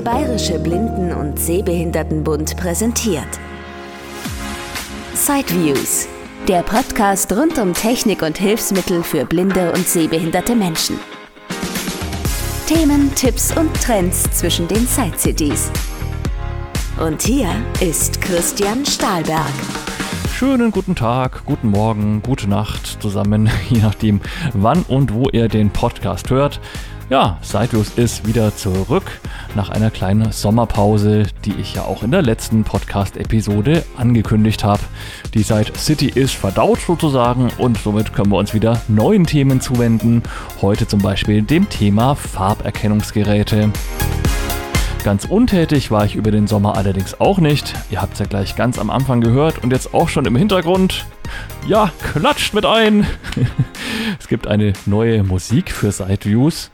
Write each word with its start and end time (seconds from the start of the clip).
Der 0.00 0.12
Bayerische 0.12 0.58
Blinden- 0.58 1.12
und 1.12 1.38
Sehbehindertenbund 1.38 2.56
präsentiert. 2.56 3.28
Sideviews, 5.12 6.08
der 6.48 6.62
Podcast 6.62 7.30
rund 7.32 7.58
um 7.58 7.74
Technik 7.74 8.22
und 8.22 8.38
Hilfsmittel 8.38 9.02
für 9.02 9.26
blinde 9.26 9.70
und 9.72 9.86
sehbehinderte 9.86 10.56
Menschen. 10.56 10.98
Themen, 12.66 13.14
Tipps 13.14 13.54
und 13.54 13.74
Trends 13.74 14.22
zwischen 14.30 14.66
den 14.68 14.86
Side-Cities. 14.86 15.70
Und 16.98 17.20
hier 17.20 17.50
ist 17.80 18.22
Christian 18.22 18.86
Stahlberg. 18.86 19.52
Schönen 20.34 20.70
guten 20.70 20.94
Tag, 20.94 21.44
guten 21.44 21.68
Morgen, 21.68 22.22
gute 22.22 22.48
Nacht 22.48 23.02
zusammen, 23.02 23.50
je 23.68 23.82
nachdem, 23.82 24.22
wann 24.54 24.82
und 24.84 25.12
wo 25.12 25.28
ihr 25.28 25.48
den 25.48 25.68
Podcast 25.68 26.30
hört. 26.30 26.58
Ja, 27.10 27.38
Sidelos 27.42 27.94
ist 27.96 28.24
wieder 28.24 28.54
zurück 28.54 29.02
nach 29.56 29.68
einer 29.68 29.90
kleinen 29.90 30.30
Sommerpause, 30.30 31.24
die 31.44 31.54
ich 31.54 31.74
ja 31.74 31.82
auch 31.82 32.04
in 32.04 32.12
der 32.12 32.22
letzten 32.22 32.62
Podcast-Episode 32.62 33.84
angekündigt 33.96 34.62
habe. 34.62 34.80
Die 35.34 35.42
Side 35.42 35.72
City 35.76 36.06
ist 36.06 36.36
verdaut 36.36 36.78
sozusagen 36.78 37.48
und 37.58 37.78
somit 37.78 38.12
können 38.12 38.30
wir 38.30 38.38
uns 38.38 38.54
wieder 38.54 38.80
neuen 38.86 39.26
Themen 39.26 39.60
zuwenden. 39.60 40.22
Heute 40.62 40.86
zum 40.86 41.02
Beispiel 41.02 41.42
dem 41.42 41.68
Thema 41.68 42.14
Farberkennungsgeräte. 42.14 43.72
Ganz 45.02 45.24
untätig 45.24 45.90
war 45.90 46.04
ich 46.04 46.14
über 46.14 46.30
den 46.30 46.46
Sommer 46.46 46.76
allerdings 46.76 47.20
auch 47.20 47.38
nicht. 47.38 47.74
Ihr 47.90 48.02
habt 48.02 48.12
es 48.12 48.18
ja 48.18 48.26
gleich 48.26 48.54
ganz 48.54 48.78
am 48.78 48.90
Anfang 48.90 49.22
gehört 49.22 49.62
und 49.62 49.72
jetzt 49.72 49.94
auch 49.94 50.10
schon 50.10 50.26
im 50.26 50.36
Hintergrund. 50.36 51.06
Ja, 51.66 51.90
klatscht 52.12 52.52
mit 52.52 52.66
ein! 52.66 53.06
es 54.20 54.28
gibt 54.28 54.46
eine 54.46 54.74
neue 54.84 55.22
Musik 55.22 55.72
für 55.72 55.90
Sideviews. 55.90 56.70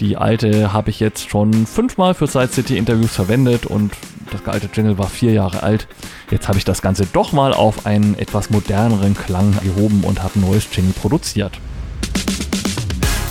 Die 0.00 0.16
alte 0.16 0.72
habe 0.72 0.90
ich 0.90 0.98
jetzt 0.98 1.30
schon 1.30 1.66
fünfmal 1.66 2.14
für 2.14 2.26
Side 2.26 2.48
City 2.48 2.76
Interviews 2.76 3.14
verwendet 3.14 3.64
und 3.64 3.92
das 4.32 4.44
alte 4.46 4.68
Jingle 4.72 4.98
war 4.98 5.08
vier 5.08 5.32
Jahre 5.32 5.62
alt. 5.62 5.86
Jetzt 6.30 6.48
habe 6.48 6.58
ich 6.58 6.64
das 6.64 6.82
Ganze 6.82 7.06
doch 7.06 7.32
mal 7.32 7.54
auf 7.54 7.86
einen 7.86 8.18
etwas 8.18 8.50
moderneren 8.50 9.16
Klang 9.16 9.54
gehoben 9.62 10.02
und 10.02 10.22
habe 10.22 10.38
ein 10.38 10.42
neues 10.42 10.66
Jingle 10.74 10.94
produziert. 10.94 11.52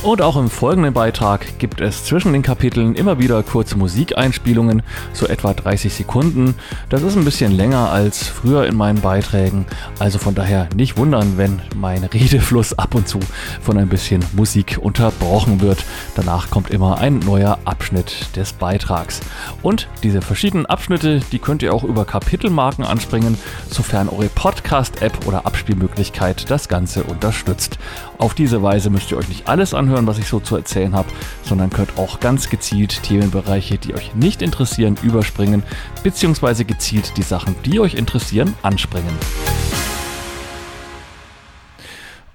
Und 0.04 0.22
auch 0.22 0.38
im 0.38 0.50
folgenden 0.50 0.94
Beitrag 0.94 1.58
gibt 1.60 1.82
es 1.82 2.06
zwischen 2.06 2.32
den 2.32 2.44
Kapiteln 2.44 2.96
immer 2.96 3.20
wieder 3.20 3.42
kurze 3.44 3.78
Musikeinspielungen, 3.78 4.84
so 5.12 5.28
etwa 5.28 5.54
30 5.54 5.94
Sekunden. 5.94 6.56
Das 6.88 7.02
ist 7.02 7.18
ein 7.18 7.26
bisschen 7.26 7.52
länger 7.52 7.92
als 7.92 8.26
früher 8.26 8.68
in 8.68 8.78
meinen 8.78 9.02
Beiträgen, 9.02 9.66
also 10.00 10.18
von 10.18 10.36
daher 10.36 10.70
nicht 10.76 10.98
wundern, 10.98 11.38
wenn 11.38 11.62
mein 11.76 12.04
Redefluss 12.04 12.78
ab 12.78 12.96
und 12.96 13.08
zu 13.08 13.20
von 13.62 13.78
ein 13.78 13.90
bisschen 13.90 14.24
Musik 14.34 14.78
unterbrochen 14.80 15.62
wird. 15.62 15.84
Danach 16.16 16.50
kommt 16.52 16.70
immer 16.70 17.00
ein 17.00 17.20
neuer 17.20 17.58
Abschnitt 17.66 18.36
des 18.38 18.54
Beitrags. 18.54 19.20
Und 19.62 19.90
diese 20.04 20.22
verschiedenen 20.22 20.68
Abschnitte, 20.68 21.22
die 21.32 21.40
könnt 21.40 21.64
ihr 21.64 21.74
auch 21.74 21.84
über 21.84 22.06
Kapitelmarken 22.06 22.86
anspringen, 22.86 23.38
sofern 23.70 24.10
eure 24.10 24.30
Podcast-App 24.30 25.26
oder 25.26 25.46
Abspielmöglichkeit 25.46 26.50
das 26.50 26.70
Ganze 26.70 27.04
unterstützt. 27.04 27.78
Auf 28.20 28.34
diese 28.34 28.64
Weise 28.64 28.90
müsst 28.90 29.12
ihr 29.12 29.18
euch 29.18 29.28
nicht 29.28 29.50
alles 29.50 29.74
anhören, 29.88 30.08
was 30.08 30.18
ich 30.18 30.28
so 30.28 30.42
zu 30.42 30.58
erzählen 30.58 30.94
habe, 30.94 31.08
sondern 31.44 31.70
könnt 31.70 31.98
auch 31.98 32.20
ganz 32.20 32.50
gezielt 32.50 33.04
Themenbereiche, 33.04 33.78
die 33.78 33.96
euch 33.96 34.14
nicht 34.16 34.42
interessieren, 34.42 34.98
überspringen, 35.02 35.64
beziehungsweise 36.04 36.66
gezielt 36.66 37.14
die 37.16 37.24
Sachen, 37.24 37.56
die 37.64 37.80
euch 37.80 37.94
interessieren, 37.94 38.54
anspringen. 38.64 39.16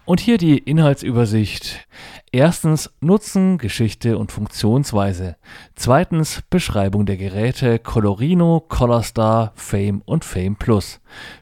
Und 0.05 0.19
hier 0.19 0.37
die 0.37 0.59
Inhaltsübersicht. 0.59 1.87
Erstens 2.33 2.91
Nutzen, 3.01 3.57
Geschichte 3.57 4.19
und 4.19 4.33
Funktionsweise. 4.33 5.37
Zweitens 5.77 6.43
Beschreibung 6.51 7.07
der 7.07 7.17
Geräte 7.17 7.79
Colorino, 7.79 8.65
Colorstar, 8.69 9.53
Fame 9.55 10.03
und 10.05 10.25
Fame 10.25 10.57
Plus. 10.57 11.01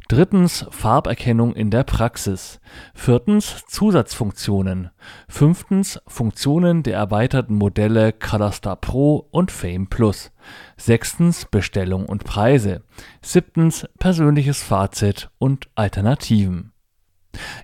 Drittens 0.09 0.67
Farberkennung 0.71 1.55
in 1.55 1.71
der 1.71 1.85
Praxis. 1.85 2.61
Viertens 2.93 3.65
Zusatzfunktionen. 3.67 4.91
Fünftens 5.27 5.99
Funktionen 6.07 6.83
der 6.83 6.97
erweiterten 6.97 7.55
Modelle 7.55 8.13
Colorstar 8.13 8.77
Pro 8.77 9.27
und 9.31 9.51
Fame 9.51 9.87
Plus. 9.87 10.33
Sechstens 10.77 11.47
Bestellung 11.47 12.05
und 12.05 12.25
Preise. 12.25 12.83
Siebtens 13.23 13.89
persönliches 13.99 14.63
Fazit 14.63 15.31
und 15.39 15.71
Alternativen. 15.77 16.73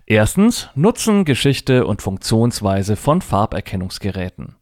Erstens 0.06 0.68
Nutzen, 0.74 1.24
Geschichte 1.24 1.86
und 1.86 2.02
Funktionsweise 2.02 2.96
von 2.96 3.20
Farberkennungsgeräten. 3.20 4.56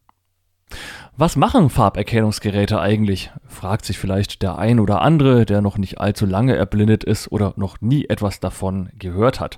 Was 1.17 1.35
machen 1.35 1.69
Farberkennungsgeräte 1.69 2.79
eigentlich? 2.79 3.31
fragt 3.47 3.85
sich 3.85 3.97
vielleicht 3.97 4.41
der 4.41 4.57
ein 4.57 4.79
oder 4.79 5.01
andere, 5.01 5.45
der 5.45 5.61
noch 5.61 5.77
nicht 5.77 5.99
allzu 5.99 6.25
lange 6.25 6.55
erblindet 6.55 7.03
ist 7.03 7.31
oder 7.31 7.53
noch 7.55 7.79
nie 7.79 8.05
etwas 8.05 8.39
davon 8.39 8.89
gehört 8.99 9.39
hat. 9.39 9.57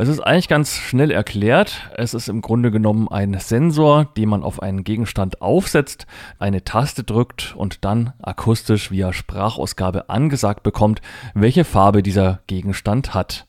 Es 0.00 0.06
ist 0.06 0.20
eigentlich 0.20 0.46
ganz 0.46 0.76
schnell 0.76 1.10
erklärt. 1.10 1.90
Es 1.96 2.14
ist 2.14 2.28
im 2.28 2.40
Grunde 2.40 2.70
genommen 2.70 3.08
ein 3.08 3.36
Sensor, 3.40 4.04
den 4.16 4.28
man 4.28 4.44
auf 4.44 4.62
einen 4.62 4.84
Gegenstand 4.84 5.42
aufsetzt, 5.42 6.06
eine 6.38 6.62
Taste 6.62 7.02
drückt 7.02 7.56
und 7.56 7.84
dann 7.84 8.12
akustisch 8.22 8.92
via 8.92 9.12
Sprachausgabe 9.12 10.08
angesagt 10.08 10.62
bekommt, 10.62 11.02
welche 11.34 11.64
Farbe 11.64 12.04
dieser 12.04 12.38
Gegenstand 12.46 13.12
hat. 13.14 13.48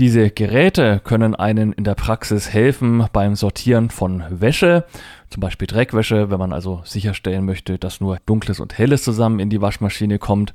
Diese 0.00 0.28
Geräte 0.28 1.00
können 1.04 1.36
einen 1.36 1.72
in 1.72 1.84
der 1.84 1.94
Praxis 1.94 2.52
helfen 2.52 3.06
beim 3.12 3.36
Sortieren 3.36 3.90
von 3.90 4.24
Wäsche, 4.28 4.86
zum 5.30 5.40
Beispiel 5.40 5.68
Dreckwäsche, 5.68 6.32
wenn 6.32 6.38
man 6.40 6.52
also 6.52 6.82
sicherstellen 6.84 7.44
möchte, 7.44 7.78
dass 7.78 8.00
nur 8.00 8.18
dunkles 8.26 8.58
und 8.58 8.76
helles 8.76 9.04
zusammen 9.04 9.38
in 9.38 9.50
die 9.50 9.60
Waschmaschine 9.60 10.18
kommt. 10.18 10.52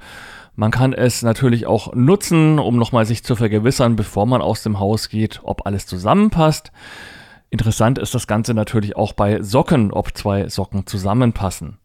Man 0.55 0.71
kann 0.71 0.91
es 0.91 1.21
natürlich 1.21 1.67
auch 1.67 1.93
nutzen, 1.93 2.59
um 2.59 2.75
nochmal 2.75 3.05
sich 3.05 3.23
zu 3.23 3.37
vergewissern, 3.37 3.95
bevor 3.95 4.25
man 4.25 4.41
aus 4.41 4.61
dem 4.61 4.77
Haus 4.77 5.07
geht, 5.07 5.39
ob 5.43 5.65
alles 5.65 5.85
zusammenpasst. 5.85 6.73
Interessant 7.49 7.97
ist 7.97 8.13
das 8.13 8.27
Ganze 8.27 8.53
natürlich 8.53 8.97
auch 8.97 9.13
bei 9.13 9.41
Socken, 9.41 9.93
ob 9.93 10.17
zwei 10.17 10.49
Socken 10.49 10.85
zusammenpassen. 10.85 11.77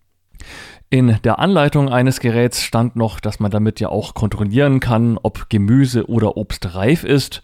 In 0.91 1.19
der 1.25 1.39
Anleitung 1.39 1.89
eines 1.89 2.21
Geräts 2.21 2.63
stand 2.63 2.95
noch, 2.95 3.19
dass 3.19 3.41
man 3.41 3.51
damit 3.51 3.81
ja 3.81 3.89
auch 3.89 4.15
kontrollieren 4.15 4.81
kann, 4.81 5.19
ob 5.21 5.49
Gemüse 5.49 6.09
oder 6.09 6.37
Obst 6.37 6.75
reif 6.75 7.05
ist. 7.05 7.43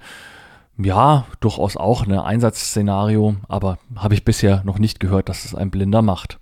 Ja, 0.78 1.26
durchaus 1.40 1.76
auch 1.76 2.06
ein 2.06 2.12
Einsatzszenario, 2.12 3.36
aber 3.48 3.78
habe 3.96 4.14
ich 4.14 4.24
bisher 4.24 4.62
noch 4.64 4.78
nicht 4.78 5.00
gehört, 5.00 5.28
dass 5.28 5.44
es 5.44 5.54
ein 5.54 5.70
Blinder 5.70 6.00
macht. 6.00 6.38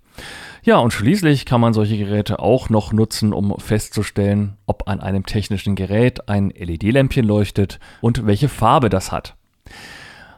Ja, 0.63 0.77
und 0.77 0.91
schließlich 0.91 1.45
kann 1.45 1.61
man 1.61 1.73
solche 1.73 1.97
Geräte 1.97 2.39
auch 2.39 2.69
noch 2.69 2.91
nutzen, 2.93 3.33
um 3.33 3.55
festzustellen, 3.59 4.57
ob 4.65 4.87
an 4.87 4.99
einem 4.99 5.25
technischen 5.25 5.75
Gerät 5.75 6.29
ein 6.29 6.51
LED-Lämpchen 6.51 7.25
leuchtet 7.25 7.79
und 8.01 8.25
welche 8.25 8.49
Farbe 8.49 8.89
das 8.89 9.11
hat. 9.11 9.35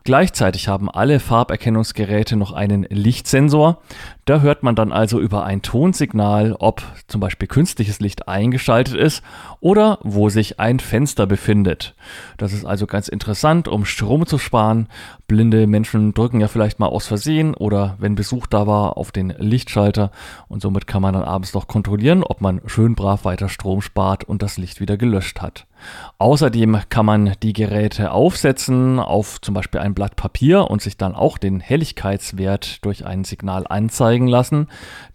Gleichzeitig 0.04 0.68
haben 0.68 0.90
alle 0.90 1.20
Farberkennungsgeräte 1.20 2.36
noch 2.36 2.54
einen 2.54 2.88
Lichtsensor. 2.90 3.82
Da 4.26 4.42
hört 4.42 4.64
man 4.64 4.76
dann 4.76 4.92
also 4.92 5.20
über 5.20 5.44
ein 5.46 5.62
Tonsignal, 5.62 6.56
ob 6.58 6.82
zum 7.08 7.22
Beispiel 7.22 7.48
künstliches 7.48 8.00
Licht 8.00 8.28
eingeschaltet 8.28 8.96
ist 8.96 9.22
oder 9.60 10.00
wo 10.02 10.30
sich 10.30 10.60
ein 10.60 10.80
Fenster 10.80 11.28
befindet. 11.28 11.94
Das 12.38 12.52
ist 12.52 12.66
also 12.66 12.88
ganz 12.88 13.10
interessant, 13.10 13.68
um 13.68 13.86
Strom 13.86 14.26
zu 14.26 14.40
sparen. 14.40 14.88
Blinde 15.28 15.68
Menschen 15.68 16.16
drücken 16.16 16.42
ja 16.42 16.48
vielleicht 16.48 16.80
mal 16.80 16.88
aus 16.88 17.06
Versehen 17.06 17.54
oder 17.54 17.96
wenn 18.00 18.16
Besuch 18.16 18.48
da 18.48 18.66
war 18.66 18.98
auf 18.98 19.12
den 19.12 19.34
Lichtschalter 19.38 20.12
und 20.48 20.64
somit 20.64 20.88
kann 20.88 21.04
man 21.04 21.14
dann 21.14 21.24
abends 21.24 21.54
noch 21.54 21.68
kontrollieren, 21.68 22.24
ob 22.24 22.42
man 22.42 22.62
schön 22.66 22.96
brav 22.96 23.24
weiter 23.24 23.50
Strom 23.50 23.82
spart 23.82 24.24
und 24.24 24.42
das 24.42 24.58
Licht 24.58 24.80
wieder 24.80 24.98
gelöscht 24.98 25.42
hat. 25.42 25.68
Außerdem 26.18 26.82
kann 26.90 27.06
man 27.06 27.34
die 27.42 27.54
Geräte 27.54 28.12
aufsetzen 28.12 29.00
auf 29.00 29.42
zum 29.42 29.54
Beispiel 29.54 29.82
ein 29.82 29.94
Blatt 29.94 30.16
Papier 30.16 30.70
und 30.70 30.82
sich 30.82 30.98
dann 30.98 31.16
auch 31.16 31.38
den 31.38 31.60
Helligkeitswert 31.60 32.84
durch 32.86 33.06
ein 33.06 33.24
Signal 33.24 33.66
anzeigen 33.68 34.28
lassen. 34.28 34.68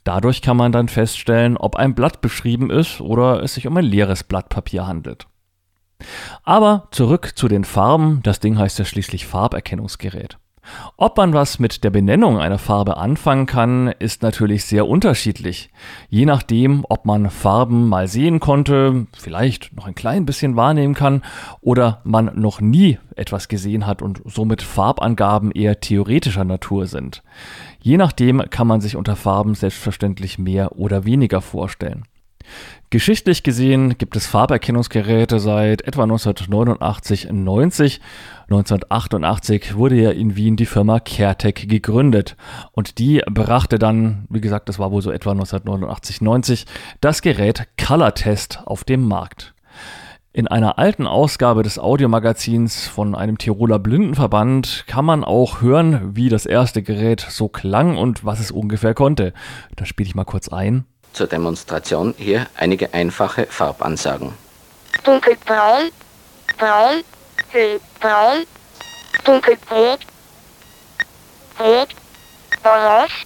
Dadurch 0.05 0.43
kann 0.43 0.57
man 0.57 0.73
dann 0.73 0.89
feststellen, 0.89 1.57
ob 1.57 1.77
ein 1.77 1.95
Blatt 1.95 2.21
beschrieben 2.21 2.71
ist 2.71 3.01
oder 3.01 3.43
es 3.43 3.55
sich 3.55 3.67
um 3.67 3.77
ein 3.77 3.85
leeres 3.85 4.25
Blatt 4.25 4.49
Papier 4.49 4.87
handelt. 4.87 5.27
Aber 6.43 6.89
zurück 6.91 7.33
zu 7.37 7.49
den 7.49 7.65
Farben. 7.65 8.21
Das 8.23 8.41
Ding 8.41 8.59
heißt 8.59 8.79
ja 8.79 8.85
schließlich 8.85 9.27
Farberkennungsgerät. 9.27 10.39
Ob 10.97 11.17
man 11.17 11.33
was 11.33 11.59
mit 11.59 11.85
der 11.85 11.91
Benennung 11.91 12.39
einer 12.39 12.59
Farbe 12.59 12.97
anfangen 12.97 13.47
kann, 13.47 13.89
ist 13.99 14.23
natürlich 14.23 14.65
sehr 14.65 14.87
unterschiedlich. 14.87 15.71
Je 16.09 16.27
nachdem, 16.27 16.85
ob 16.89 17.05
man 17.05 17.31
Farben 17.31 17.89
mal 17.89 18.09
sehen 18.09 18.41
konnte, 18.41 19.07
vielleicht 19.17 19.75
noch 19.77 19.87
ein 19.87 19.95
klein 19.95 20.27
bisschen 20.27 20.57
wahrnehmen 20.57 20.95
kann 20.95 21.23
oder 21.61 22.01
man 22.05 22.33
noch 22.35 22.61
nie 22.61 22.99
etwas 23.15 23.49
gesehen 23.49 23.87
hat 23.87 24.03
und 24.03 24.23
somit 24.25 24.63
Farbangaben 24.63 25.51
eher 25.51 25.81
theoretischer 25.81 26.45
Natur 26.45 26.87
sind. 26.87 27.23
Je 27.81 27.97
nachdem 27.97 28.43
kann 28.51 28.67
man 28.67 28.81
sich 28.81 28.97
unter 28.97 29.17
Farben 29.17 29.55
selbstverständlich 29.55 30.39
mehr 30.39 30.79
oder 30.79 31.05
weniger 31.05 31.41
vorstellen. 31.41 32.05
Geschichtlich 32.91 33.43
gesehen 33.43 33.99
gibt 33.99 34.17
es 34.17 34.27
Farberkennungsgeräte 34.27 35.41
seit 35.41 35.83
etwa 35.83 36.05
1989, 36.05 37.29
90. 37.33 38.01
1988 38.45 39.75
wurde 39.75 39.97
ja 39.97 40.11
in 40.13 40.37
Wien 40.37 40.57
die 40.57 40.67
Firma 40.67 41.01
CareTech 41.01 41.67
gegründet 41.69 42.37
und 42.73 42.99
die 42.99 43.23
brachte 43.29 43.81
dann, 43.81 44.27
wie 44.31 44.41
gesagt, 44.41 44.69
das 44.69 44.79
war 44.79 44.93
wohl 44.93 45.03
so 45.03 45.11
etwa 45.11 45.33
1989, 45.33 46.21
90, 46.21 46.67
das 47.01 47.23
Gerät 47.23 47.67
Color 47.77 48.15
Test 48.15 48.61
auf 48.65 48.85
den 48.85 49.03
Markt. 49.03 49.55
In 50.37 50.49
einer 50.49 50.79
alten 50.79 51.07
Ausgabe 51.07 51.63
des 51.63 51.79
Audiomagazins 51.79 52.87
von 52.87 53.15
einem 53.15 53.39
Tiroler 53.39 53.79
Blindenverband 53.79 54.85
kann 54.87 55.07
man 55.07 55.25
auch 55.25 55.63
hören, 55.63 56.15
wie 56.15 56.29
das 56.29 56.45
erste 56.45 56.83
Gerät 56.83 57.27
so 57.27 57.49
klang 57.49 57.97
und 57.97 58.23
was 58.23 58.39
es 58.39 58.51
ungefähr 58.51 58.93
konnte. 58.93 59.33
Da 59.77 59.87
spiele 59.87 60.09
ich 60.09 60.15
mal 60.15 60.25
kurz 60.25 60.49
ein. 60.51 60.85
Zur 61.17 61.29
Demonstration 61.29 62.15
hier 62.19 62.47
einige 62.57 62.93
einfache 62.93 63.47
Farbansagen. 63.47 64.35
Dunkelbraun, 65.03 65.91
braun, 66.59 67.05
hellbraun, 67.49 68.45
dunkelrot, 69.25 70.01
rot, 71.59 71.89
orange, 72.63 73.25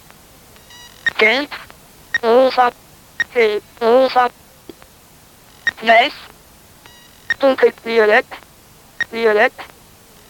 gelb, 1.17 1.49
rosa, 2.23 2.71
hellrosa, 3.33 4.29
weiß, 5.81 6.13
dunkelviolett, 7.39 8.25
violett, 9.11 9.53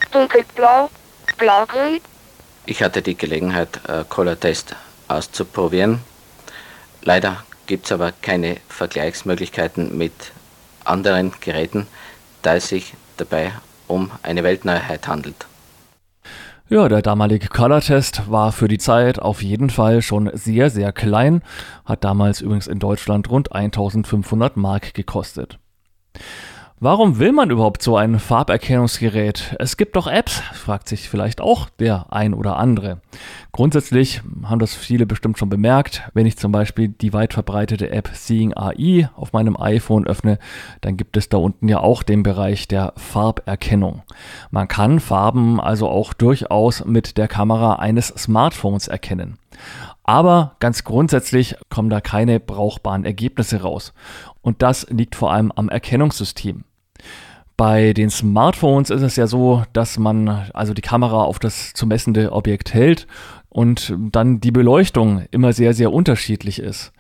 dunkelblau, 0.10 0.90
blaugrün. 1.38 2.02
Ich 2.66 2.82
hatte 2.82 3.04
die 3.04 3.16
Gelegenheit, 3.16 3.88
äh, 3.88 4.04
Color 4.10 4.40
Test 4.40 4.76
auszuprobieren. 5.08 6.02
Leider 7.04 7.44
gibt 7.72 7.86
es 7.86 7.94
aber 7.94 8.12
keine 8.12 8.58
Vergleichsmöglichkeiten 8.68 9.98
mit 9.98 10.12
anderen 10.84 11.32
Geräten, 11.40 11.88
da 12.42 12.56
es 12.56 12.68
sich 12.68 12.96
dabei 13.16 13.54
um 13.88 14.12
eine 14.24 14.44
Weltneuheit 14.44 15.08
handelt. 15.08 15.48
Ja, 16.68 16.90
der 16.90 17.02
damalige 17.02 17.48
Color-Test 17.48 18.30
war 18.30 18.52
für 18.52 18.68
die 18.68 18.78
Zeit 18.78 19.20
auf 19.20 19.42
jeden 19.42 19.70
Fall 19.70 20.02
schon 20.02 20.30
sehr, 20.34 20.70
sehr 20.70 20.92
klein, 20.92 21.44
hat 21.86 22.04
damals 22.04 22.42
übrigens 22.42 22.68
in 22.68 22.80
Deutschland 22.80 23.30
rund 23.30 23.54
1500 23.54 24.58
Mark 24.58 24.94
gekostet. 24.94 25.58
Warum 26.84 27.20
will 27.20 27.32
man 27.32 27.52
überhaupt 27.52 27.84
so 27.84 27.96
ein 27.96 28.18
Farberkennungsgerät? 28.18 29.56
Es 29.60 29.78
gibt 29.78 29.96
doch 29.96 30.08
Apps, 30.08 30.40
fragt 30.40 30.90
sich 30.90 31.10
vielleicht 31.10 31.40
auch 31.40 31.70
der 31.70 32.12
ein 32.12 32.34
oder 32.34 32.58
andere. 32.58 33.02
Grundsätzlich 33.52 34.24
haben 34.46 34.58
das 34.58 34.74
viele 34.74 35.06
bestimmt 35.06 35.38
schon 35.38 35.52
bemerkt. 35.52 36.10
Wenn 36.16 36.26
ich 36.26 36.40
zum 36.40 36.52
Beispiel 36.52 36.88
die 36.88 37.14
weit 37.14 37.34
verbreitete 37.34 37.92
App 37.92 38.10
Seeing 38.16 38.58
AI 38.58 39.12
auf 39.16 39.32
meinem 39.32 39.58
iPhone 39.62 40.08
öffne, 40.08 40.40
dann 40.82 40.98
gibt 40.98 41.18
es 41.18 41.30
da 41.30 41.38
unten 41.38 41.68
ja 41.68 41.82
auch 41.82 42.02
den 42.02 42.24
Bereich 42.24 42.68
der 42.68 42.94
Farberkennung. 42.98 44.02
Man 44.50 44.68
kann 44.68 45.00
Farben 45.00 45.62
also 45.62 45.88
auch 45.88 46.14
durchaus 46.14 46.84
mit 46.84 47.16
der 47.16 47.28
Kamera 47.28 47.76
eines 47.76 48.08
Smartphones 48.08 48.88
erkennen. 48.88 49.38
Aber 50.04 50.56
ganz 50.58 50.84
grundsätzlich 50.84 51.56
kommen 51.70 51.92
da 51.92 52.02
keine 52.02 52.40
brauchbaren 52.40 53.06
Ergebnisse 53.06 53.62
raus. 53.62 53.94
Und 54.42 54.64
das 54.64 54.88
liegt 54.90 55.14
vor 55.14 55.32
allem 55.32 55.52
am 55.52 55.70
Erkennungssystem. 55.70 56.64
Bei 57.62 57.94
den 57.94 58.10
Smartphones 58.10 58.90
ist 58.90 59.04
es 59.04 59.18
ja 59.18 59.28
so, 59.28 59.64
dass 59.72 60.00
man 60.00 60.28
also 60.52 60.74
die 60.74 60.82
Kamera 60.82 61.22
auf 61.22 61.38
das 61.38 61.74
zu 61.74 61.86
messende 61.86 62.32
Objekt 62.32 62.74
hält 62.74 63.06
und 63.50 63.96
dann 64.12 64.40
die 64.42 64.50
Beleuchtung 64.50 65.26
immer 65.30 65.54
sehr, 65.54 65.76
sehr 65.76 65.94
unterschiedlich 65.94 66.58
ist. 66.58 66.92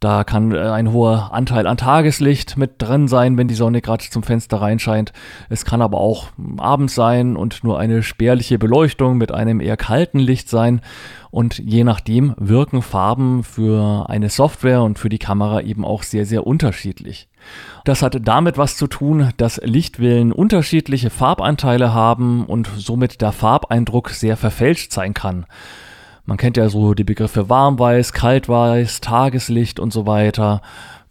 Da 0.00 0.24
kann 0.24 0.52
äh, 0.52 0.58
ein 0.58 0.92
hoher 0.92 1.32
Anteil 1.32 1.66
an 1.66 1.76
Tageslicht 1.76 2.56
mit 2.56 2.74
drin 2.78 3.08
sein, 3.08 3.38
wenn 3.38 3.48
die 3.48 3.54
Sonne 3.54 3.80
gerade 3.80 4.04
zum 4.04 4.22
Fenster 4.22 4.60
reinscheint. 4.60 5.12
Es 5.48 5.64
kann 5.64 5.80
aber 5.80 5.98
auch 5.98 6.28
abends 6.58 6.94
sein 6.94 7.36
und 7.36 7.64
nur 7.64 7.78
eine 7.78 8.02
spärliche 8.02 8.58
Beleuchtung 8.58 9.16
mit 9.16 9.32
einem 9.32 9.60
eher 9.60 9.76
kalten 9.76 10.18
Licht 10.18 10.50
sein. 10.50 10.82
Und 11.30 11.58
je 11.58 11.84
nachdem 11.84 12.34
wirken 12.38 12.82
Farben 12.82 13.42
für 13.42 14.08
eine 14.08 14.28
Software 14.28 14.82
und 14.82 14.98
für 14.98 15.08
die 15.08 15.18
Kamera 15.18 15.60
eben 15.60 15.84
auch 15.84 16.02
sehr, 16.02 16.26
sehr 16.26 16.46
unterschiedlich. 16.46 17.28
Das 17.84 18.02
hat 18.02 18.16
damit 18.22 18.58
was 18.58 18.76
zu 18.76 18.86
tun, 18.86 19.30
dass 19.36 19.60
Lichtwellen 19.62 20.32
unterschiedliche 20.32 21.10
Farbanteile 21.10 21.94
haben 21.94 22.46
und 22.46 22.70
somit 22.76 23.20
der 23.20 23.32
Farbeindruck 23.32 24.10
sehr 24.10 24.36
verfälscht 24.36 24.92
sein 24.92 25.14
kann. 25.14 25.46
Man 26.26 26.38
kennt 26.38 26.56
ja 26.56 26.68
so 26.68 26.92
die 26.92 27.04
Begriffe 27.04 27.48
Warmweiß, 27.48 28.12
Kaltweiß, 28.12 29.00
Tageslicht 29.00 29.78
und 29.78 29.92
so 29.92 30.06
weiter. 30.06 30.60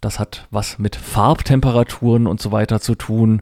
Das 0.02 0.18
hat 0.18 0.46
was 0.50 0.78
mit 0.78 0.94
Farbtemperaturen 0.94 2.26
und 2.26 2.40
so 2.40 2.52
weiter 2.52 2.80
zu 2.80 2.94
tun 2.94 3.40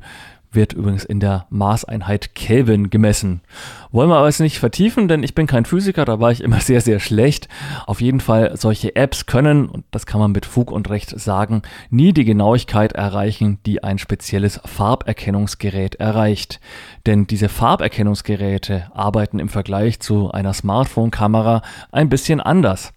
wird 0.55 0.73
übrigens 0.73 1.05
in 1.05 1.21
der 1.21 1.47
Maßeinheit 1.51 2.35
Kelvin 2.35 2.91
gemessen. 2.91 3.43
Wollen 3.91 4.09
wir 4.09 4.17
aber 4.17 4.27
jetzt 4.27 4.41
nicht 4.41 4.59
vertiefen, 4.59 5.09
denn 5.09 5.23
ich 5.23 5.35
bin 5.35 5.47
kein 5.47 5.65
Physiker, 5.65 6.05
da 6.05 6.21
war 6.21 6.33
ich 6.33 6.43
immer 6.43 6.61
sehr, 6.61 6.81
sehr 6.81 7.01
schlecht. 7.01 7.49
Auf 7.87 8.01
jeden 8.01 8.21
Fall, 8.21 8.57
solche 8.57 8.97
Apps 8.97 9.27
können, 9.27 9.69
und 9.69 9.85
das 9.91 10.07
kann 10.07 10.21
man 10.21 10.33
mit 10.33 10.47
Fug 10.47 10.71
und 10.71 10.91
Recht 10.91 11.19
sagen, 11.19 11.63
nie 11.91 12.13
die 12.13 12.25
Genauigkeit 12.25 12.93
erreichen, 12.93 13.59
die 13.67 13.85
ein 13.85 13.99
spezielles 13.99 14.61
Farberkennungsgerät 14.65 15.97
erreicht. 15.97 16.61
Denn 17.07 17.27
diese 17.27 17.49
Farberkennungsgeräte 17.49 18.91
arbeiten 18.95 19.39
im 19.39 19.49
Vergleich 19.49 20.01
zu 20.01 20.31
einer 20.31 20.53
Smartphone-Kamera 20.53 21.63
ein 21.93 22.09
bisschen 22.09 22.41
anders. 22.41 22.93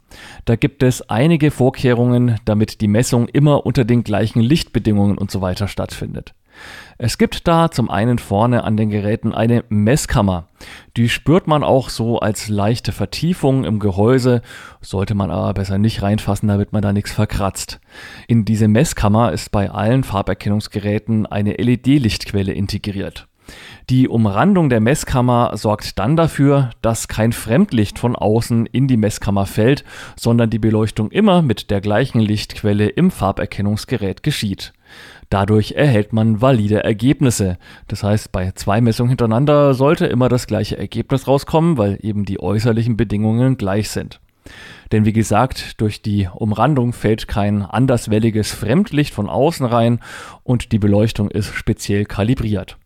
Da 0.46 0.56
gibt 0.56 0.84
es 0.84 1.10
einige 1.10 1.52
Vorkehrungen, 1.52 2.40
damit 2.46 2.82
die 2.82 2.88
Messung 2.88 3.28
immer 3.28 3.66
unter 3.66 3.86
den 3.86 4.04
gleichen 4.04 4.42
Lichtbedingungen 4.42 5.18
und 5.18 5.32
so 5.32 5.42
weiter 5.42 5.68
stattfindet. 5.68 6.34
Es 6.98 7.18
gibt 7.18 7.48
da 7.48 7.70
zum 7.70 7.90
einen 7.90 8.18
vorne 8.18 8.64
an 8.64 8.76
den 8.76 8.90
Geräten 8.90 9.34
eine 9.34 9.64
Messkammer. 9.70 10.48
Die 10.96 11.10
spürt 11.10 11.46
man 11.46 11.64
auch 11.64 11.90
so 11.90 12.20
als 12.20 12.50
leichte 12.50 12.92
Vertiefung 12.92 13.66
im 13.66 13.80
Gehäuse, 13.80 14.42
sollte 14.82 15.14
man 15.14 15.30
aber 15.30 15.54
besser 15.54 15.78
nicht 15.78 16.02
reinfassen, 16.02 16.48
damit 16.48 16.74
man 16.74 16.82
da 16.82 16.94
nichts 16.94 17.12
verkratzt. 17.12 17.80
In 18.28 18.46
diese 18.46 18.68
Messkammer 18.68 19.32
ist 19.32 19.52
bei 19.52 19.70
allen 19.70 20.04
Farberkennungsgeräten 20.04 21.28
eine 21.28 21.54
LED-Lichtquelle 21.54 22.54
integriert. 22.54 23.28
Die 23.90 24.10
Umrandung 24.10 24.70
der 24.70 24.82
Messkammer 24.82 25.52
sorgt 25.56 25.98
dann 26.00 26.18
dafür, 26.18 26.72
dass 26.82 27.08
kein 27.08 27.32
Fremdlicht 27.32 28.00
von 28.00 28.16
außen 28.16 28.66
in 28.66 28.88
die 28.88 28.98
Messkammer 28.98 29.46
fällt, 29.46 29.86
sondern 30.18 30.50
die 30.50 30.60
Beleuchtung 30.60 31.12
immer 31.12 31.42
mit 31.42 31.72
der 31.72 31.80
gleichen 31.80 32.20
Lichtquelle 32.20 32.88
im 32.88 33.12
Farberkennungsgerät 33.12 34.24
geschieht. 34.24 34.74
Dadurch 35.30 35.74
erhält 35.74 36.14
man 36.14 36.42
valide 36.42 36.84
Ergebnisse. 36.84 37.58
Das 37.88 38.04
heißt, 38.04 38.32
bei 38.32 38.52
zwei 38.52 38.80
Messungen 38.80 39.10
hintereinander 39.10 39.74
sollte 39.74 40.06
immer 40.06 40.30
das 40.30 40.48
gleiche 40.48 40.78
Ergebnis 40.78 41.28
rauskommen, 41.28 41.78
weil 41.78 42.00
eben 42.02 42.24
die 42.24 42.40
äußerlichen 42.40 42.96
Bedingungen 42.96 43.58
gleich 43.58 43.90
sind. 43.90 44.22
Denn 44.94 45.04
wie 45.04 45.14
gesagt, 45.14 45.82
durch 45.82 46.02
die 46.02 46.30
Umrandung 46.34 46.94
fällt 46.94 47.28
kein 47.28 47.62
anderswelliges 47.64 48.54
Fremdlicht 48.54 49.14
von 49.14 49.28
außen 49.28 49.66
rein 49.66 50.00
und 50.44 50.72
die 50.72 50.80
Beleuchtung 50.80 51.30
ist 51.30 51.54
speziell 51.54 52.06
kalibriert. 52.06 52.78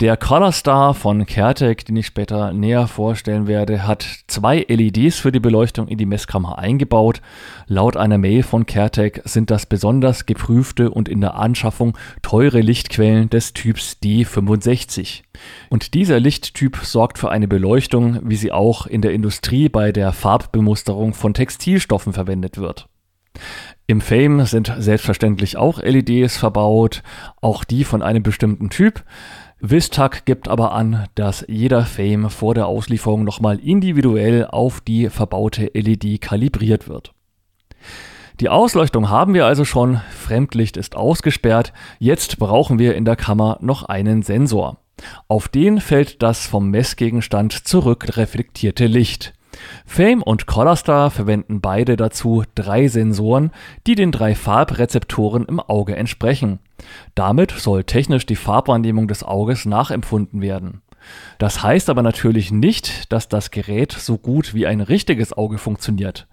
Der 0.00 0.16
Color 0.16 0.50
Star 0.50 0.94
von 0.94 1.26
Kertek, 1.26 1.84
den 1.84 1.94
ich 1.96 2.06
später 2.06 2.52
näher 2.52 2.88
vorstellen 2.88 3.46
werde, 3.46 3.86
hat 3.86 4.04
zwei 4.26 4.66
LEDs 4.68 5.20
für 5.20 5.30
die 5.30 5.38
Beleuchtung 5.38 5.86
in 5.86 5.96
die 5.96 6.06
Messkammer 6.06 6.58
eingebaut. 6.58 7.20
Laut 7.66 7.96
einer 7.96 8.18
Mail 8.18 8.42
von 8.42 8.66
Kertek 8.66 9.22
sind 9.24 9.50
das 9.50 9.66
besonders 9.66 10.26
geprüfte 10.26 10.90
und 10.90 11.08
in 11.08 11.20
der 11.20 11.36
Anschaffung 11.36 11.96
teure 12.22 12.60
Lichtquellen 12.60 13.30
des 13.30 13.52
Typs 13.52 13.98
D65. 14.02 15.22
Und 15.70 15.94
dieser 15.94 16.18
Lichttyp 16.18 16.78
sorgt 16.82 17.18
für 17.18 17.30
eine 17.30 17.46
Beleuchtung, 17.46 18.18
wie 18.28 18.36
sie 18.36 18.50
auch 18.50 18.86
in 18.86 19.02
der 19.02 19.12
Industrie 19.12 19.68
bei 19.68 19.92
der 19.92 20.12
Farbbemusterung 20.12 21.14
von 21.14 21.32
Textilstoffen 21.32 22.12
verwendet 22.12 22.58
wird. 22.58 22.88
Im 23.86 24.00
Fame 24.00 24.46
sind 24.46 24.72
selbstverständlich 24.78 25.56
auch 25.56 25.82
LEDs 25.82 26.36
verbaut, 26.36 27.02
auch 27.40 27.64
die 27.64 27.84
von 27.84 28.02
einem 28.02 28.22
bestimmten 28.22 28.70
Typ. 28.70 29.04
Vistag 29.64 30.24
gibt 30.24 30.48
aber 30.48 30.72
an, 30.72 31.06
dass 31.14 31.44
jeder 31.46 31.84
Fame 31.84 32.30
vor 32.30 32.52
der 32.52 32.66
Auslieferung 32.66 33.22
nochmal 33.22 33.60
individuell 33.60 34.44
auf 34.44 34.80
die 34.80 35.08
verbaute 35.08 35.70
LED 35.72 36.20
kalibriert 36.20 36.88
wird. 36.88 37.14
Die 38.40 38.48
Ausleuchtung 38.48 39.08
haben 39.08 39.34
wir 39.34 39.46
also 39.46 39.64
schon, 39.64 40.00
Fremdlicht 40.10 40.76
ist 40.76 40.96
ausgesperrt, 40.96 41.72
jetzt 42.00 42.40
brauchen 42.40 42.80
wir 42.80 42.96
in 42.96 43.04
der 43.04 43.14
Kammer 43.14 43.58
noch 43.60 43.84
einen 43.84 44.22
Sensor. 44.22 44.78
Auf 45.28 45.46
den 45.46 45.80
fällt 45.80 46.24
das 46.24 46.44
vom 46.44 46.68
Messgegenstand 46.70 47.52
zurückreflektierte 47.52 48.86
Licht. 48.86 49.32
Fame 49.86 50.22
und 50.22 50.46
Colorstar 50.46 51.10
verwenden 51.10 51.60
beide 51.60 51.96
dazu 51.96 52.44
drei 52.54 52.88
Sensoren, 52.88 53.50
die 53.86 53.94
den 53.94 54.12
drei 54.12 54.34
Farbrezeptoren 54.34 55.44
im 55.46 55.60
Auge 55.60 55.96
entsprechen. 55.96 56.58
Damit 57.14 57.52
soll 57.52 57.84
technisch 57.84 58.26
die 58.26 58.36
Farbwahrnehmung 58.36 59.08
des 59.08 59.22
Auges 59.22 59.64
nachempfunden 59.64 60.40
werden. 60.40 60.82
Das 61.38 61.62
heißt 61.62 61.90
aber 61.90 62.02
natürlich 62.02 62.52
nicht, 62.52 63.12
dass 63.12 63.28
das 63.28 63.50
Gerät 63.50 63.92
so 63.92 64.18
gut 64.18 64.54
wie 64.54 64.66
ein 64.66 64.80
richtiges 64.80 65.32
Auge 65.32 65.58
funktioniert. 65.58 66.26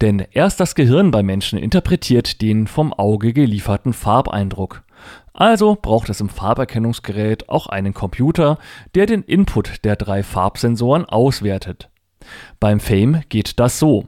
Denn 0.00 0.24
erst 0.32 0.60
das 0.60 0.74
Gehirn 0.74 1.10
bei 1.10 1.22
Menschen 1.22 1.58
interpretiert 1.58 2.40
den 2.40 2.66
vom 2.66 2.92
Auge 2.92 3.32
gelieferten 3.32 3.92
Farbeindruck. 3.92 4.82
Also 5.32 5.76
braucht 5.80 6.08
es 6.08 6.20
im 6.20 6.28
Farberkennungsgerät 6.28 7.48
auch 7.48 7.66
einen 7.66 7.92
Computer, 7.92 8.58
der 8.94 9.06
den 9.06 9.22
Input 9.22 9.84
der 9.84 9.96
drei 9.96 10.22
Farbsensoren 10.22 11.04
auswertet. 11.04 11.90
Beim 12.60 12.80
Fame 12.80 13.22
geht 13.28 13.58
das 13.58 13.78
so. 13.78 14.06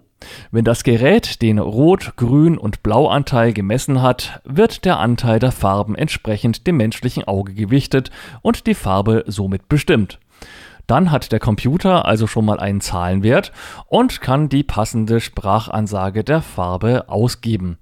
Wenn 0.50 0.64
das 0.64 0.82
Gerät 0.82 1.42
den 1.42 1.58
Rot-, 1.58 2.16
Grün- 2.16 2.58
und 2.58 2.82
Blauanteil 2.82 3.52
gemessen 3.52 4.02
hat, 4.02 4.40
wird 4.44 4.84
der 4.84 4.98
Anteil 4.98 5.38
der 5.38 5.52
Farben 5.52 5.94
entsprechend 5.94 6.66
dem 6.66 6.78
menschlichen 6.78 7.24
Auge 7.24 7.54
gewichtet 7.54 8.10
und 8.42 8.66
die 8.66 8.74
Farbe 8.74 9.24
somit 9.26 9.68
bestimmt. 9.68 10.18
Dann 10.86 11.10
hat 11.10 11.32
der 11.32 11.40
Computer 11.40 12.06
also 12.06 12.26
schon 12.26 12.44
mal 12.44 12.60
einen 12.60 12.80
Zahlenwert 12.80 13.52
und 13.86 14.20
kann 14.20 14.48
die 14.48 14.62
passende 14.62 15.20
Sprachansage 15.20 16.22
der 16.22 16.42
Farbe 16.42 17.08
ausgeben. 17.08 17.78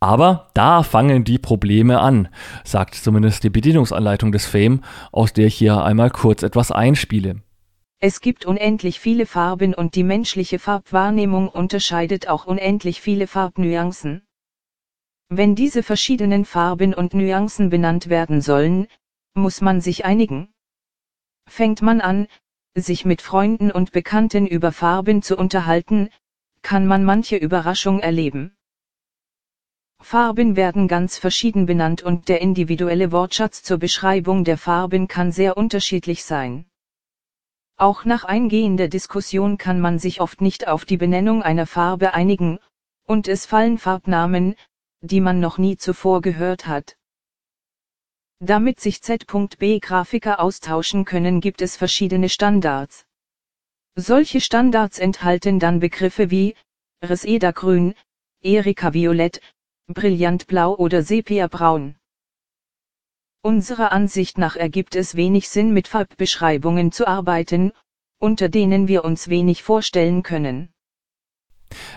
Aber 0.00 0.48
da 0.52 0.82
fangen 0.82 1.24
die 1.24 1.38
Probleme 1.38 2.00
an, 2.00 2.28
sagt 2.64 2.96
zumindest 2.96 3.44
die 3.44 3.50
Bedienungsanleitung 3.50 4.32
des 4.32 4.46
Fame, 4.46 4.82
aus 5.12 5.32
der 5.32 5.46
ich 5.46 5.54
hier 5.54 5.82
einmal 5.82 6.10
kurz 6.10 6.42
etwas 6.42 6.72
einspiele. 6.72 7.36
Es 8.04 8.20
gibt 8.20 8.46
unendlich 8.46 8.98
viele 8.98 9.26
Farben 9.26 9.74
und 9.74 9.94
die 9.94 10.02
menschliche 10.02 10.58
Farbwahrnehmung 10.58 11.48
unterscheidet 11.48 12.26
auch 12.26 12.46
unendlich 12.46 13.00
viele 13.00 13.28
Farbnuancen. 13.28 14.26
Wenn 15.28 15.54
diese 15.54 15.84
verschiedenen 15.84 16.44
Farben 16.44 16.94
und 16.94 17.14
Nuancen 17.14 17.70
benannt 17.70 18.08
werden 18.08 18.40
sollen, 18.40 18.88
muss 19.34 19.60
man 19.60 19.80
sich 19.80 20.04
einigen. 20.04 20.52
Fängt 21.46 21.80
man 21.80 22.00
an, 22.00 22.26
sich 22.74 23.04
mit 23.04 23.22
Freunden 23.22 23.70
und 23.70 23.92
Bekannten 23.92 24.48
über 24.48 24.72
Farben 24.72 25.22
zu 25.22 25.36
unterhalten, 25.36 26.10
kann 26.62 26.88
man 26.88 27.04
manche 27.04 27.36
Überraschung 27.36 28.00
erleben. 28.00 28.56
Farben 30.00 30.56
werden 30.56 30.88
ganz 30.88 31.18
verschieden 31.18 31.66
benannt 31.66 32.02
und 32.02 32.28
der 32.28 32.40
individuelle 32.40 33.12
Wortschatz 33.12 33.62
zur 33.62 33.78
Beschreibung 33.78 34.42
der 34.42 34.58
Farben 34.58 35.06
kann 35.06 35.30
sehr 35.30 35.56
unterschiedlich 35.56 36.24
sein. 36.24 36.66
Auch 37.76 38.04
nach 38.04 38.24
eingehender 38.24 38.88
Diskussion 38.88 39.58
kann 39.58 39.80
man 39.80 39.98
sich 39.98 40.20
oft 40.20 40.40
nicht 40.40 40.68
auf 40.68 40.84
die 40.84 40.96
Benennung 40.96 41.42
einer 41.42 41.66
Farbe 41.66 42.14
einigen, 42.14 42.58
und 43.04 43.28
es 43.28 43.46
fallen 43.46 43.78
Farbnamen, 43.78 44.54
die 45.00 45.20
man 45.20 45.40
noch 45.40 45.58
nie 45.58 45.76
zuvor 45.76 46.20
gehört 46.20 46.66
hat. 46.66 46.96
Damit 48.38 48.80
sich 48.80 49.02
Z.B 49.02 49.78
Grafiker 49.80 50.40
austauschen 50.40 51.04
können, 51.04 51.40
gibt 51.40 51.62
es 51.62 51.76
verschiedene 51.76 52.28
Standards. 52.28 53.06
Solche 53.94 54.40
Standards 54.40 54.98
enthalten 54.98 55.58
dann 55.58 55.80
Begriffe 55.80 56.30
wie 56.30 56.56
Reseda 57.02 57.50
Grün, 57.50 57.94
Erika 58.40 58.94
Violett, 58.94 59.40
Brillantblau 59.86 60.74
oder 60.76 61.02
Sepia-Braun. 61.02 61.96
Unserer 63.44 63.90
Ansicht 63.90 64.38
nach 64.38 64.54
ergibt 64.54 64.94
es 64.94 65.16
wenig 65.16 65.48
Sinn 65.48 65.72
mit 65.72 65.88
Farbbeschreibungen 65.88 66.92
zu 66.92 67.08
arbeiten, 67.08 67.72
unter 68.20 68.48
denen 68.48 68.86
wir 68.86 69.04
uns 69.04 69.28
wenig 69.28 69.64
vorstellen 69.64 70.22
können. 70.22 70.72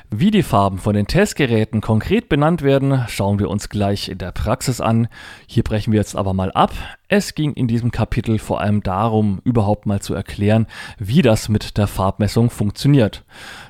Wie 0.09 0.31
die 0.31 0.43
Farben 0.43 0.77
von 0.77 0.95
den 0.95 1.07
Testgeräten 1.07 1.81
konkret 1.81 2.29
benannt 2.29 2.61
werden, 2.61 3.03
schauen 3.07 3.39
wir 3.39 3.49
uns 3.49 3.69
gleich 3.69 4.09
in 4.09 4.17
der 4.17 4.31
Praxis 4.31 4.81
an. 4.81 5.07
Hier 5.47 5.63
brechen 5.63 5.91
wir 5.91 5.99
jetzt 5.99 6.15
aber 6.15 6.33
mal 6.33 6.51
ab. 6.51 6.73
Es 7.07 7.35
ging 7.35 7.53
in 7.53 7.67
diesem 7.67 7.91
Kapitel 7.91 8.39
vor 8.39 8.61
allem 8.61 8.81
darum, 8.81 9.41
überhaupt 9.43 9.85
mal 9.85 10.01
zu 10.01 10.13
erklären, 10.13 10.67
wie 10.97 11.21
das 11.21 11.49
mit 11.49 11.77
der 11.77 11.87
Farbmessung 11.87 12.49
funktioniert. 12.49 13.23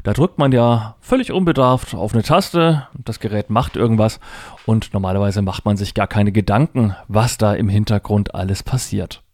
Da 0.03 0.13
drückt 0.13 0.37
man 0.37 0.51
ja 0.51 0.95
völlig 1.01 1.31
unbedarft 1.31 1.95
auf 1.95 2.13
eine 2.13 2.23
Taste, 2.23 2.87
das 2.93 3.19
Gerät 3.19 3.49
macht 3.49 3.75
irgendwas 3.75 4.19
und 4.65 4.93
normalerweise 4.93 5.41
macht 5.41 5.65
man 5.65 5.77
sich 5.77 5.93
gar 5.93 6.07
keine 6.07 6.31
Gedanken, 6.31 6.95
was 7.07 7.37
da 7.37 7.53
im 7.53 7.67
Hintergrund 7.67 8.35
alles 8.35 8.63
passiert. 8.63 9.24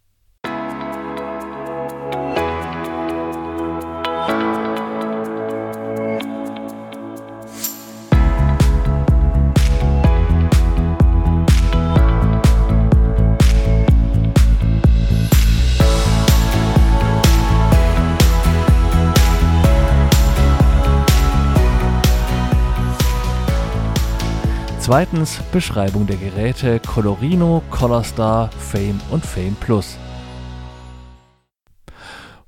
Zweitens 24.92 25.42
Beschreibung 25.54 26.06
der 26.06 26.18
Geräte 26.18 26.82
Colorino, 26.86 27.64
Colorstar, 27.70 28.50
Fame 28.52 29.00
und 29.10 29.26
Fame 29.26 29.56
Plus. 29.58 29.98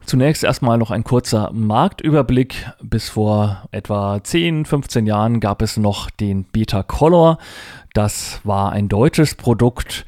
Zunächst 0.06 0.44
erstmal 0.44 0.78
noch 0.78 0.92
ein 0.92 1.06
kurzer 1.06 1.52
Marktüberblick. 1.54 2.70
Bis 2.82 3.08
vor 3.08 3.64
etwa 3.72 4.22
10, 4.22 4.66
15 4.66 5.08
Jahren 5.08 5.40
gab 5.40 5.62
es 5.62 5.78
noch 5.78 6.10
den 6.10 6.44
Beta 6.44 6.84
Color. 6.84 7.38
Das 7.94 8.42
war 8.44 8.74
ein 8.74 8.90
deutsches 8.90 9.36
Produkt 9.36 10.06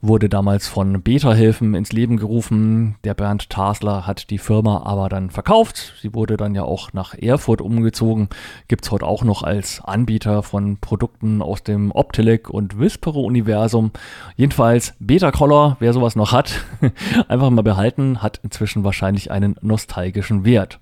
wurde 0.00 0.28
damals 0.28 0.68
von 0.68 1.02
Beta-Hilfen 1.02 1.74
ins 1.74 1.92
Leben 1.92 2.16
gerufen. 2.16 2.96
Der 3.04 3.14
Bernd 3.14 3.50
Tasler 3.50 4.06
hat 4.06 4.30
die 4.30 4.38
Firma 4.38 4.82
aber 4.84 5.08
dann 5.08 5.30
verkauft. 5.30 5.94
Sie 6.00 6.14
wurde 6.14 6.36
dann 6.36 6.54
ja 6.54 6.62
auch 6.62 6.92
nach 6.92 7.14
Erfurt 7.14 7.60
umgezogen. 7.60 8.28
Gibt 8.68 8.84
es 8.84 8.90
heute 8.90 9.06
auch 9.06 9.24
noch 9.24 9.42
als 9.42 9.80
Anbieter 9.84 10.42
von 10.42 10.78
Produkten 10.78 11.42
aus 11.42 11.62
dem 11.62 11.90
Optelec 11.90 12.48
und 12.48 12.78
Wispero-Universum. 12.78 13.90
Jedenfalls 14.36 14.94
Beta-Color, 15.00 15.76
wer 15.80 15.92
sowas 15.92 16.14
noch 16.16 16.32
hat, 16.32 16.64
einfach 17.28 17.50
mal 17.50 17.62
behalten, 17.62 18.22
hat 18.22 18.40
inzwischen 18.42 18.84
wahrscheinlich 18.84 19.30
einen 19.30 19.56
nostalgischen 19.60 20.44
Wert. 20.44 20.80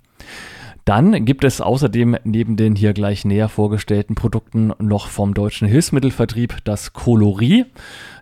Dann 0.87 1.25
gibt 1.25 1.43
es 1.43 1.61
außerdem 1.61 2.17
neben 2.23 2.57
den 2.57 2.77
hier 2.77 2.93
gleich 2.93 3.25
näher 3.25 3.49
vorgestellten 3.49 4.15
Produkten 4.15 4.73
noch 4.79 5.09
vom 5.09 5.35
deutschen 5.35 5.67
Hilfsmittelvertrieb 5.67 6.59
das 6.63 6.93
Coloris. 6.93 7.65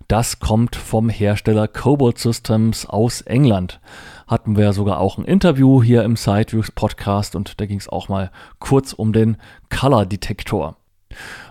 Das 0.09 0.39
kommt 0.39 0.77
vom 0.77 1.09
Hersteller 1.09 1.67
Cobalt 1.67 2.19
Systems 2.19 2.85
aus 2.85 3.23
England. 3.23 3.81
Hatten 4.27 4.57
wir 4.57 4.73
sogar 4.75 5.01
auch 5.01 5.17
ein 5.17 5.25
Interview 5.25 5.83
hier 5.83 6.03
im 6.05 6.17
Sideviews 6.17 6.71
Podcast 6.73 7.35
und 7.35 7.61
da 7.61 7.67
ging 7.67 7.79
es 7.79 7.89
auch 7.89 8.09
mal 8.09 8.31
kurz 8.59 8.93
um 8.93 9.13
den 9.15 9.39
Color 9.71 10.05
Detektor. 10.05 10.77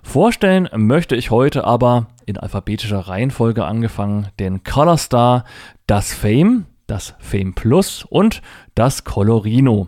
Vorstellen 0.03 0.69
möchte 0.75 1.15
ich 1.15 1.31
heute 1.31 1.63
aber 1.63 2.07
in 2.25 2.37
alphabetischer 2.37 2.99
Reihenfolge 2.99 3.65
angefangen 3.65 4.27
den 4.39 4.63
Color 4.63 4.97
Star, 4.97 5.45
das 5.87 6.13
Fame, 6.13 6.65
das 6.85 7.15
Fame 7.19 7.55
Plus 7.55 8.05
und 8.07 8.41
das 8.75 9.03
Colorino. 9.03 9.87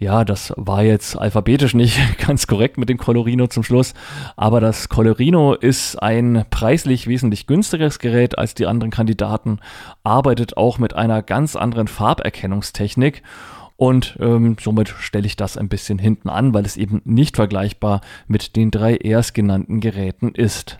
Ja, 0.00 0.24
das 0.24 0.52
war 0.56 0.84
jetzt 0.84 1.18
alphabetisch 1.18 1.74
nicht 1.74 1.98
ganz 2.26 2.46
korrekt 2.46 2.78
mit 2.78 2.88
dem 2.88 2.98
Colorino 2.98 3.48
zum 3.48 3.64
Schluss, 3.64 3.94
aber 4.36 4.60
das 4.60 4.88
Colorino 4.88 5.54
ist 5.54 6.00
ein 6.00 6.44
preislich 6.50 7.08
wesentlich 7.08 7.48
günstigeres 7.48 7.98
Gerät 7.98 8.38
als 8.38 8.54
die 8.54 8.66
anderen 8.66 8.92
Kandidaten, 8.92 9.58
arbeitet 10.04 10.56
auch 10.56 10.78
mit 10.78 10.94
einer 10.94 11.22
ganz 11.22 11.56
anderen 11.56 11.88
Farberkennungstechnik 11.88 13.22
und 13.74 14.16
ähm, 14.20 14.56
somit 14.60 14.88
stelle 14.88 15.26
ich 15.26 15.34
das 15.34 15.56
ein 15.56 15.68
bisschen 15.68 15.98
hinten 15.98 16.28
an, 16.28 16.54
weil 16.54 16.64
es 16.64 16.76
eben 16.76 17.02
nicht 17.04 17.34
vergleichbar 17.34 18.00
mit 18.28 18.54
den 18.54 18.70
drei 18.70 18.96
erstgenannten 18.96 19.80
Geräten 19.80 20.28
ist. 20.28 20.78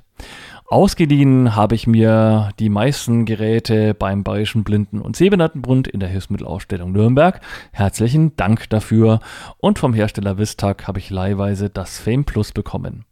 Ausgeliehen 0.71 1.57
habe 1.57 1.75
ich 1.75 1.87
mir 1.87 2.51
die 2.59 2.69
meisten 2.69 3.25
Geräte 3.25 3.95
beim 3.95 4.23
Bayerischen 4.23 4.65
Blinden- 4.65 5.01
und 5.01 5.17
Sehbehindertenbund 5.17 5.89
in 5.89 5.99
der 5.99 6.11
Hilfsmittelausstellung 6.11 6.93
Nürnberg. 6.93 7.41
Herzlichen 7.73 8.37
Dank 8.37 8.69
dafür. 8.69 9.21
Und 9.57 9.79
vom 9.79 9.95
Hersteller 9.95 10.37
Vistag 10.37 10.87
habe 10.87 10.99
ich 10.99 11.09
leihweise 11.09 11.71
das 11.71 11.99
Fame 11.99 12.27
Plus 12.27 12.53
bekommen. 12.53 13.07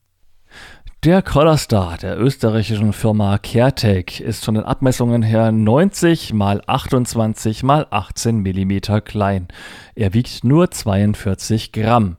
Der 1.03 1.23
Colorstar 1.23 1.97
der 1.97 2.21
österreichischen 2.21 2.93
Firma 2.93 3.39
CareTech 3.39 4.21
ist 4.21 4.45
von 4.45 4.57
den 4.57 4.65
Abmessungen 4.65 5.23
her 5.23 5.51
90 5.51 6.35
x 6.35 6.39
28 6.67 7.63
x 7.63 7.71
18 7.91 8.37
mm 8.37 9.03
klein. 9.03 9.49
Er 9.95 10.13
wiegt 10.13 10.45
nur 10.45 10.71
42 10.71 11.73
Gramm. 11.73 12.19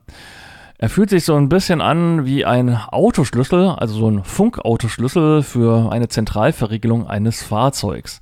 Er 0.80 0.88
fühlt 0.88 1.10
sich 1.10 1.24
so 1.24 1.34
ein 1.34 1.48
bisschen 1.48 1.80
an 1.80 2.24
wie 2.24 2.44
ein 2.44 2.76
Autoschlüssel, 2.76 3.70
also 3.70 3.98
so 3.98 4.08
ein 4.08 4.22
Funkautoschlüssel 4.22 5.42
für 5.42 5.90
eine 5.90 6.06
Zentralverriegelung 6.06 7.08
eines 7.08 7.42
Fahrzeugs. 7.42 8.20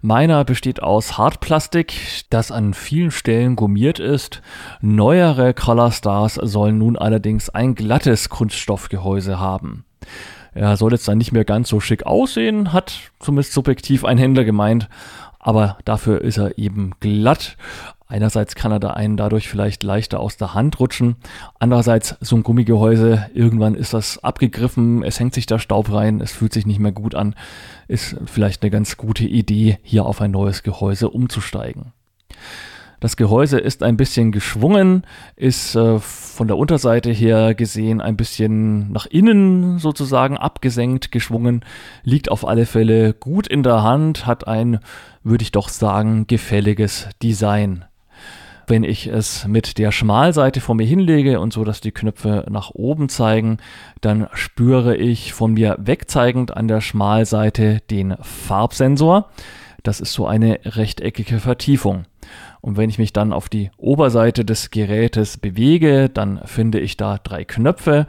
Meiner 0.00 0.42
besteht 0.46 0.82
aus 0.82 1.18
Hartplastik, 1.18 1.92
das 2.30 2.50
an 2.50 2.72
vielen 2.72 3.10
Stellen 3.10 3.56
gummiert 3.56 3.98
ist. 3.98 4.40
Neuere 4.80 5.52
Color 5.52 5.92
Stars 5.92 6.36
sollen 6.36 6.78
nun 6.78 6.96
allerdings 6.96 7.50
ein 7.50 7.74
glattes 7.74 8.30
Kunststoffgehäuse 8.30 9.38
haben. 9.38 9.84
Er 10.54 10.78
soll 10.78 10.92
jetzt 10.92 11.06
dann 11.06 11.18
nicht 11.18 11.32
mehr 11.32 11.44
ganz 11.44 11.68
so 11.68 11.78
schick 11.78 12.06
aussehen, 12.06 12.72
hat 12.72 12.94
zumindest 13.20 13.52
subjektiv 13.52 14.06
ein 14.06 14.16
Händler 14.16 14.44
gemeint, 14.44 14.88
aber 15.38 15.76
dafür 15.84 16.22
ist 16.22 16.38
er 16.38 16.56
eben 16.56 16.92
glatt. 17.00 17.58
Einerseits 18.12 18.54
kann 18.54 18.70
er 18.70 18.78
da 18.78 18.90
einen 18.90 19.16
dadurch 19.16 19.48
vielleicht 19.48 19.82
leichter 19.82 20.20
aus 20.20 20.36
der 20.36 20.52
Hand 20.52 20.78
rutschen. 20.78 21.16
Andererseits 21.58 22.14
so 22.20 22.36
ein 22.36 22.42
Gummigehäuse, 22.42 23.30
irgendwann 23.32 23.74
ist 23.74 23.94
das 23.94 24.22
abgegriffen, 24.22 25.02
es 25.02 25.18
hängt 25.18 25.32
sich 25.32 25.46
da 25.46 25.58
Staub 25.58 25.90
rein, 25.90 26.20
es 26.20 26.30
fühlt 26.30 26.52
sich 26.52 26.66
nicht 26.66 26.78
mehr 26.78 26.92
gut 26.92 27.14
an. 27.14 27.34
Ist 27.88 28.16
vielleicht 28.26 28.60
eine 28.60 28.70
ganz 28.70 28.98
gute 28.98 29.24
Idee, 29.24 29.78
hier 29.82 30.04
auf 30.04 30.20
ein 30.20 30.30
neues 30.30 30.62
Gehäuse 30.62 31.08
umzusteigen. 31.08 31.94
Das 33.00 33.16
Gehäuse 33.16 33.58
ist 33.58 33.82
ein 33.82 33.96
bisschen 33.96 34.30
geschwungen, 34.30 35.04
ist 35.34 35.74
äh, 35.74 35.98
von 35.98 36.48
der 36.48 36.58
Unterseite 36.58 37.10
her 37.10 37.54
gesehen 37.54 38.02
ein 38.02 38.18
bisschen 38.18 38.92
nach 38.92 39.06
innen 39.06 39.78
sozusagen 39.78 40.36
abgesenkt, 40.36 41.12
geschwungen, 41.12 41.64
liegt 42.04 42.30
auf 42.30 42.46
alle 42.46 42.66
Fälle 42.66 43.14
gut 43.14 43.46
in 43.46 43.62
der 43.62 43.82
Hand, 43.82 44.26
hat 44.26 44.46
ein, 44.46 44.80
würde 45.24 45.44
ich 45.44 45.50
doch 45.50 45.70
sagen, 45.70 46.26
gefälliges 46.26 47.08
Design. 47.22 47.86
Wenn 48.66 48.84
ich 48.84 49.06
es 49.06 49.46
mit 49.46 49.78
der 49.78 49.92
Schmalseite 49.92 50.60
vor 50.60 50.74
mir 50.74 50.86
hinlege 50.86 51.40
und 51.40 51.52
so, 51.52 51.64
dass 51.64 51.80
die 51.80 51.92
Knöpfe 51.92 52.46
nach 52.50 52.70
oben 52.70 53.08
zeigen, 53.08 53.58
dann 54.00 54.28
spüre 54.32 54.96
ich 54.96 55.32
von 55.32 55.54
mir 55.54 55.76
wegzeigend 55.80 56.56
an 56.56 56.68
der 56.68 56.80
Schmalseite 56.80 57.80
den 57.90 58.16
Farbsensor. 58.20 59.30
Das 59.82 60.00
ist 60.00 60.12
so 60.12 60.26
eine 60.26 60.60
rechteckige 60.64 61.40
Vertiefung. 61.40 62.04
Und 62.60 62.76
wenn 62.76 62.88
ich 62.88 62.98
mich 62.98 63.12
dann 63.12 63.32
auf 63.32 63.48
die 63.48 63.70
Oberseite 63.76 64.44
des 64.44 64.70
Gerätes 64.70 65.38
bewege, 65.38 66.08
dann 66.08 66.40
finde 66.44 66.78
ich 66.78 66.96
da 66.96 67.18
drei 67.18 67.44
Knöpfe, 67.44 68.06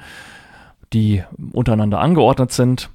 die 0.93 1.23
untereinander 1.51 1.99
angeordnet 1.99 2.51
sind. 2.51 2.89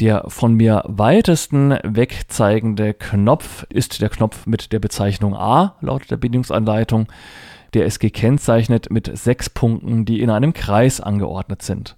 Der 0.00 0.24
von 0.28 0.54
mir 0.54 0.82
weitesten 0.86 1.76
wegzeigende 1.84 2.94
Knopf 2.94 3.64
ist 3.68 4.00
der 4.00 4.08
Knopf 4.08 4.46
mit 4.46 4.72
der 4.72 4.78
Bezeichnung 4.80 5.34
A 5.34 5.76
laut 5.80 6.10
der 6.10 6.16
Bedienungsanleitung. 6.16 7.06
Der 7.74 7.86
ist 7.86 8.00
gekennzeichnet 8.00 8.90
mit 8.90 9.16
sechs 9.16 9.48
Punkten, 9.48 10.04
die 10.04 10.20
in 10.20 10.30
einem 10.30 10.52
Kreis 10.52 11.00
angeordnet 11.00 11.62
sind. 11.62 11.96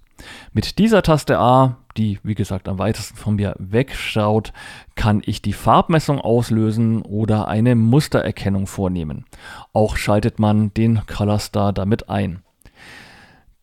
Mit 0.53 0.79
dieser 0.79 1.01
Taste 1.03 1.37
A, 1.39 1.77
die 1.97 2.19
wie 2.23 2.35
gesagt 2.35 2.67
am 2.67 2.79
weitesten 2.79 3.17
von 3.17 3.35
mir 3.35 3.55
wegschaut, 3.59 4.53
kann 4.95 5.21
ich 5.25 5.41
die 5.41 5.53
Farbmessung 5.53 6.19
auslösen 6.19 7.01
oder 7.01 7.47
eine 7.47 7.75
Mustererkennung 7.75 8.67
vornehmen. 8.67 9.25
Auch 9.73 9.97
schaltet 9.97 10.39
man 10.39 10.73
den 10.73 11.01
Color 11.07 11.39
Star 11.39 11.73
damit 11.73 12.09
ein. 12.09 12.44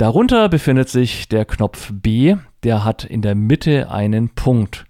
Darunter 0.03 0.49
befindet 0.49 0.89
sich 0.89 1.29
der 1.29 1.45
Knopf 1.45 1.93
B, 1.93 2.35
der 2.65 2.85
hat 2.85 3.05
in 3.05 3.23
der 3.23 3.37
Mitte 3.37 3.89
einen 3.89 4.31
Punkt. 4.31 4.85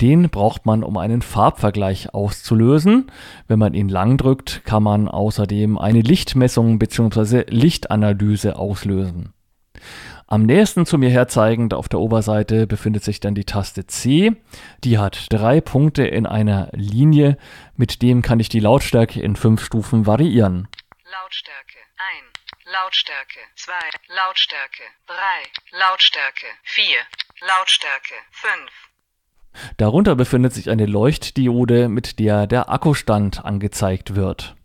Den 0.00 0.30
braucht 0.30 0.64
man, 0.64 0.82
um 0.82 0.96
einen 0.96 1.20
Farbvergleich 1.20 2.14
auszulösen. 2.14 3.10
Wenn 3.46 3.58
man 3.58 3.74
ihn 3.74 3.90
lang 3.90 4.16
drückt, 4.16 4.64
kann 4.64 4.82
man 4.82 5.06
außerdem 5.06 5.76
eine 5.76 6.00
Lichtmessung 6.00 6.78
bzw. 6.78 7.44
Lichtanalyse 7.48 8.56
auslösen. 8.56 9.34
Am 10.28 10.46
nächsten 10.46 10.86
zu 10.86 10.96
mir 10.96 11.10
herzeigend 11.10 11.74
auf 11.74 11.90
der 11.90 12.00
Oberseite 12.00 12.66
befindet 12.66 13.04
sich 13.04 13.20
dann 13.20 13.34
die 13.34 13.44
Taste 13.44 13.86
C. 13.86 14.32
Die 14.82 14.96
hat 14.96 15.26
drei 15.28 15.60
Punkte 15.60 16.06
in 16.06 16.24
einer 16.24 16.70
Linie. 16.72 17.36
Mit 17.76 18.00
dem 18.00 18.22
kann 18.22 18.40
ich 18.40 18.48
die 18.48 18.60
Lautstärke 18.60 19.20
in 19.20 19.36
fünf 19.36 19.62
Stufen 19.62 20.06
variieren. 20.06 20.68
Lautstärke 21.04 21.64
1, 21.68 21.73
Lautstärke 22.74 23.38
2, 23.54 23.72
Lautstärke 24.16 24.82
3, 25.06 25.14
Lautstärke 25.78 26.46
4, 26.64 26.84
Lautstärke 27.46 28.14
5. 28.32 29.76
Darunter 29.76 30.16
befindet 30.16 30.52
sich 30.54 30.68
eine 30.68 30.86
Leuchtdiode, 30.86 31.88
mit 31.88 32.18
der 32.18 32.48
der 32.48 32.70
Akkustand 32.70 33.44
angezeigt 33.44 34.16
wird. 34.16 34.56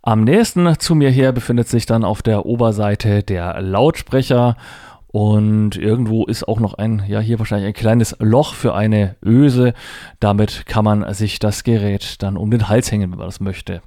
Am 0.00 0.22
nächsten 0.22 0.78
zu 0.78 0.94
mir 0.94 1.10
her 1.10 1.32
befindet 1.32 1.66
sich 1.66 1.86
dann 1.86 2.04
auf 2.04 2.22
der 2.22 2.46
Oberseite 2.46 3.24
der 3.24 3.60
Lautsprecher 3.62 4.56
und 5.08 5.74
irgendwo 5.74 6.24
ist 6.24 6.46
auch 6.46 6.60
noch 6.60 6.74
ein, 6.74 7.02
ja 7.08 7.18
hier 7.18 7.40
wahrscheinlich 7.40 7.66
ein 7.66 7.74
kleines 7.74 8.14
Loch 8.20 8.54
für 8.54 8.76
eine 8.76 9.16
Öse. 9.24 9.74
Damit 10.20 10.66
kann 10.66 10.84
man 10.84 11.12
sich 11.14 11.40
das 11.40 11.64
Gerät 11.64 12.22
dann 12.22 12.36
um 12.36 12.52
den 12.52 12.68
Hals 12.68 12.92
hängen, 12.92 13.10
wenn 13.10 13.18
man 13.18 13.26
das 13.26 13.40
möchte. 13.40 13.82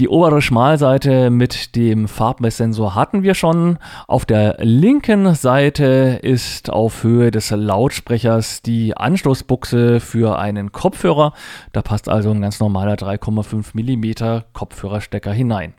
Die 0.00 0.08
obere 0.08 0.42
Schmalseite 0.42 1.30
mit 1.30 1.76
dem 1.76 2.08
Farbmesssensor 2.08 2.96
hatten 2.96 3.22
wir 3.22 3.34
schon. 3.34 3.78
Auf 4.08 4.24
der 4.24 4.56
linken 4.58 5.36
Seite 5.36 6.18
ist 6.20 6.68
auf 6.68 7.04
Höhe 7.04 7.30
des 7.30 7.52
Lautsprechers 7.52 8.60
die 8.60 8.96
Anschlussbuchse 8.96 10.00
für 10.00 10.36
einen 10.36 10.72
Kopfhörer. 10.72 11.32
Da 11.72 11.82
passt 11.82 12.08
also 12.08 12.32
ein 12.32 12.42
ganz 12.42 12.58
normaler 12.58 12.94
3,5 12.94 13.66
mm 13.74 14.42
Kopfhörerstecker 14.52 15.32
hinein. 15.32 15.74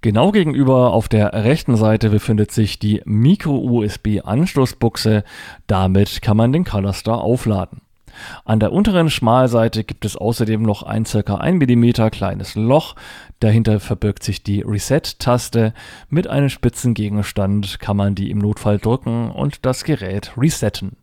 Genau 0.00 0.32
gegenüber 0.32 0.94
auf 0.94 1.10
der 1.10 1.34
rechten 1.44 1.76
Seite 1.76 2.08
befindet 2.08 2.52
sich 2.52 2.78
die 2.78 3.02
Micro-USB-Anschlussbuchse. 3.04 5.24
Damit 5.66 6.22
kann 6.22 6.38
man 6.38 6.52
den 6.52 6.64
Colorstar 6.64 7.20
aufladen. 7.20 7.82
An 8.44 8.60
der 8.60 8.72
unteren 8.72 9.10
Schmalseite 9.10 9.84
gibt 9.84 10.04
es 10.04 10.16
außerdem 10.16 10.62
noch 10.62 10.82
ein 10.82 11.04
ca. 11.04 11.34
1 11.36 11.66
mm 11.66 12.10
kleines 12.10 12.54
Loch. 12.54 12.94
Dahinter 13.40 13.80
verbirgt 13.80 14.22
sich 14.22 14.42
die 14.42 14.62
Reset-Taste. 14.62 15.74
Mit 16.08 16.26
einem 16.26 16.48
spitzen 16.48 16.94
Gegenstand 16.94 17.80
kann 17.80 17.96
man 17.96 18.14
die 18.14 18.30
im 18.30 18.38
Notfall 18.38 18.78
drücken 18.78 19.30
und 19.30 19.64
das 19.66 19.84
Gerät 19.84 20.32
resetten. 20.36 20.96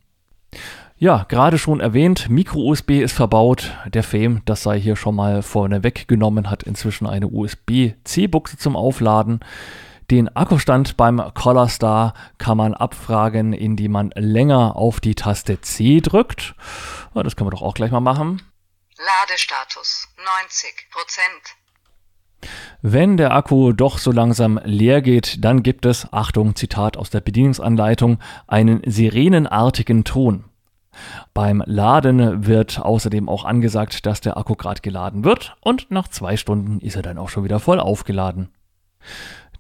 Ja, 1.02 1.26
gerade 1.30 1.58
schon 1.58 1.80
erwähnt, 1.80 2.30
Micro-USB 2.30 3.02
ist 3.02 3.14
verbaut. 3.14 3.72
Der 3.88 4.04
Fame, 4.04 4.42
das 4.44 4.64
sei 4.64 4.78
hier 4.78 4.98
schon 4.98 5.16
mal 5.16 5.42
vorne 5.42 5.82
weggenommen, 5.82 6.50
hat 6.50 6.64
inzwischen 6.64 7.08
eine 7.08 7.28
USB-C-Buchse 7.30 8.58
zum 8.58 8.76
Aufladen. 8.76 9.40
Den 10.12 10.36
Akkustand 10.36 10.98
beim 10.98 11.22
Collar 11.36 11.70
Star 11.70 12.16
kann 12.40 12.58
man 12.58 12.74
abfragen, 12.74 13.54
indem 13.54 13.92
man 13.92 14.10
länger 14.16 14.76
auf 14.76 15.00
die 15.00 15.14
Taste 15.14 15.62
C 15.62 16.02
drückt. 16.02 16.56
Das 17.14 17.36
können 17.36 17.48
wir 17.48 17.52
doch 17.52 17.62
auch 17.62 17.76
gleich 17.76 17.92
mal 17.92 18.00
machen. 18.00 18.42
Ladestatus 18.98 20.08
90% 22.42 22.50
Wenn 22.82 23.18
der 23.18 23.36
Akku 23.36 23.72
doch 23.72 24.00
so 24.00 24.12
langsam 24.12 24.60
leer 24.64 25.04
geht, 25.04 25.46
dann 25.46 25.62
gibt 25.62 25.86
es, 25.86 26.12
Achtung, 26.12 26.56
Zitat 26.56 26.98
aus 26.98 27.12
der 27.12 27.22
Bedienungsanleitung, 27.22 28.18
einen 28.48 28.82
sirenenartigen 28.86 30.06
Ton. 30.06 30.46
Beim 31.36 31.62
Laden 31.68 32.48
wird 32.48 32.80
außerdem 32.80 33.30
auch 33.30 33.46
angesagt, 33.46 34.08
dass 34.08 34.22
der 34.22 34.38
Akku 34.38 34.56
gerade 34.56 34.82
geladen 34.82 35.24
wird 35.24 35.56
und 35.62 35.92
nach 35.92 36.08
zwei 36.08 36.36
Stunden 36.36 36.80
ist 36.80 36.96
er 36.96 37.04
dann 37.04 37.20
auch 37.20 37.30
schon 37.30 37.44
wieder 37.44 37.60
voll 37.60 37.80
aufgeladen. 37.80 38.50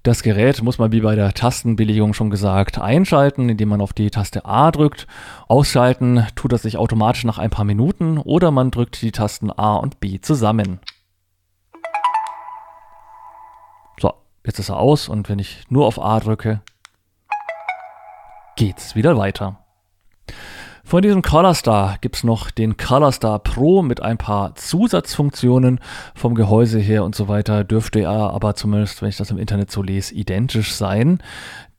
Das 0.03 0.23
Gerät 0.23 0.63
muss 0.63 0.77
man 0.77 0.93
wie 0.93 1.01
bei 1.01 1.15
der 1.15 1.33
Tastenbelegung 1.33 2.13
schon 2.13 2.29
gesagt 2.29 2.79
einschalten, 2.79 3.49
indem 3.49 3.67
man 3.67 3.81
auf 3.81 3.91
die 3.91 4.09
Taste 4.09 4.45
A 4.45 4.71
drückt. 4.71 5.07
Ausschalten 5.49 6.25
tut 6.35 6.53
das 6.53 6.61
sich 6.61 6.77
automatisch 6.77 7.25
nach 7.25 7.37
ein 7.37 7.49
paar 7.49 7.65
Minuten 7.65 8.17
oder 8.17 8.49
man 8.51 8.71
drückt 8.71 9.01
die 9.01 9.11
Tasten 9.11 9.51
A 9.51 9.75
und 9.75 9.99
B 9.99 10.21
zusammen. 10.21 10.79
So, 13.99 14.13
jetzt 14.45 14.59
ist 14.59 14.69
er 14.69 14.77
aus 14.77 15.09
und 15.09 15.27
wenn 15.27 15.39
ich 15.39 15.63
nur 15.69 15.85
auf 15.85 16.01
A 16.01 16.21
drücke, 16.21 16.61
geht's 18.55 18.95
wieder 18.95 19.17
weiter. 19.17 19.59
Von 20.89 21.03
diesem 21.03 21.21
Colorstar 21.21 21.99
gibt 22.01 22.15
es 22.15 22.23
noch 22.23 22.49
den 22.49 22.75
Colorstar 22.75 23.37
Pro 23.37 23.83
mit 23.83 24.01
ein 24.01 24.17
paar 24.17 24.55
Zusatzfunktionen 24.55 25.81
vom 26.15 26.33
Gehäuse 26.33 26.79
her 26.79 27.03
und 27.03 27.13
so 27.13 27.27
weiter. 27.27 27.63
Dürfte 27.63 27.99
er 27.99 28.33
aber 28.33 28.55
zumindest, 28.55 28.99
wenn 29.03 29.09
ich 29.09 29.17
das 29.17 29.29
im 29.29 29.37
Internet 29.37 29.69
so 29.69 29.83
lese, 29.83 30.15
identisch 30.15 30.73
sein. 30.73 31.19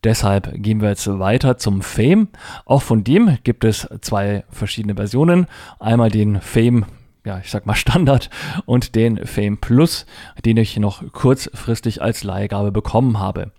Deshalb 0.05 0.53
gehen 0.63 0.81
wir 0.81 0.91
jetzt 0.91 1.09
weiter 1.19 1.59
zum 1.59 1.83
Fame. 1.83 2.29
Auch 2.67 2.83
von 2.83 3.03
dem 3.03 3.37
gibt 3.43 3.65
es 3.65 3.89
zwei 4.01 4.45
verschiedene 4.49 4.95
Versionen. 4.95 5.49
Einmal 5.81 6.11
den 6.11 6.41
Fame 6.41 6.87
ja, 7.25 7.39
ich 7.39 7.51
sag 7.51 7.67
mal 7.67 7.75
Standard 7.75 8.31
und 8.65 8.95
den 8.95 9.27
Fame 9.27 9.59
Plus, 9.59 10.07
den 10.45 10.57
ich 10.57 10.79
noch 10.79 11.03
kurzfristig 11.13 12.01
als 12.01 12.23
Leihgabe 12.23 12.71
bekommen 12.71 13.19
habe. 13.19 13.51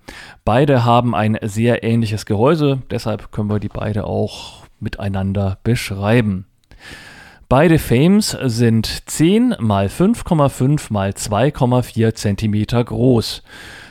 Beide 0.46 0.86
haben 0.86 1.14
ein 1.14 1.38
sehr 1.42 1.84
ähnliches 1.84 2.26
Gehäuse, 2.26 2.82
deshalb 2.90 3.34
können 3.34 3.50
wir 3.50 3.60
die 3.60 3.68
beide 3.68 4.06
auch 4.06 4.61
miteinander 4.82 5.58
beschreiben. 5.64 6.46
Beide 7.48 7.80
Fames 7.80 8.38
sind 8.46 9.10
10 9.10 9.56
mal 9.60 9.88
5,5 9.88 10.92
mal 10.92 11.10
2,4 11.10 12.14
cm 12.14 12.86
groß. 12.86 13.44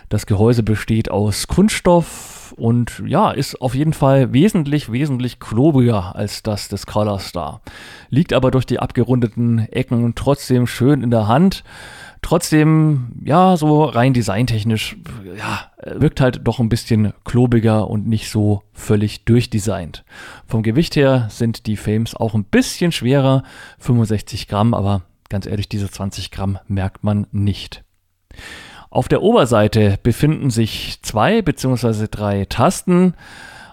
Das 0.08 0.26
Gehäuse 0.26 0.62
besteht 0.62 1.10
aus 1.10 1.46
Kunststoff 1.46 2.54
und 2.56 3.02
ja, 3.06 3.30
ist 3.30 3.60
auf 3.60 3.74
jeden 3.74 3.92
Fall 3.92 4.32
wesentlich, 4.32 4.90
wesentlich 4.90 5.40
klobiger 5.40 6.16
als 6.16 6.42
das 6.42 6.68
des 6.68 6.86
Color 6.86 7.18
Star. 7.18 7.60
Liegt 8.08 8.32
aber 8.32 8.50
durch 8.50 8.66
die 8.66 8.78
abgerundeten 8.78 9.58
Ecken 9.70 10.14
trotzdem 10.14 10.66
schön 10.66 11.02
in 11.02 11.10
der 11.10 11.28
Hand. 11.28 11.62
Trotzdem, 12.22 13.12
ja, 13.24 13.56
so 13.56 13.84
rein 13.84 14.12
designtechnisch, 14.12 14.96
ja, 15.36 15.70
wirkt 15.98 16.20
halt 16.20 16.40
doch 16.44 16.58
ein 16.58 16.68
bisschen 16.68 17.14
klobiger 17.24 17.88
und 17.88 18.06
nicht 18.06 18.30
so 18.30 18.62
völlig 18.72 19.24
durchdesignt. 19.24 20.04
Vom 20.46 20.62
Gewicht 20.62 20.96
her 20.96 21.28
sind 21.30 21.66
die 21.66 21.76
Fames 21.76 22.14
auch 22.14 22.34
ein 22.34 22.44
bisschen 22.44 22.92
schwerer, 22.92 23.42
65 23.78 24.48
Gramm, 24.48 24.74
aber 24.74 25.02
ganz 25.30 25.46
ehrlich, 25.46 25.68
diese 25.68 25.90
20 25.90 26.30
Gramm 26.30 26.58
merkt 26.68 27.04
man 27.04 27.26
nicht. 27.32 27.84
Auf 28.90 29.08
der 29.08 29.22
Oberseite 29.22 29.98
befinden 30.02 30.50
sich 30.50 30.98
zwei 31.02 31.42
bzw. 31.42 32.08
drei 32.10 32.44
Tasten. 32.44 33.14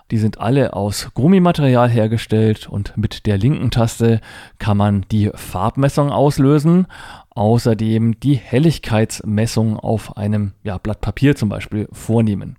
Die 0.10 0.17
sind 0.17 0.39
alle 0.39 0.74
aus 0.74 1.10
Gummimaterial 1.13 1.89
hergestellt 1.89 2.70
und 2.70 2.96
mit 2.96 3.26
der 3.26 3.38
linken 3.38 3.72
Taste 3.72 4.22
kann 4.58 4.78
man 4.78 5.06
die 5.12 5.32
Farbmessung 5.34 6.12
auslösen. 6.12 6.88
Außerdem 7.32 8.20
die 8.20 8.36
Helligkeitsmessung 8.36 9.78
auf 9.78 10.15
einem 10.17 10.54
ja, 10.63 10.78
Blatt 10.78 11.02
Papier 11.02 11.36
zum 11.36 11.50
Beispiel 11.50 11.89
vornehmen. 11.91 12.56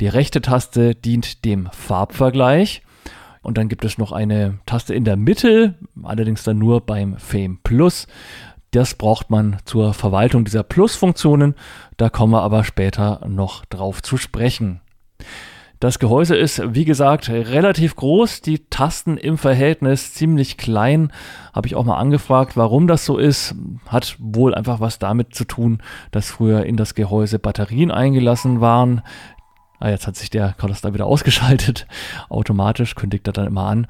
Die 0.00 0.06
rechte 0.06 0.40
Taste 0.40 0.94
dient 0.94 1.44
dem 1.44 1.68
Farbvergleich. 1.72 2.82
Und 3.42 3.58
dann 3.58 3.68
gibt 3.68 3.84
es 3.84 3.98
noch 3.98 4.12
eine 4.12 4.58
Taste 4.64 4.94
in 4.94 5.04
der 5.04 5.16
Mitte, 5.16 5.74
allerdings 6.02 6.44
dann 6.44 6.58
nur 6.58 6.80
beim 6.80 7.18
Fame 7.18 7.58
Plus. 7.62 8.06
Das 8.70 8.94
braucht 8.94 9.30
man 9.30 9.58
zur 9.66 9.92
Verwaltung 9.92 10.44
dieser 10.44 10.62
Plus-Funktionen. 10.62 11.54
Da 11.98 12.08
kommen 12.08 12.32
wir 12.32 12.42
aber 12.42 12.64
später 12.64 13.20
noch 13.28 13.64
drauf 13.66 14.02
zu 14.02 14.16
sprechen. 14.16 14.80
Das 15.80 15.98
Gehäuse 15.98 16.36
ist, 16.36 16.74
wie 16.74 16.84
gesagt, 16.84 17.28
relativ 17.28 17.96
groß, 17.96 18.40
die 18.40 18.60
Tasten 18.70 19.16
im 19.16 19.36
Verhältnis 19.36 20.14
ziemlich 20.14 20.56
klein. 20.56 21.12
Habe 21.52 21.66
ich 21.66 21.74
auch 21.74 21.84
mal 21.84 21.98
angefragt, 21.98 22.56
warum 22.56 22.86
das 22.86 23.04
so 23.04 23.18
ist. 23.18 23.54
Hat 23.86 24.16
wohl 24.18 24.54
einfach 24.54 24.80
was 24.80 24.98
damit 24.98 25.34
zu 25.34 25.44
tun, 25.44 25.82
dass 26.10 26.30
früher 26.30 26.64
in 26.64 26.76
das 26.76 26.94
Gehäuse 26.94 27.38
Batterien 27.38 27.90
eingelassen 27.90 28.60
waren. 28.60 29.02
Ah, 29.84 29.90
jetzt 29.90 30.06
hat 30.06 30.16
sich 30.16 30.30
der 30.30 30.54
Counter 30.54 30.94
wieder 30.94 31.04
ausgeschaltet. 31.14 31.86
Automatisch 32.30 32.94
kündigt 32.94 33.26
er 33.26 33.34
dann 33.34 33.46
immer 33.46 33.66
an. 33.66 33.86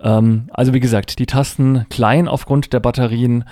Ähm, 0.00 0.50
also 0.52 0.74
wie 0.74 0.80
gesagt, 0.80 1.20
die 1.20 1.26
Tasten 1.26 1.86
klein 1.88 2.26
aufgrund 2.26 2.72
der 2.72 2.80
Batterien. 2.80 3.44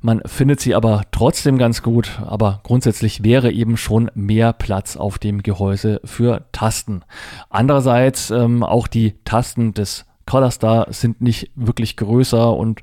Man 0.00 0.22
findet 0.24 0.60
sie 0.60 0.74
aber 0.74 1.02
trotzdem 1.10 1.58
ganz 1.58 1.82
gut, 1.82 2.22
aber 2.24 2.60
grundsätzlich 2.62 3.22
wäre 3.22 3.52
eben 3.52 3.76
schon 3.76 4.10
mehr 4.14 4.54
Platz 4.54 4.96
auf 4.96 5.18
dem 5.18 5.42
Gehäuse 5.42 6.00
für 6.06 6.46
Tasten. 6.52 7.02
Andererseits 7.50 8.30
ähm, 8.30 8.62
auch 8.62 8.86
die 8.86 9.12
Tasten 9.26 9.74
des 9.74 10.06
Colorstar 10.24 10.86
sind 10.90 11.20
nicht 11.20 11.50
wirklich 11.54 11.98
größer 11.98 12.50
und 12.56 12.80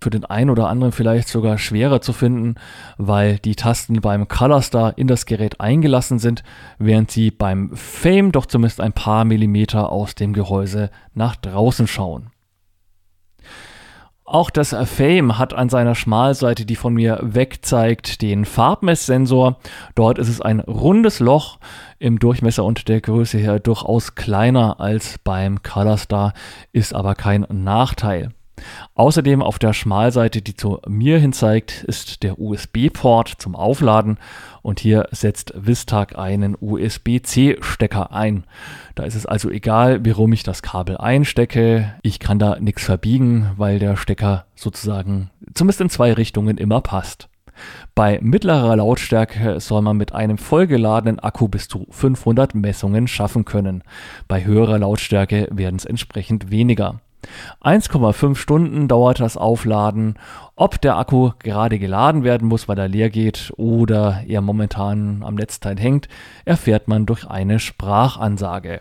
für 0.00 0.10
den 0.10 0.24
einen 0.24 0.50
oder 0.50 0.68
anderen 0.68 0.92
vielleicht 0.92 1.28
sogar 1.28 1.58
schwerer 1.58 2.00
zu 2.00 2.12
finden, 2.12 2.54
weil 2.96 3.38
die 3.38 3.56
Tasten 3.56 4.00
beim 4.00 4.28
Colorstar 4.28 4.96
in 4.96 5.08
das 5.08 5.26
Gerät 5.26 5.60
eingelassen 5.60 6.18
sind, 6.18 6.42
während 6.78 7.10
sie 7.10 7.30
beim 7.30 7.70
Fame 7.74 8.32
doch 8.32 8.46
zumindest 8.46 8.80
ein 8.80 8.92
paar 8.92 9.24
Millimeter 9.24 9.90
aus 9.90 10.14
dem 10.14 10.32
Gehäuse 10.32 10.90
nach 11.14 11.36
draußen 11.36 11.86
schauen. 11.86 12.30
Auch 14.28 14.50
das 14.50 14.76
Fame 14.84 15.38
hat 15.38 15.54
an 15.54 15.70
seiner 15.70 15.94
Schmalseite, 15.94 16.66
die 16.66 16.76
von 16.76 16.92
mir 16.92 17.18
weg 17.22 17.60
zeigt, 17.62 18.20
den 18.20 18.44
Farbmesssensor. 18.44 19.56
Dort 19.94 20.18
ist 20.18 20.28
es 20.28 20.42
ein 20.42 20.60
rundes 20.60 21.18
Loch 21.18 21.58
im 21.98 22.18
Durchmesser 22.18 22.62
und 22.62 22.88
der 22.88 23.00
Größe 23.00 23.38
her 23.38 23.58
durchaus 23.58 24.16
kleiner 24.16 24.80
als 24.80 25.16
beim 25.24 25.62
Colorstar, 25.62 26.34
ist 26.72 26.94
aber 26.94 27.14
kein 27.14 27.46
Nachteil. 27.48 28.34
Außerdem 28.94 29.42
auf 29.42 29.58
der 29.58 29.72
Schmalseite, 29.72 30.42
die 30.42 30.54
zu 30.54 30.80
mir 30.86 31.18
hin 31.18 31.32
zeigt, 31.32 31.84
ist 31.84 32.22
der 32.22 32.38
USB-Port 32.38 33.28
zum 33.38 33.54
Aufladen 33.54 34.18
und 34.62 34.80
hier 34.80 35.08
setzt 35.12 35.52
Vistag 35.56 36.18
einen 36.18 36.56
USB-C-Stecker 36.60 38.12
ein. 38.12 38.44
Da 38.94 39.04
ist 39.04 39.14
es 39.14 39.26
also 39.26 39.50
egal, 39.50 40.04
warum 40.04 40.32
ich 40.32 40.42
das 40.42 40.62
Kabel 40.62 40.96
einstecke. 40.96 41.94
Ich 42.02 42.18
kann 42.18 42.38
da 42.38 42.58
nichts 42.58 42.84
verbiegen, 42.84 43.50
weil 43.56 43.78
der 43.78 43.96
Stecker 43.96 44.46
sozusagen 44.54 45.30
zumindest 45.54 45.80
in 45.80 45.90
zwei 45.90 46.12
Richtungen 46.12 46.58
immer 46.58 46.80
passt. 46.80 47.28
Bei 47.94 48.18
mittlerer 48.22 48.76
Lautstärke 48.76 49.58
soll 49.60 49.82
man 49.82 49.96
mit 49.96 50.12
einem 50.14 50.38
vollgeladenen 50.38 51.18
Akku 51.18 51.48
bis 51.48 51.68
zu 51.68 51.86
500 51.90 52.54
Messungen 52.54 53.08
schaffen 53.08 53.44
können. 53.44 53.82
Bei 54.28 54.44
höherer 54.44 54.78
Lautstärke 54.78 55.48
werden 55.50 55.76
es 55.76 55.84
entsprechend 55.84 56.50
weniger. 56.50 57.00
1,5 57.62 58.36
Stunden 58.36 58.88
dauert 58.88 59.20
das 59.20 59.36
Aufladen. 59.36 60.18
Ob 60.56 60.80
der 60.80 60.96
Akku 60.96 61.32
gerade 61.38 61.78
geladen 61.78 62.24
werden 62.24 62.48
muss, 62.48 62.68
weil 62.68 62.78
er 62.78 62.88
leer 62.88 63.10
geht 63.10 63.52
oder 63.56 64.22
er 64.26 64.40
momentan 64.40 65.22
am 65.22 65.34
Netzteil 65.34 65.78
hängt, 65.78 66.08
erfährt 66.44 66.88
man 66.88 67.06
durch 67.06 67.26
eine 67.28 67.58
Sprachansage. 67.58 68.80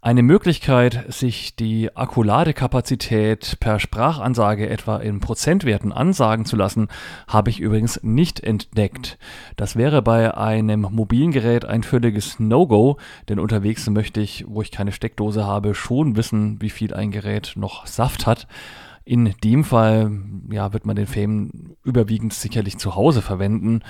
Eine 0.00 0.22
Möglichkeit, 0.22 1.12
sich 1.12 1.56
die 1.56 1.96
Akkuladekapazität 1.96 3.56
per 3.60 3.80
Sprachansage 3.80 4.68
etwa 4.68 4.98
in 4.98 5.20
Prozentwerten 5.20 5.92
ansagen 5.92 6.44
zu 6.44 6.56
lassen, 6.56 6.88
habe 7.28 7.50
ich 7.50 7.60
übrigens 7.60 8.00
nicht 8.02 8.40
entdeckt. 8.40 9.18
Das 9.56 9.76
wäre 9.76 10.02
bei 10.02 10.36
einem 10.36 10.82
mobilen 10.90 11.32
Gerät 11.32 11.64
ein 11.64 11.82
völliges 11.82 12.38
No-Go, 12.38 12.98
denn 13.28 13.38
unterwegs 13.38 13.88
möchte 13.88 14.20
ich, 14.20 14.44
wo 14.46 14.62
ich 14.62 14.70
keine 14.70 14.92
Steckdose 14.92 15.46
habe, 15.46 15.74
schon 15.74 16.16
wissen, 16.16 16.60
wie 16.60 16.70
viel 16.70 16.94
ein 16.94 17.10
Gerät 17.10 17.52
noch 17.56 17.86
Saft 17.86 18.26
hat. 18.26 18.46
In 19.06 19.34
dem 19.44 19.64
Fall 19.64 20.10
ja, 20.50 20.72
wird 20.72 20.86
man 20.86 20.96
den 20.96 21.06
Fame 21.06 21.76
überwiegend 21.84 22.32
sicherlich 22.32 22.78
zu 22.78 22.94
Hause 22.94 23.20
verwenden. 23.20 23.80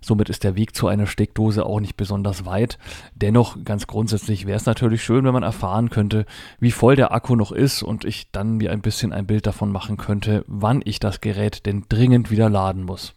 Somit 0.00 0.30
ist 0.30 0.44
der 0.44 0.56
Weg 0.56 0.74
zu 0.74 0.88
einer 0.88 1.06
Steckdose 1.06 1.64
auch 1.64 1.78
nicht 1.78 1.96
besonders 1.96 2.46
weit. 2.46 2.78
Dennoch, 3.14 3.62
ganz 3.64 3.86
grundsätzlich 3.86 4.46
wäre 4.46 4.56
es 4.56 4.66
natürlich 4.66 5.04
schön, 5.04 5.24
wenn 5.24 5.34
man 5.34 5.42
erfahren 5.42 5.90
könnte, 5.90 6.24
wie 6.58 6.72
voll 6.72 6.96
der 6.96 7.12
Akku 7.12 7.36
noch 7.36 7.52
ist 7.52 7.82
und 7.82 8.04
ich 8.04 8.30
dann 8.32 8.56
mir 8.56 8.72
ein 8.72 8.80
bisschen 8.80 9.12
ein 9.12 9.26
Bild 9.26 9.46
davon 9.46 9.70
machen 9.70 9.98
könnte, 9.98 10.42
wann 10.48 10.80
ich 10.84 10.98
das 10.98 11.20
Gerät 11.20 11.66
denn 11.66 11.84
dringend 11.88 12.30
wieder 12.30 12.48
laden 12.48 12.84
muss. 12.84 13.14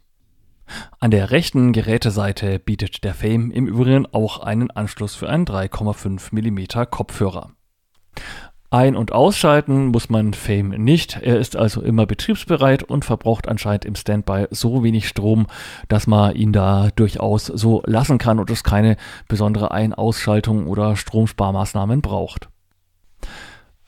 An 0.99 1.11
der 1.11 1.31
rechten 1.31 1.73
Geräteseite 1.73 2.59
bietet 2.59 3.03
der 3.03 3.13
Fame 3.13 3.51
im 3.51 3.67
Übrigen 3.67 4.07
auch 4.07 4.39
einen 4.39 4.71
Anschluss 4.71 5.15
für 5.15 5.29
einen 5.29 5.45
3,5 5.45 6.33
mm 6.33 6.89
Kopfhörer. 6.89 7.51
Ein- 8.75 8.97
und 8.97 9.13
ausschalten 9.13 9.85
muss 9.85 10.09
man 10.09 10.33
Fame 10.33 10.71
nicht. 10.71 11.19
Er 11.21 11.39
ist 11.39 11.55
also 11.55 11.81
immer 11.81 12.05
betriebsbereit 12.05 12.83
und 12.83 13.05
verbraucht 13.05 13.47
anscheinend 13.47 13.85
im 13.85 13.95
Standby 13.95 14.47
so 14.51 14.83
wenig 14.83 15.07
Strom, 15.07 15.47
dass 15.87 16.07
man 16.07 16.35
ihn 16.35 16.51
da 16.51 16.89
durchaus 16.93 17.45
so 17.45 17.81
lassen 17.85 18.17
kann 18.17 18.37
und 18.37 18.49
es 18.49 18.65
keine 18.65 18.97
besondere 19.29 19.71
Ein-, 19.71 19.93
Ausschaltung 19.93 20.67
oder 20.67 20.97
Stromsparmaßnahmen 20.97 22.01
braucht. 22.01 22.49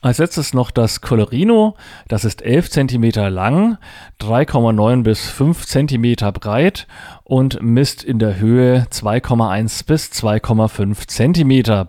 Als 0.00 0.16
letztes 0.16 0.54
noch 0.54 0.70
das 0.70 1.02
Colorino. 1.02 1.76
Das 2.06 2.24
ist 2.24 2.40
11 2.40 2.70
cm 2.70 3.10
lang, 3.28 3.76
3,9 4.22 5.02
bis 5.02 5.28
5 5.28 5.66
cm 5.66 6.32
breit 6.32 6.86
und 7.24 7.60
misst 7.60 8.04
in 8.04 8.18
der 8.18 8.38
Höhe 8.38 8.86
2,1 8.90 9.84
bis 9.84 10.10
2,5 10.12 11.06
cm. 11.08 11.88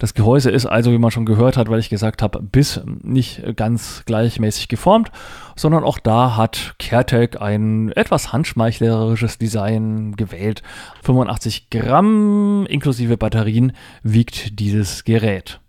Das 0.00 0.14
Gehäuse 0.14 0.50
ist 0.50 0.64
also, 0.64 0.92
wie 0.92 0.98
man 0.98 1.10
schon 1.10 1.26
gehört 1.26 1.58
hat, 1.58 1.68
weil 1.68 1.78
ich 1.78 1.90
gesagt 1.90 2.22
habe, 2.22 2.40
bis 2.42 2.80
nicht 3.02 3.42
ganz 3.54 4.02
gleichmäßig 4.06 4.68
geformt, 4.68 5.12
sondern 5.56 5.84
auch 5.84 5.98
da 5.98 6.38
hat 6.38 6.74
CareTech 6.78 7.38
ein 7.38 7.92
etwas 7.92 8.32
handschmeichlerisches 8.32 9.36
Design 9.36 10.16
gewählt. 10.16 10.62
85 11.02 11.68
Gramm 11.68 12.64
inklusive 12.66 13.18
Batterien 13.18 13.72
wiegt 14.02 14.58
dieses 14.58 15.04
Gerät. 15.04 15.59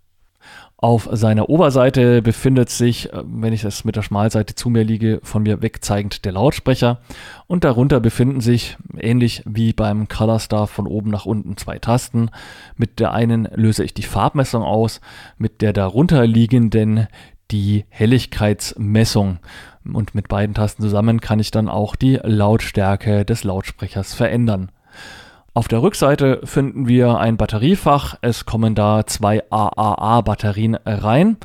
Auf 0.83 1.07
seiner 1.11 1.47
Oberseite 1.47 2.23
befindet 2.23 2.71
sich, 2.71 3.13
äh, 3.13 3.21
wenn 3.23 3.53
ich 3.53 3.63
es 3.63 3.85
mit 3.85 3.95
der 3.95 4.01
Schmalseite 4.01 4.55
zu 4.55 4.71
mir 4.71 4.83
liege, 4.83 5.19
von 5.21 5.43
mir 5.43 5.61
wegzeigend 5.61 6.25
der 6.25 6.31
Lautsprecher. 6.31 6.99
Und 7.45 7.63
darunter 7.63 7.99
befinden 7.99 8.41
sich, 8.41 8.77
ähnlich 8.97 9.43
wie 9.45 9.73
beim 9.73 10.07
Colorstar 10.07 10.65
von 10.65 10.87
oben 10.87 11.11
nach 11.11 11.27
unten, 11.27 11.55
zwei 11.55 11.77
Tasten. 11.77 12.31
Mit 12.77 12.99
der 12.99 13.11
einen 13.11 13.47
löse 13.53 13.83
ich 13.83 13.93
die 13.93 14.01
Farbmessung 14.01 14.63
aus, 14.63 15.01
mit 15.37 15.61
der 15.61 15.71
darunter 15.71 16.25
liegenden 16.25 17.07
die 17.51 17.85
Helligkeitsmessung. 17.89 19.37
Und 19.85 20.15
mit 20.15 20.29
beiden 20.29 20.55
Tasten 20.55 20.81
zusammen 20.81 21.21
kann 21.21 21.39
ich 21.39 21.51
dann 21.51 21.69
auch 21.69 21.95
die 21.95 22.19
Lautstärke 22.23 23.23
des 23.23 23.43
Lautsprechers 23.43 24.15
verändern. 24.15 24.71
Auf 25.53 25.67
der 25.67 25.81
Rückseite 25.81 26.39
finden 26.45 26.87
wir 26.87 27.17
ein 27.17 27.35
Batteriefach. 27.35 28.15
Es 28.21 28.45
kommen 28.45 28.73
da 28.73 29.05
zwei 29.05 29.43
AAA-Batterien 29.49 30.75
rein 30.85 31.35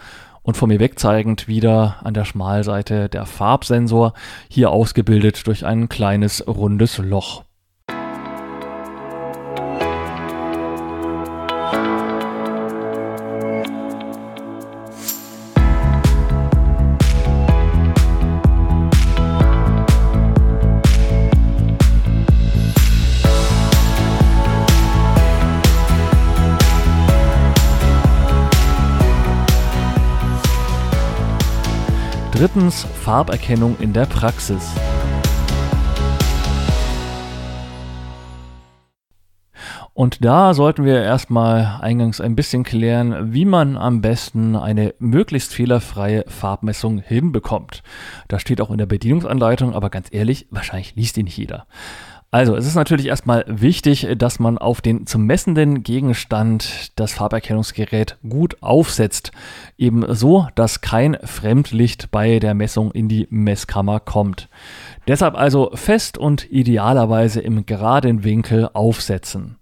und 0.44 0.56
von 0.56 0.68
mir 0.68 0.78
wegzeigend 0.78 1.48
wieder 1.48 1.96
an 2.04 2.14
der 2.14 2.24
Schmalseite 2.24 3.08
der 3.08 3.26
Farbsensor, 3.26 4.12
hier 4.48 4.70
ausgebildet 4.70 5.44
durch 5.48 5.66
ein 5.66 5.88
kleines 5.88 6.46
rundes 6.46 6.98
Loch. 6.98 7.42
Drittens 32.36 32.84
Farberkennung 32.84 33.78
in 33.80 33.94
der 33.94 34.04
Praxis. 34.04 34.70
Und 39.94 40.22
da 40.22 40.52
sollten 40.52 40.84
wir 40.84 41.02
erstmal 41.02 41.78
eingangs 41.80 42.20
ein 42.20 42.36
bisschen 42.36 42.62
klären, 42.62 43.32
wie 43.32 43.46
man 43.46 43.78
am 43.78 44.02
besten 44.02 44.54
eine 44.54 44.92
möglichst 44.98 45.54
fehlerfreie 45.54 46.26
Farbmessung 46.28 46.98
hinbekommt. 46.98 47.82
Das 48.28 48.42
steht 48.42 48.60
auch 48.60 48.70
in 48.70 48.76
der 48.76 48.84
Bedienungsanleitung, 48.84 49.72
aber 49.72 49.88
ganz 49.88 50.08
ehrlich, 50.10 50.46
wahrscheinlich 50.50 50.94
liest 50.94 51.16
die 51.16 51.22
nicht 51.22 51.38
jeder. 51.38 51.66
Also, 52.36 52.54
es 52.54 52.66
ist 52.66 52.74
natürlich 52.74 53.06
erstmal 53.06 53.46
wichtig, 53.48 54.06
dass 54.18 54.38
man 54.38 54.58
auf 54.58 54.82
den 54.82 55.06
zum 55.06 55.24
messenden 55.24 55.82
Gegenstand 55.82 56.92
das 56.96 57.14
Farberkennungsgerät 57.14 58.18
gut 58.28 58.62
aufsetzt. 58.62 59.32
Eben 59.78 60.04
so, 60.14 60.46
dass 60.54 60.82
kein 60.82 61.16
Fremdlicht 61.24 62.10
bei 62.10 62.38
der 62.38 62.52
Messung 62.52 62.90
in 62.90 63.08
die 63.08 63.26
Messkammer 63.30 64.00
kommt. 64.00 64.50
Deshalb 65.08 65.34
also 65.34 65.70
fest 65.72 66.18
und 66.18 66.52
idealerweise 66.52 67.40
im 67.40 67.64
geraden 67.64 68.22
Winkel 68.22 68.68
aufsetzen. 68.70 69.56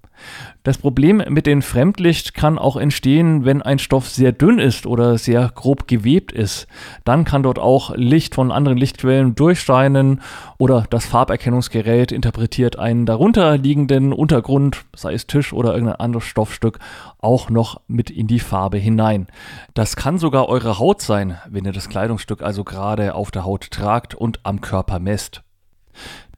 Das 0.63 0.79
Problem 0.79 1.23
mit 1.29 1.47
dem 1.47 1.61
Fremdlicht 1.61 2.33
kann 2.33 2.59
auch 2.59 2.77
entstehen, 2.77 3.45
wenn 3.45 3.61
ein 3.61 3.79
Stoff 3.79 4.09
sehr 4.09 4.33
dünn 4.33 4.59
ist 4.59 4.87
oder 4.87 5.19
sehr 5.19 5.51
grob 5.55 5.87
gewebt 5.87 6.33
ist. 6.33 6.67
Dann 7.05 7.25
kann 7.25 7.43
dort 7.43 7.59
auch 7.59 7.95
Licht 7.95 8.35
von 8.35 8.51
anderen 8.51 8.79
Lichtquellen 8.79 9.35
durchscheinen 9.35 10.23
oder 10.57 10.87
das 10.89 11.05
Farberkennungsgerät 11.05 12.13
interpretiert 12.13 12.79
einen 12.79 13.05
darunter 13.05 13.59
liegenden 13.59 14.13
Untergrund, 14.13 14.85
sei 14.97 15.13
es 15.13 15.27
Tisch 15.27 15.53
oder 15.53 15.75
irgendein 15.75 16.01
anderes 16.01 16.25
Stoffstück, 16.25 16.79
auch 17.19 17.51
noch 17.51 17.81
mit 17.87 18.09
in 18.09 18.27
die 18.27 18.41
Farbe 18.41 18.79
hinein. 18.79 19.27
Das 19.75 19.97
kann 19.97 20.19
sogar 20.19 20.49
eure 20.49 20.79
Haut 20.79 21.03
sein, 21.03 21.39
wenn 21.49 21.67
ihr 21.67 21.73
das 21.73 21.89
Kleidungsstück 21.89 22.43
also 22.43 22.65
gerade 22.65 23.15
auf 23.15 23.31
der 23.31 23.45
Haut 23.45 23.71
tragt 23.71 24.15
und 24.15 24.41
am 24.45 24.63
Körper 24.63 24.99
messt. 24.99 25.43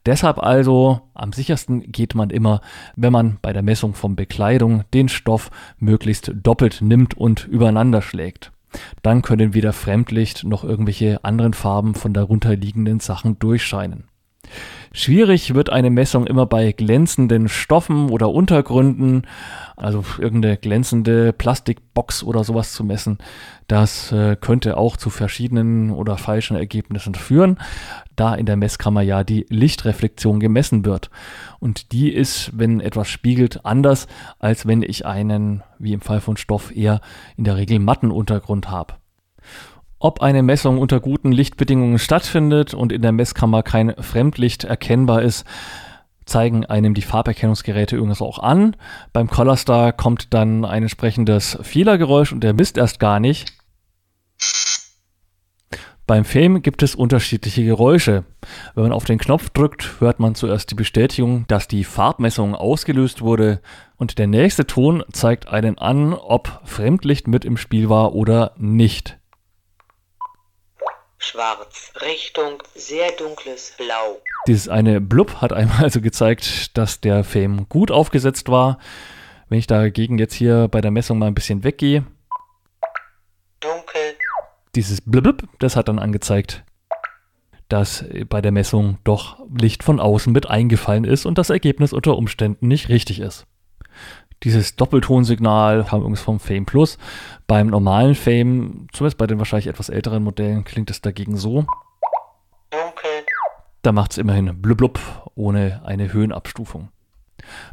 Deshalb 0.07 0.41
also 0.41 1.01
am 1.13 1.33
sichersten 1.33 1.91
geht 1.91 2.15
man 2.15 2.29
immer, 2.29 2.61
wenn 2.95 3.11
man 3.11 3.39
bei 3.41 3.51
der 3.51 3.61
Messung 3.61 3.93
von 3.93 4.15
Bekleidung 4.15 4.85
den 4.93 5.09
Stoff 5.09 5.51
möglichst 5.79 6.31
doppelt 6.33 6.81
nimmt 6.81 7.15
und 7.15 7.45
übereinander 7.45 8.01
schlägt. 8.01 8.53
Dann 9.01 9.21
können 9.21 9.53
weder 9.53 9.73
Fremdlicht 9.73 10.45
noch 10.45 10.63
irgendwelche 10.63 11.25
anderen 11.25 11.51
Farben 11.53 11.93
von 11.93 12.13
darunter 12.13 12.55
liegenden 12.55 13.01
Sachen 13.01 13.37
durchscheinen. 13.37 14.05
Schwierig 14.91 15.53
wird 15.53 15.69
eine 15.69 15.89
Messung 15.89 16.27
immer 16.27 16.45
bei 16.45 16.71
glänzenden 16.71 17.49
Stoffen 17.49 18.09
oder 18.09 18.29
Untergründen, 18.29 19.23
also 19.75 20.03
irgendeine 20.17 20.57
glänzende 20.57 21.33
Plastikbox 21.33 22.23
oder 22.23 22.43
sowas 22.43 22.73
zu 22.73 22.83
messen. 22.83 23.17
Das 23.67 24.11
äh, 24.11 24.35
könnte 24.39 24.77
auch 24.77 24.97
zu 24.97 25.09
verschiedenen 25.09 25.91
oder 25.91 26.17
falschen 26.17 26.57
Ergebnissen 26.57 27.15
führen, 27.15 27.57
da 28.15 28.33
in 28.33 28.45
der 28.45 28.55
Messkammer 28.55 29.01
ja 29.01 29.23
die 29.23 29.45
Lichtreflexion 29.49 30.39
gemessen 30.39 30.85
wird. 30.85 31.09
Und 31.59 31.91
die 31.91 32.11
ist, 32.13 32.51
wenn 32.53 32.79
etwas 32.79 33.09
spiegelt, 33.09 33.65
anders, 33.65 34.07
als 34.39 34.65
wenn 34.65 34.81
ich 34.81 35.05
einen, 35.05 35.63
wie 35.79 35.93
im 35.93 36.01
Fall 36.01 36.21
von 36.21 36.37
Stoff, 36.37 36.75
eher 36.75 37.01
in 37.35 37.43
der 37.43 37.57
Regel 37.57 37.79
matten 37.79 38.11
Untergrund 38.11 38.69
habe. 38.69 38.95
Ob 39.99 40.21
eine 40.21 40.43
Messung 40.43 40.77
unter 40.77 40.99
guten 40.99 41.31
Lichtbedingungen 41.31 41.97
stattfindet 41.97 42.75
und 42.75 42.91
in 42.91 43.01
der 43.01 43.11
Messkammer 43.11 43.63
kein 43.63 43.95
Fremdlicht 43.95 44.63
erkennbar 44.63 45.23
ist, 45.23 45.43
zeigen 46.25 46.65
einem 46.65 46.93
die 46.93 47.01
Farberkennungsgeräte 47.01 47.95
übrigens 47.95 48.21
auch 48.21 48.37
an. 48.37 48.75
Beim 49.11 49.27
Colorstar 49.27 49.93
kommt 49.93 50.35
dann 50.35 50.65
ein 50.65 50.83
entsprechendes 50.83 51.57
Fehlergeräusch 51.63 52.31
und 52.31 52.43
der 52.43 52.53
misst 52.53 52.77
erst 52.77 52.99
gar 52.99 53.19
nicht. 53.19 53.53
Beim 56.05 56.25
Fame 56.25 56.61
gibt 56.61 56.83
es 56.83 56.93
unterschiedliche 56.93 57.65
Geräusche. 57.65 58.23
Wenn 58.75 58.83
man 58.83 58.93
auf 58.93 59.03
den 59.03 59.17
Knopf 59.17 59.49
drückt, 59.49 59.99
hört 59.99 60.19
man 60.19 60.35
zuerst 60.35 60.69
die 60.69 60.75
Bestätigung, 60.75 61.45
dass 61.47 61.67
die 61.67 61.83
Farbmessung 61.83 62.53
ausgelöst 62.53 63.21
wurde 63.21 63.61
und 63.97 64.19
der 64.19 64.27
nächste 64.27 64.67
Ton 64.67 65.03
zeigt 65.11 65.47
einen 65.47 65.79
an, 65.79 66.13
ob 66.13 66.61
Fremdlicht 66.65 67.27
mit 67.27 67.45
im 67.45 67.57
Spiel 67.57 67.89
war 67.89 68.13
oder 68.13 68.53
nicht 68.57 69.17
schwarz, 71.17 71.91
Richtung 72.01 72.61
sehr 72.75 73.11
dunkles 73.11 73.73
Blau. 73.77 74.21
Dieses 74.47 74.69
eine 74.69 75.01
Blub 75.01 75.35
hat 75.35 75.53
einmal 75.53 75.83
also 75.83 76.01
gezeigt, 76.01 76.77
dass 76.77 77.01
der 77.01 77.23
Fame 77.23 77.67
gut 77.69 77.91
aufgesetzt 77.91 78.49
war. 78.49 78.79
Wenn 79.49 79.59
ich 79.59 79.67
dagegen 79.67 80.17
jetzt 80.17 80.33
hier 80.33 80.67
bei 80.67 80.81
der 80.81 80.91
Messung 80.91 81.19
mal 81.19 81.27
ein 81.27 81.35
bisschen 81.35 81.63
weggehe. 81.63 82.05
Dunkel. 83.59 84.15
Dieses 84.75 85.01
Blub, 85.01 85.43
das 85.59 85.75
hat 85.75 85.87
dann 85.87 85.99
angezeigt, 85.99 86.63
dass 87.69 88.05
bei 88.29 88.41
der 88.41 88.51
Messung 88.51 88.97
doch 89.03 89.39
Licht 89.59 89.83
von 89.83 89.99
außen 89.99 90.31
mit 90.31 90.49
eingefallen 90.49 91.03
ist 91.03 91.25
und 91.25 91.37
das 91.37 91.49
Ergebnis 91.49 91.93
unter 91.93 92.17
Umständen 92.17 92.67
nicht 92.67 92.89
richtig 92.89 93.19
ist. 93.19 93.45
Dieses 94.43 94.75
Doppeltonsignal 94.75 95.83
kam 95.83 96.01
übrigens 96.01 96.21
vom 96.21 96.39
Fame 96.39 96.65
Plus. 96.65 96.97
Beim 97.47 97.67
normalen 97.67 98.13
Fame, 98.13 98.87
zumindest 98.91 99.17
bei 99.17 99.25
den 99.25 99.39
wahrscheinlich 99.39 99.67
etwas 99.67 99.87
älteren 99.87 100.21
Modellen, 100.21 100.65
klingt 100.65 100.91
es 100.91 100.99
dagegen 100.99 101.37
so. 101.37 101.65
Dunkel. 102.69 103.25
Da 103.81 103.93
macht 103.93 104.11
es 104.11 104.17
immerhin 104.17 104.61
blub 104.61 104.99
ohne 105.35 105.81
eine 105.85 106.11
Höhenabstufung. 106.11 106.89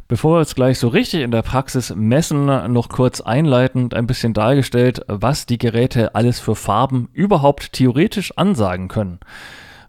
Bevor 0.07 0.35
wir 0.35 0.39
jetzt 0.39 0.55
gleich 0.55 0.79
so 0.79 0.87
richtig 0.87 1.23
in 1.23 1.31
der 1.31 1.41
Praxis 1.41 1.93
messen, 1.93 2.45
noch 2.71 2.87
kurz 2.87 3.19
einleitend 3.19 3.93
ein 3.93 4.07
bisschen 4.07 4.33
dargestellt, 4.33 5.01
was 5.07 5.45
die 5.45 5.57
Geräte 5.57 6.15
alles 6.15 6.39
für 6.39 6.55
Farben 6.55 7.09
überhaupt 7.11 7.73
theoretisch 7.73 8.37
ansagen 8.37 8.87
können. 8.87 9.19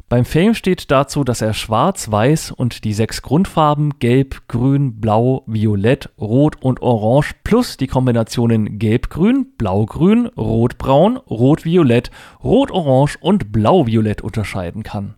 Beim 0.08 0.24
Fame 0.24 0.54
steht 0.54 0.92
dazu, 0.92 1.24
dass 1.24 1.42
er 1.42 1.52
schwarz, 1.52 2.12
weiß 2.12 2.52
und 2.52 2.84
die 2.84 2.92
sechs 2.92 3.22
Grundfarben 3.22 3.98
gelb, 3.98 4.46
grün, 4.46 5.00
blau, 5.00 5.42
violett, 5.48 6.10
rot 6.16 6.62
und 6.62 6.80
orange 6.80 7.34
plus 7.42 7.76
die 7.76 7.88
Kombinationen 7.88 8.78
gelb-grün, 8.78 9.48
blau-grün, 9.58 10.28
rot-braun, 10.36 11.16
rot-violett, 11.16 12.12
rot-orange 12.44 13.16
und 13.20 13.50
blau-violett 13.50 14.22
unterscheiden 14.22 14.84
kann. 14.84 15.16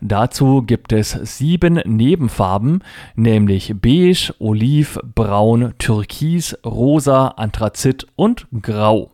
Dazu 0.00 0.62
gibt 0.62 0.92
es 0.92 1.12
sieben 1.12 1.74
Nebenfarben, 1.84 2.82
nämlich 3.14 3.72
beige, 3.80 4.34
oliv, 4.40 4.98
braun, 5.14 5.74
türkis, 5.78 6.58
rosa, 6.66 7.28
anthrazit 7.28 8.08
und 8.16 8.48
grau. 8.60 9.13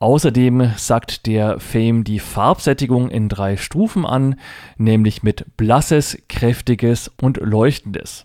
Außerdem 0.00 0.72
sagt 0.78 1.26
der 1.26 1.60
Fame 1.60 2.04
die 2.04 2.20
Farbsättigung 2.20 3.10
in 3.10 3.28
drei 3.28 3.58
Stufen 3.58 4.06
an, 4.06 4.36
nämlich 4.78 5.22
mit 5.22 5.58
blasses, 5.58 6.16
kräftiges 6.26 7.12
und 7.20 7.36
leuchtendes. 7.36 8.24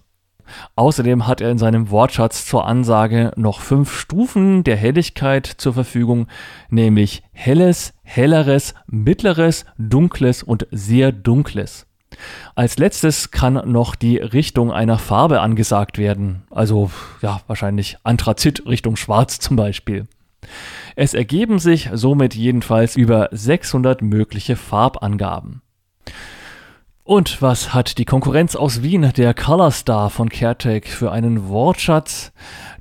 Außerdem 0.78 1.28
hat 1.28 1.42
er 1.42 1.52
in 1.52 1.58
seinem 1.58 1.90
Wortschatz 1.90 2.46
zur 2.46 2.66
Ansage 2.66 3.34
noch 3.36 3.60
fünf 3.60 3.94
Stufen 3.94 4.64
der 4.64 4.78
Helligkeit 4.78 5.46
zur 5.46 5.74
Verfügung, 5.74 6.28
nämlich 6.70 7.24
helles, 7.34 7.94
helleres, 8.04 8.74
mittleres, 8.88 9.66
dunkles 9.78 10.44
und 10.44 10.68
sehr 10.72 11.12
dunkles. 11.12 11.88
Als 12.56 12.78
letztes 12.78 13.32
kann 13.32 13.70
noch 13.70 13.96
die 13.96 14.16
Richtung 14.16 14.72
einer 14.72 14.98
Farbe 14.98 15.42
angesagt 15.42 15.98
werden, 15.98 16.44
also 16.50 16.90
ja 17.22 17.42
wahrscheinlich 17.48 17.98
Anthrazit 18.04 18.66
Richtung 18.66 18.96
Schwarz 18.96 19.40
zum 19.40 19.58
Beispiel. 19.58 20.08
Es 20.95 21.13
ergeben 21.13 21.60
sich 21.60 21.89
somit 21.93 22.36
jedenfalls 22.36 22.95
über 22.95 23.29
600 23.31 24.01
mögliche 24.01 24.55
Farbangaben. 24.55 25.62
Und 27.08 27.39
was 27.39 27.71
hat 27.71 27.99
die 27.99 28.05
Konkurrenz 28.05 28.55
aus 28.55 28.81
Wien, 28.81 29.12
der 29.15 29.36
Color 29.36 29.69
Star 29.69 30.10
von 30.10 30.27
CareTech, 30.27 30.86
für 30.86 31.12
einen 31.12 31.49
Wortschatz? 31.49 32.31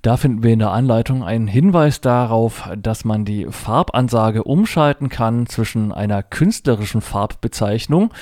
Da 0.01 0.17
finden 0.17 0.43
wir 0.43 0.55
in 0.55 0.61
der 0.61 0.71
Anleitung 0.71 1.23
einen 1.23 1.47
Hinweis 1.47 2.01
darauf, 2.01 2.71
dass 2.79 3.05
man 3.05 3.27
die 3.27 3.47
Farbansage 3.51 4.43
umschalten 4.45 5.11
kann 5.11 5.47
zwischen 5.47 5.93
einer 5.93 6.23
künstlerischen 6.23 7.03
Farbbezeichnung, 7.03 8.15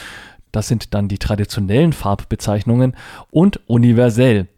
das 0.50 0.66
sind 0.66 0.92
dann 0.92 1.06
die 1.06 1.18
traditionellen 1.18 1.92
Farbbezeichnungen, 1.92 2.96
und 3.30 3.60
universell. 3.68 4.48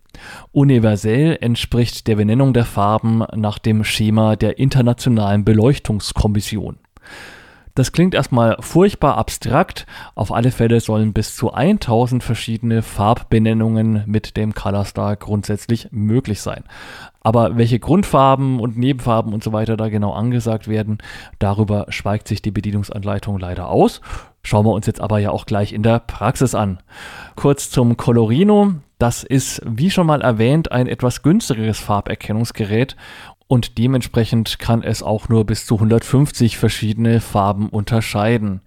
Universell 0.53 1.39
entspricht 1.41 2.07
der 2.07 2.17
Benennung 2.17 2.53
der 2.53 2.65
Farben 2.65 3.25
nach 3.35 3.59
dem 3.59 3.85
Schema 3.85 4.37
der 4.37 4.59
Internationalen 4.59 5.45
Beleuchtungskommission. 5.45 6.79
Das 7.77 7.91
klingt 7.91 8.15
erstmal 8.15 8.57
furchtbar 8.61 9.17
abstrakt, 9.19 9.85
auf 10.15 10.33
alle 10.33 10.53
Fälle 10.53 10.79
sollen 10.79 11.13
bis 11.13 11.35
zu 11.35 11.53
1000 11.53 12.23
verschiedene 12.23 12.83
Farbbenennungen 12.83 14.05
mit 14.07 14.37
dem 14.37 14.55
Colorstar 14.55 15.17
grundsätzlich 15.17 15.89
möglich 15.91 16.41
sein. 16.41 16.63
Aber 17.21 17.57
welche 17.57 17.81
Grundfarben 17.81 18.61
und 18.61 18.79
Nebenfarben 18.79 19.35
und 19.35 19.43
so 19.43 19.53
weiter 19.53 19.77
da 19.77 19.89
genau 19.89 20.13
angesagt 20.13 20.69
werden, 20.69 20.99
darüber 21.41 21.87
schweigt 21.89 22.29
sich 22.29 22.43
die 22.43 22.53
Bedienungsanleitung 22.53 23.41
leider 23.41 23.69
aus. 23.69 24.01
Schauen 24.45 24.67
wir 24.67 24.73
uns 24.73 24.87
jetzt 24.87 25.01
aber 25.01 25.19
ja 25.19 25.31
auch 25.31 25.47
gleich 25.47 25.73
in 25.73 25.83
der 25.83 25.99
Praxis 25.99 26.55
an. 26.55 26.79
Kurz 27.35 27.71
zum 27.71 27.97
Colorino. 27.97 28.75
Das 28.99 29.25
ist, 29.25 29.61
wie 29.65 29.91
schon 29.91 30.07
mal 30.07 30.23
erwähnt, 30.23 30.71
ein 30.71 30.87
etwas 30.87 31.23
günstigeres 31.23 31.81
Farberkennungsgerät 31.81 32.97
und 33.47 33.77
dementsprechend 33.77 34.59
kann 34.59 34.83
es 34.83 35.03
auch 35.03 35.29
nur 35.29 35.45
bis 35.45 35.67
zu 35.67 35.75
150 35.75 36.57
verschiedene 36.57 37.21
Farben 37.21 37.69
unterscheiden. 37.69 38.63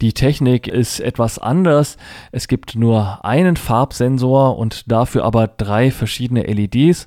Die 0.00 0.12
Technik 0.12 0.68
ist 0.68 1.00
etwas 1.00 1.38
anders. 1.38 1.96
Es 2.30 2.46
gibt 2.46 2.74
nur 2.74 3.24
einen 3.24 3.56
Farbsensor 3.56 4.58
und 4.58 4.90
dafür 4.90 5.24
aber 5.24 5.46
drei 5.46 5.90
verschiedene 5.90 6.42
LEDs. 6.42 7.06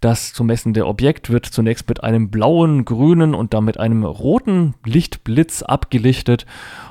Das 0.00 0.32
zu 0.34 0.44
messende 0.44 0.86
Objekt 0.86 1.30
wird 1.30 1.46
zunächst 1.46 1.88
mit 1.88 2.04
einem 2.04 2.30
blauen, 2.30 2.84
grünen 2.84 3.34
und 3.34 3.54
dann 3.54 3.64
mit 3.64 3.80
einem 3.80 4.04
roten 4.04 4.74
Lichtblitz 4.84 5.62
abgelichtet 5.62 6.44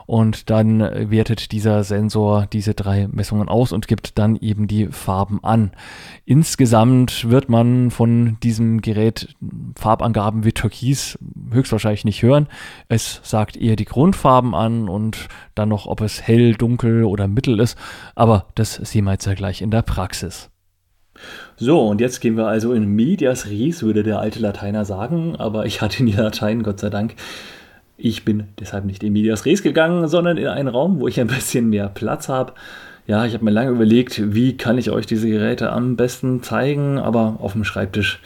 und 0.08 0.50
dann 0.50 0.80
wertet 0.80 1.52
dieser 1.52 1.84
Sensor 1.84 2.48
diese 2.52 2.74
drei 2.74 3.08
Messungen 3.08 3.48
aus 3.48 3.72
und 3.72 3.88
gibt 3.88 4.18
dann 4.18 4.36
eben 4.36 4.68
die 4.68 4.88
Farben 4.88 5.44
an. 5.44 5.72
Insgesamt 6.26 7.30
wird 7.30 7.48
man 7.50 7.92
von 7.92 8.38
diesem 8.42 8.82
Gerät 8.82 9.36
Farbangaben 9.76 10.44
wie 10.44 10.54
Türkis 10.54 11.20
höchstwahrscheinlich 11.52 12.06
nicht 12.06 12.24
hören. 12.24 12.48
Es 12.88 13.22
sagt 13.24 13.56
eher 13.56 13.76
die 13.76 13.86
Grundfarben 13.86 14.56
an 14.56 14.90
und 14.90 15.28
dann 15.54 15.70
noch, 15.70 15.86
ob 15.86 16.02
es 16.02 16.22
hell, 16.22 16.54
dunkel 16.54 17.04
oder 17.04 17.28
mittel 17.28 17.60
ist, 17.60 17.78
aber 18.16 18.48
das 18.56 18.74
sehen 18.74 19.06
wir 19.06 19.12
jetzt 19.12 19.26
ja 19.26 19.36
gleich 19.36 19.62
in 19.62 19.72
der 19.72 19.84
Praxis. 19.84 20.50
So, 21.58 21.88
und 21.88 22.02
jetzt 22.02 22.20
gehen 22.20 22.38
wir 22.38 22.48
also 22.48 22.74
in 22.74 22.86
Medias 22.86 23.50
Res, 23.50 23.84
würde 23.84 24.04
der 24.04 24.20
alte 24.20 24.40
Lateiner 24.40 24.86
sagen, 24.86 25.36
aber 25.38 25.66
ich 25.66 25.82
hatte 25.82 26.04
nie 26.04 26.14
Latein, 26.14 26.64
Gott 26.64 26.80
sei 26.80 26.90
Dank. 26.90 27.16
Ich 27.98 28.26
bin 28.26 28.46
deshalb 28.60 28.86
nicht 28.86 29.04
in 29.04 29.14
Medias 29.14 29.46
Res 29.46 29.64
gegangen, 29.64 30.08
sondern 30.08 30.38
in 30.38 30.48
einen 30.48 30.68
Raum, 30.68 31.00
wo 31.00 31.08
ich 31.08 31.20
ein 31.20 31.28
bisschen 31.28 31.70
mehr 31.70 31.88
Platz 31.88 32.28
habe. 32.28 32.54
Ja, 33.08 33.26
ich 33.26 33.34
habe 33.34 33.46
mir 33.46 33.52
lange 33.52 33.72
überlegt, 33.72 34.34
wie 34.34 34.58
kann 34.58 34.78
ich 34.78 34.90
euch 34.90 35.06
diese 35.06 35.30
Geräte 35.30 35.72
am 35.72 35.96
besten 35.96 36.42
zeigen, 36.42 36.98
aber 36.98 37.38
auf 37.40 37.54
dem 37.54 37.64
Schreibtisch, 37.64 38.20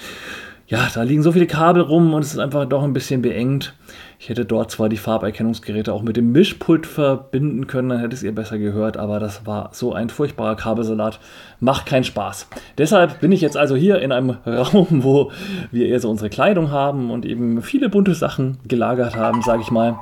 ja, 0.67 0.87
da 0.93 1.03
liegen 1.03 1.21
so 1.21 1.33
viele 1.33 1.47
Kabel 1.47 1.81
rum 1.81 2.13
und 2.13 2.23
es 2.23 2.33
ist 2.33 2.39
einfach 2.39 2.65
doch 2.65 2.83
ein 2.83 2.93
bisschen 2.93 3.21
beengt. 3.21 3.73
Ich 4.21 4.27
hätte 4.27 4.43
dort 4.43 4.69
zwar 4.69 4.89
die 4.89 4.97
Farberkennungsgeräte 4.97 5.93
auch 5.93 6.01
mit 6.01 6.17
dem 6.17 6.33
Mischpult 6.33 6.85
verbinden 6.85 7.67
können, 7.67 7.87
dann 7.87 7.99
hättet 8.01 8.21
ihr 8.21 8.35
besser 8.35 8.57
gehört, 8.57 8.97
aber 8.97 9.17
das 9.17 9.45
war 9.45 9.69
so 9.71 9.93
ein 9.93 10.09
furchtbarer 10.09 10.57
Kabelsalat. 10.57 11.21
Macht 11.61 11.85
keinen 11.85 12.03
Spaß. 12.03 12.47
Deshalb 12.77 13.21
bin 13.21 13.31
ich 13.31 13.39
jetzt 13.39 13.55
also 13.55 13.77
hier 13.77 14.01
in 14.01 14.11
einem 14.11 14.31
Raum, 14.45 14.87
wo 15.03 15.31
wir 15.71 15.87
eher 15.87 16.01
so 16.01 16.09
unsere 16.09 16.29
Kleidung 16.29 16.69
haben 16.69 17.11
und 17.11 17.25
eben 17.25 17.61
viele 17.61 17.87
bunte 17.87 18.13
Sachen 18.13 18.57
gelagert 18.67 19.15
haben, 19.15 19.41
sage 19.41 19.61
ich 19.61 19.71
mal. 19.71 19.97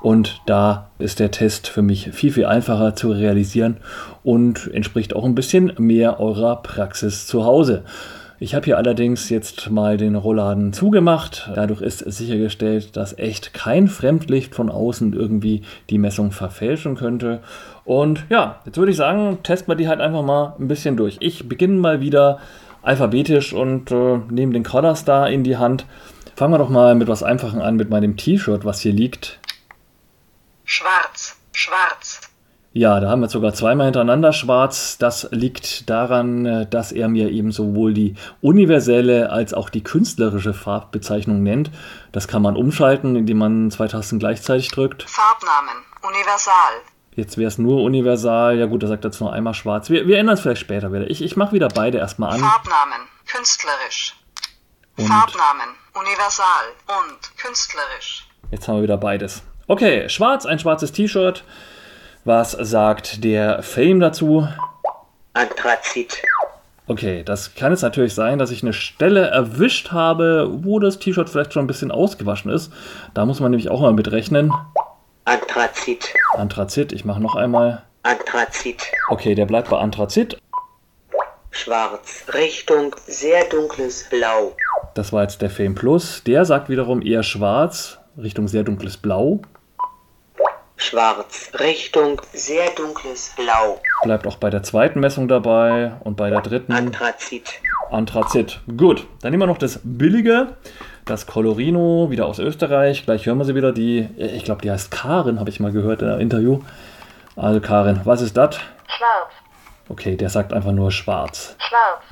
Und 0.00 0.42
da 0.46 0.90
ist 1.00 1.18
der 1.18 1.32
Test 1.32 1.66
für 1.66 1.82
mich 1.82 2.10
viel, 2.12 2.30
viel 2.30 2.46
einfacher 2.46 2.94
zu 2.94 3.10
realisieren 3.10 3.78
und 4.22 4.70
entspricht 4.72 5.16
auch 5.16 5.24
ein 5.24 5.34
bisschen 5.34 5.72
mehr 5.78 6.20
eurer 6.20 6.62
Praxis 6.62 7.26
zu 7.26 7.44
Hause. 7.44 7.82
Ich 8.38 8.54
habe 8.54 8.66
hier 8.66 8.76
allerdings 8.76 9.30
jetzt 9.30 9.70
mal 9.70 9.96
den 9.96 10.14
Rollladen 10.14 10.74
zugemacht. 10.74 11.50
Dadurch 11.54 11.80
ist 11.80 12.00
sichergestellt, 12.00 12.94
dass 12.94 13.18
echt 13.18 13.54
kein 13.54 13.88
Fremdlicht 13.88 14.54
von 14.54 14.68
außen 14.68 15.14
irgendwie 15.14 15.62
die 15.88 15.96
Messung 15.96 16.32
verfälschen 16.32 16.96
könnte. 16.96 17.40
Und 17.86 18.26
ja, 18.28 18.60
jetzt 18.66 18.76
würde 18.76 18.90
ich 18.90 18.98
sagen, 18.98 19.38
testen 19.42 19.68
wir 19.68 19.76
die 19.76 19.88
halt 19.88 20.00
einfach 20.00 20.22
mal 20.22 20.54
ein 20.58 20.68
bisschen 20.68 20.98
durch. 20.98 21.16
Ich 21.20 21.48
beginne 21.48 21.78
mal 21.78 22.00
wieder 22.02 22.38
alphabetisch 22.82 23.54
und 23.54 23.90
äh, 23.90 24.18
nehme 24.30 24.52
den 24.52 24.64
Color 24.64 25.28
in 25.28 25.42
die 25.42 25.56
Hand. 25.56 25.86
Fangen 26.36 26.52
wir 26.52 26.58
doch 26.58 26.68
mal 26.68 26.94
mit 26.94 27.08
was 27.08 27.22
Einfachem 27.22 27.62
an, 27.62 27.76
mit 27.76 27.88
meinem 27.88 28.18
T-Shirt, 28.18 28.66
was 28.66 28.80
hier 28.80 28.92
liegt. 28.92 29.40
Schwarz, 30.66 31.36
schwarz. 31.52 32.05
Ja, 32.76 33.00
da 33.00 33.08
haben 33.08 33.22
wir 33.22 33.30
sogar 33.30 33.54
zweimal 33.54 33.86
hintereinander 33.86 34.34
schwarz. 34.34 34.98
Das 34.98 35.28
liegt 35.30 35.88
daran, 35.88 36.44
äh, 36.44 36.66
dass 36.66 36.92
er 36.92 37.08
mir 37.08 37.30
eben 37.30 37.50
sowohl 37.50 37.94
die 37.94 38.16
universelle 38.42 39.30
als 39.30 39.54
auch 39.54 39.70
die 39.70 39.82
künstlerische 39.82 40.52
Farbbezeichnung 40.52 41.42
nennt. 41.42 41.70
Das 42.12 42.28
kann 42.28 42.42
man 42.42 42.54
umschalten, 42.54 43.16
indem 43.16 43.38
man 43.38 43.70
zwei 43.70 43.88
Tasten 43.88 44.18
gleichzeitig 44.18 44.70
drückt. 44.72 45.04
Farbnamen, 45.08 45.84
universal. 46.02 46.82
Jetzt 47.14 47.38
wäre 47.38 47.48
es 47.48 47.56
nur 47.56 47.82
universal. 47.82 48.58
Ja 48.58 48.66
gut, 48.66 48.82
da 48.82 48.88
sagt 48.88 49.06
er 49.06 49.10
jetzt 49.10 49.20
nur 49.20 49.32
einmal 49.32 49.54
schwarz. 49.54 49.88
Wir, 49.88 50.06
wir 50.06 50.18
ändern 50.18 50.34
es 50.34 50.42
vielleicht 50.42 50.60
später 50.60 50.92
wieder. 50.92 51.08
Ich, 51.08 51.22
ich 51.22 51.34
mache 51.34 51.52
wieder 51.52 51.68
beide 51.68 51.96
erstmal 51.96 52.34
an. 52.34 52.40
Farbnamen, 52.40 53.08
künstlerisch. 53.26 54.14
Und 54.98 55.06
Farbnamen, 55.06 55.74
universal 55.94 56.66
und 56.88 57.38
künstlerisch. 57.38 58.28
jetzt 58.50 58.68
haben 58.68 58.76
wir 58.76 58.82
wieder 58.82 58.98
beides. 58.98 59.42
Okay, 59.66 60.10
schwarz, 60.10 60.44
ein 60.44 60.58
schwarzes 60.58 60.92
T-Shirt. 60.92 61.42
Was 62.26 62.50
sagt 62.50 63.22
der 63.22 63.62
Fame 63.62 64.00
dazu? 64.00 64.48
Anthrazit, 65.32 66.20
Okay, 66.88 67.22
das 67.22 67.54
kann 67.54 67.70
jetzt 67.70 67.82
natürlich 67.82 68.14
sein, 68.14 68.40
dass 68.40 68.50
ich 68.50 68.64
eine 68.64 68.72
Stelle 68.72 69.28
erwischt 69.28 69.92
habe, 69.92 70.48
wo 70.64 70.80
das 70.80 70.98
T-Shirt 70.98 71.30
vielleicht 71.30 71.52
schon 71.52 71.62
ein 71.62 71.68
bisschen 71.68 71.92
ausgewaschen 71.92 72.50
ist. 72.50 72.72
Da 73.14 73.24
muss 73.26 73.38
man 73.38 73.52
nämlich 73.52 73.70
auch 73.70 73.80
mal 73.80 73.92
mitrechnen. 73.92 74.52
Anthrazit, 75.24 76.14
Anthrazit, 76.36 76.92
ich 76.92 77.04
mache 77.04 77.20
noch 77.20 77.36
einmal. 77.36 77.82
Anthrazit, 78.02 78.82
Okay, 79.08 79.36
der 79.36 79.46
bleibt 79.46 79.70
bei 79.70 79.78
Anthrazit. 79.78 80.36
schwarz, 81.52 82.24
Richtung 82.34 82.96
sehr 83.06 83.44
dunkles 83.50 84.08
Blau, 84.10 84.56
Das 84.94 85.12
war 85.12 85.22
jetzt 85.22 85.42
der 85.42 85.50
Fame 85.50 85.76
Plus. 85.76 86.24
Der 86.24 86.44
sagt 86.44 86.68
wiederum 86.68 87.02
eher 87.02 87.22
schwarz, 87.22 87.98
Richtung 88.20 88.48
sehr 88.48 88.64
dunkles 88.64 88.96
Blau. 88.96 89.42
Schwarz, 90.76 91.50
Richtung 91.58 92.20
sehr 92.32 92.70
dunkles 92.70 93.32
Blau, 93.36 93.80
Bleibt 94.02 94.26
auch 94.26 94.36
bei 94.36 94.50
der 94.50 94.62
zweiten 94.62 95.00
Messung 95.00 95.26
dabei 95.28 95.92
und 96.00 96.16
bei 96.16 96.30
der 96.30 96.40
dritten 96.42 96.72
Anthrazit, 96.72 97.60
Anthrazit. 97.90 98.60
Gut, 98.76 99.06
dann 99.22 99.30
nehmen 99.30 99.42
wir 99.42 99.46
noch 99.46 99.58
das 99.58 99.80
billige, 99.82 100.56
das 101.04 101.26
Colorino, 101.26 102.10
wieder 102.10 102.26
aus 102.26 102.38
Österreich. 102.38 103.04
Gleich 103.04 103.26
hören 103.26 103.38
wir 103.38 103.44
sie 103.44 103.54
wieder. 103.54 103.72
Die, 103.72 104.08
ich 104.16 104.44
glaube, 104.44 104.62
die 104.62 104.70
heißt 104.70 104.90
Karin, 104.90 105.38
habe 105.40 105.50
ich 105.50 105.60
mal 105.60 105.72
gehört 105.72 106.02
in 106.02 106.08
einem 106.08 106.20
Interview. 106.20 106.60
Also 107.36 107.60
Karin, 107.60 108.00
was 108.04 108.20
ist 108.22 108.36
das? 108.36 108.56
Schwarz, 108.88 109.30
Okay, 109.88 110.16
der 110.16 110.30
sagt 110.30 110.52
einfach 110.52 110.72
nur 110.72 110.90
schwarz. 110.90 111.54
schwarz, 111.58 112.02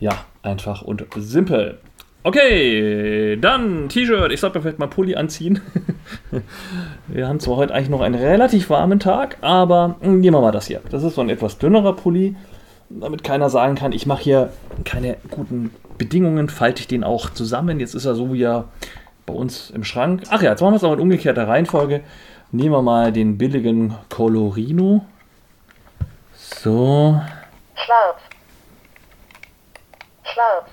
Ja, 0.00 0.12
einfach 0.42 0.82
und 0.82 1.06
simpel. 1.16 1.78
Okay, 2.24 3.36
dann 3.36 3.88
T-Shirt. 3.88 4.30
Ich 4.30 4.38
sollte 4.38 4.58
mir 4.58 4.62
vielleicht 4.62 4.78
mal 4.78 4.86
Pulli 4.86 5.16
anziehen. 5.16 5.60
wir 7.08 7.26
haben 7.26 7.40
zwar 7.40 7.56
heute 7.56 7.74
eigentlich 7.74 7.88
noch 7.88 8.00
einen 8.00 8.14
relativ 8.14 8.70
warmen 8.70 9.00
Tag, 9.00 9.38
aber 9.40 9.96
mm, 10.00 10.20
nehmen 10.20 10.36
wir 10.36 10.40
mal 10.40 10.52
das 10.52 10.66
hier. 10.68 10.80
Das 10.90 11.02
ist 11.02 11.16
so 11.16 11.20
ein 11.20 11.30
etwas 11.30 11.58
dünnerer 11.58 11.94
Pulli, 11.94 12.36
damit 12.90 13.24
keiner 13.24 13.50
sagen 13.50 13.74
kann, 13.74 13.90
ich 13.90 14.06
mache 14.06 14.22
hier 14.22 14.52
keine 14.84 15.16
guten 15.30 15.74
Bedingungen, 15.98 16.48
falte 16.48 16.82
ich 16.82 16.86
den 16.86 17.02
auch 17.02 17.30
zusammen. 17.30 17.80
Jetzt 17.80 17.94
ist 17.94 18.04
er 18.04 18.14
so 18.14 18.32
wie 18.32 18.44
er 18.44 18.68
bei 19.26 19.34
uns 19.34 19.70
im 19.70 19.82
Schrank. 19.82 20.22
Ach 20.30 20.42
ja, 20.42 20.50
jetzt 20.50 20.60
machen 20.60 20.74
wir 20.74 20.76
es 20.76 20.84
auch 20.84 20.92
in 20.92 21.00
umgekehrter 21.00 21.48
Reihenfolge. 21.48 22.02
Nehmen 22.52 22.72
wir 22.72 22.82
mal 22.82 23.12
den 23.12 23.36
billigen 23.36 23.96
Colorino. 24.10 25.04
So, 26.34 27.20
schwarz, 27.74 28.18
schwarz, 30.22 30.68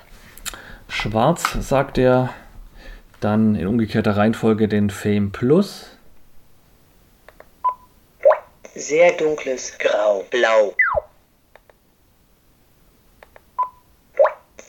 Schwarz 0.89 1.54
sagt 1.62 1.97
er. 1.97 2.34
Dann 3.21 3.56
in 3.56 3.67
umgekehrter 3.67 4.17
Reihenfolge 4.17 4.67
den 4.67 4.89
Fame 4.89 5.32
Plus. 5.32 5.95
sehr 8.75 9.12
dunkles 9.13 9.78
Grau, 9.78 10.23
Blau, 10.32 10.73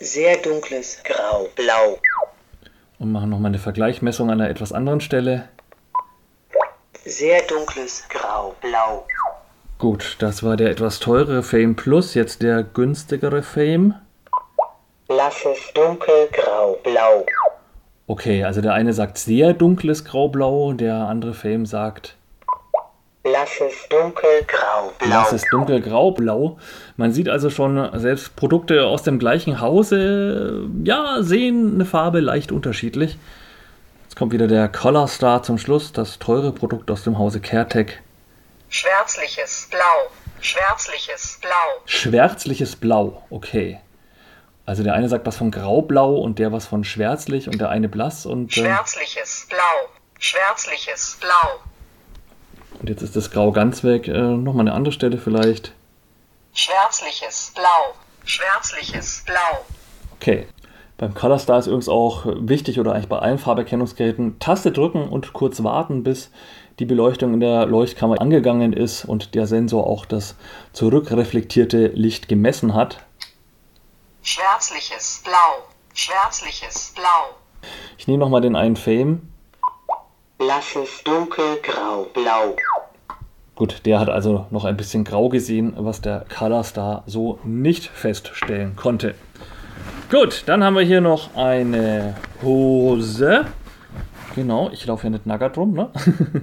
sehr 0.00 0.36
dunkles 0.38 1.00
Grau, 1.04 1.48
Blau, 1.54 1.98
Und 2.98 3.12
machen 3.12 3.30
nochmal 3.30 3.50
eine 3.50 3.58
Vergleichsmessung 3.58 4.30
an 4.30 4.40
einer 4.40 4.50
etwas 4.50 4.72
anderen 4.72 5.00
Stelle. 5.00 5.48
sehr 7.04 7.42
dunkles 7.42 8.04
Grau, 8.08 8.54
Blau, 8.60 9.06
Gut, 9.78 10.16
das 10.18 10.42
war 10.42 10.56
der 10.56 10.70
etwas 10.70 10.98
teurere 10.98 11.42
Fame 11.42 11.76
Plus, 11.76 12.14
jetzt 12.14 12.42
der 12.42 12.62
günstigere 12.64 13.42
Fame. 13.42 13.94
Blasses 15.10 15.58
dunkelgrau, 15.74 16.78
Blau, 16.84 17.26
Okay, 18.06 18.44
also 18.44 18.60
der 18.60 18.74
eine 18.74 18.92
sagt 18.92 19.18
sehr 19.18 19.54
dunkles 19.54 20.04
Graublau, 20.04 20.72
der 20.72 20.94
andere 20.94 21.34
Fame 21.34 21.66
sagt 21.66 22.14
blasses 23.24 23.88
dunkelgrau, 23.88 24.92
Blau, 25.00 25.08
lasses 25.08 25.42
dunkel 25.50 25.80
Graublau. 25.80 26.58
Man 26.96 27.12
sieht 27.12 27.28
also 27.28 27.50
schon, 27.50 27.90
selbst 27.98 28.36
Produkte 28.36 28.86
aus 28.86 29.02
dem 29.02 29.18
gleichen 29.18 29.60
Hause, 29.60 30.68
ja, 30.84 31.16
sehen 31.22 31.74
eine 31.74 31.86
Farbe 31.86 32.20
leicht 32.20 32.52
unterschiedlich. 32.52 33.18
Jetzt 34.04 34.14
kommt 34.14 34.32
wieder 34.32 34.46
der 34.46 34.68
Color 34.68 35.08
Star 35.08 35.42
zum 35.42 35.58
Schluss, 35.58 35.90
das 35.90 36.20
teure 36.20 36.52
Produkt 36.52 36.88
aus 36.88 37.02
dem 37.02 37.18
Hause 37.18 37.40
CareTech. 37.40 37.98
Schwärzliches 38.68 39.66
Blau, 39.72 40.10
schwärzliches 40.40 41.40
Blau. 41.40 41.82
Schwärzliches 41.84 42.76
Blau, 42.76 43.24
okay. 43.30 43.80
Also 44.66 44.82
der 44.82 44.94
eine 44.94 45.08
sagt 45.08 45.26
was 45.26 45.36
von 45.36 45.50
Graublau 45.50 46.14
und 46.16 46.38
der 46.38 46.52
was 46.52 46.66
von 46.66 46.84
schwärzlich 46.84 47.48
und 47.48 47.60
der 47.60 47.70
eine 47.70 47.88
blass 47.88 48.26
und, 48.26 48.56
äh, 48.56 48.60
Schwärzliches 48.60 49.46
Blau, 49.48 49.88
schwärzliches 50.18 51.18
Blau. 51.20 51.60
und 52.80 52.88
jetzt 52.88 53.02
ist 53.02 53.16
das 53.16 53.30
Grau 53.30 53.50
ganz 53.52 53.82
weg. 53.82 54.06
Äh, 54.08 54.12
Nochmal 54.12 54.66
eine 54.66 54.72
andere 54.74 54.92
Stelle 54.92 55.18
vielleicht. 55.18 55.72
Schwärzliches 56.54 57.52
Blau, 57.54 57.94
schwärzliches 58.24 59.22
Blau. 59.26 59.64
Okay. 60.16 60.46
Beim 60.98 61.14
Color 61.14 61.38
Star 61.38 61.58
ist 61.58 61.66
übrigens 61.66 61.88
auch 61.88 62.26
wichtig 62.26 62.78
oder 62.78 62.92
eigentlich 62.92 63.08
bei 63.08 63.18
allen 63.18 63.38
Farberkennungsgeräten 63.38 64.38
Taste 64.38 64.70
drücken 64.70 65.08
und 65.08 65.32
kurz 65.32 65.62
warten, 65.64 66.02
bis 66.02 66.30
die 66.78 66.84
Beleuchtung 66.84 67.32
in 67.32 67.40
der 67.40 67.64
Leuchtkammer 67.64 68.20
angegangen 68.20 68.74
ist 68.74 69.06
und 69.06 69.34
der 69.34 69.46
Sensor 69.46 69.86
auch 69.86 70.04
das 70.04 70.36
zurückreflektierte 70.74 71.86
Licht 71.88 72.28
gemessen 72.28 72.74
hat. 72.74 72.98
Schwärzliches 74.32 75.22
Blau, 75.24 75.66
schwärzliches 75.92 76.92
Blau, 76.94 77.34
Ich 77.98 78.06
nehme 78.06 78.20
nochmal 78.20 78.40
den 78.40 78.54
einen 78.54 78.76
Fame. 78.76 79.22
blasses 80.38 81.02
dunkelgrau, 81.02 82.04
blau, 82.14 82.54
Gut, 83.56 83.84
der 83.84 83.98
hat 83.98 84.08
also 84.08 84.46
noch 84.50 84.64
ein 84.64 84.76
bisschen 84.76 85.02
grau 85.02 85.30
gesehen, 85.30 85.72
was 85.76 86.00
der 86.00 86.26
Color 86.32 86.62
Star 86.62 87.02
so 87.06 87.40
nicht 87.42 87.88
feststellen 87.88 88.76
konnte. 88.76 89.16
Gut, 90.12 90.44
dann 90.46 90.62
haben 90.62 90.76
wir 90.76 90.84
hier 90.84 91.00
noch 91.00 91.34
eine 91.34 92.14
Hose. 92.40 93.46
Genau, 94.36 94.70
ich 94.70 94.86
laufe 94.86 95.08
ja 95.08 95.10
nicht 95.10 95.26
nackert 95.26 95.58
rum, 95.58 95.72
ne? 95.72 95.90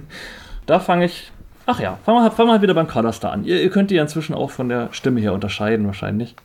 da 0.66 0.78
fange 0.78 1.06
ich. 1.06 1.32
Ach 1.64 1.80
ja, 1.80 1.98
fangen 2.04 2.22
wir, 2.22 2.30
fangen 2.32 2.50
wir 2.50 2.60
wieder 2.60 2.74
beim 2.74 2.86
Color 2.86 3.14
Star 3.14 3.32
an. 3.32 3.44
Ihr, 3.44 3.62
ihr 3.62 3.70
könnt 3.70 3.90
die 3.90 3.94
ja 3.94 4.02
inzwischen 4.02 4.34
auch 4.34 4.50
von 4.50 4.68
der 4.68 4.92
Stimme 4.92 5.22
her 5.22 5.32
unterscheiden, 5.32 5.86
wahrscheinlich. 5.86 6.36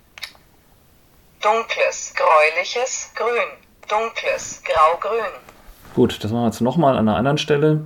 Dunkles, 1.44 2.14
gräuliches 2.16 3.12
Grün, 3.16 3.50
dunkles, 3.90 4.62
graugrün, 4.66 5.32
Gut, 5.96 6.24
das 6.24 6.32
machen 6.32 6.44
wir 6.44 6.48
jetzt 6.48 6.62
nochmal 6.62 6.98
an 6.98 7.08
einer 7.08 7.18
anderen 7.18 7.38
Stelle. 7.38 7.82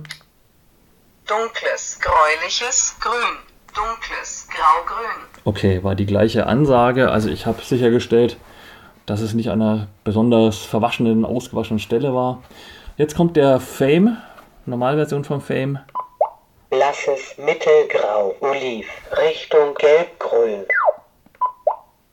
dunkles, 1.26 1.98
gräuliches 2.00 2.96
Grün, 3.00 3.36
dunkles, 3.74 4.48
graugrün, 4.48 5.24
Okay, 5.44 5.82
war 5.82 5.94
die 5.94 6.06
gleiche 6.06 6.46
Ansage. 6.46 7.10
Also 7.10 7.28
ich 7.28 7.46
habe 7.46 7.62
sichergestellt, 7.62 8.36
dass 9.06 9.20
es 9.20 9.34
nicht 9.34 9.50
an 9.50 9.60
einer 9.62 9.88
besonders 10.04 10.58
verwaschenen, 10.58 11.24
ausgewaschenen 11.24 11.78
Stelle 11.80 12.14
war. 12.14 12.42
Jetzt 12.96 13.16
kommt 13.16 13.36
der 13.36 13.60
Fame, 13.60 14.16
Normalversion 14.66 15.24
vom 15.24 15.40
Fame. 15.40 15.78
blasses 16.70 17.36
mittelgrau, 17.38 18.34
oliv, 18.40 18.86
Richtung 19.16 19.74
gelbgrün, 19.74 20.66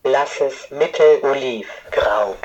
blasses 0.06 0.70
mitteloliv, 0.70 1.68
grau, 1.92 2.36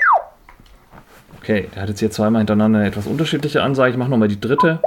Okay, 1.38 1.68
der 1.74 1.82
hat 1.82 1.88
jetzt 1.90 2.00
hier 2.00 2.10
zweimal 2.10 2.40
hintereinander 2.40 2.80
eine 2.80 2.88
etwas 2.88 3.06
unterschiedliche 3.06 3.62
Ansage. 3.62 3.92
Ich 3.92 3.96
mache 3.96 4.10
nochmal 4.10 4.28
die 4.28 4.40
dritte. 4.40 4.80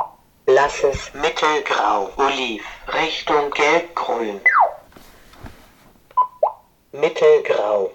blasses 0.45 1.11
mittelgrau, 1.13 2.09
oliv, 2.17 2.63
Richtung 2.93 3.49
gelbgrün, 3.51 4.39
mittelgrau, 6.91 7.91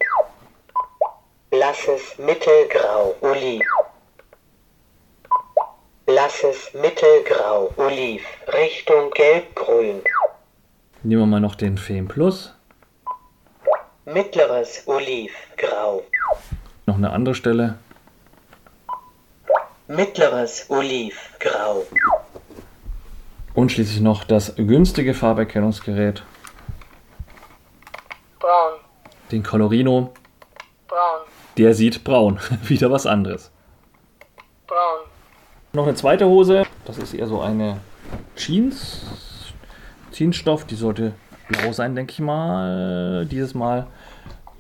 blasses 1.51 2.19
mittelgrau, 2.19 3.15
oliv, 3.21 3.63
blasses 6.07 6.73
mittelgrau, 6.75 7.71
oliv, 7.77 8.23
Richtung 8.53 9.11
gelbgrün, 9.11 10.03
Nehmen 11.05 11.23
wir 11.23 11.27
mal 11.27 11.41
noch 11.41 11.55
den 11.55 11.79
Fame 11.79 12.09
Plus. 12.09 12.55
Mittleres 14.13 14.83
oliv, 14.87 15.33
grau, 15.57 16.03
Noch 16.87 16.97
eine 16.97 17.11
andere 17.11 17.35
Stelle. 17.35 17.79
mittleres 19.87 20.67
oliv, 20.69 21.35
grau, 21.41 21.85
Und 23.55 23.73
schließlich 23.73 24.01
noch 24.01 24.25
das 24.25 24.55
günstige 24.57 25.15
Farberkennungsgerät, 25.15 26.23
braun, 28.39 28.81
den 29.31 29.43
Colorino. 29.43 30.13
braun, 30.87 31.21
Der 31.57 31.75
sieht 31.75 32.05
braun. 32.05 32.39
Wieder 32.65 32.91
was 32.91 33.07
anderes. 33.07 33.51
braun, 34.67 35.01
Noch 35.73 35.85
eine 35.87 35.95
zweite 35.95 36.27
Hose. 36.27 36.65
Das 36.85 36.99
ist 36.99 37.15
eher 37.15 37.27
so 37.27 37.41
eine 37.41 37.79
Jeans. 38.37 39.03
Jeansstoff. 40.13 40.65
Die 40.65 40.75
sollte 40.75 41.13
blau 41.49 41.71
sein, 41.73 41.95
denke 41.95 42.13
ich 42.13 42.19
mal. 42.21 43.27
Dieses 43.27 43.55
Mal. 43.55 43.87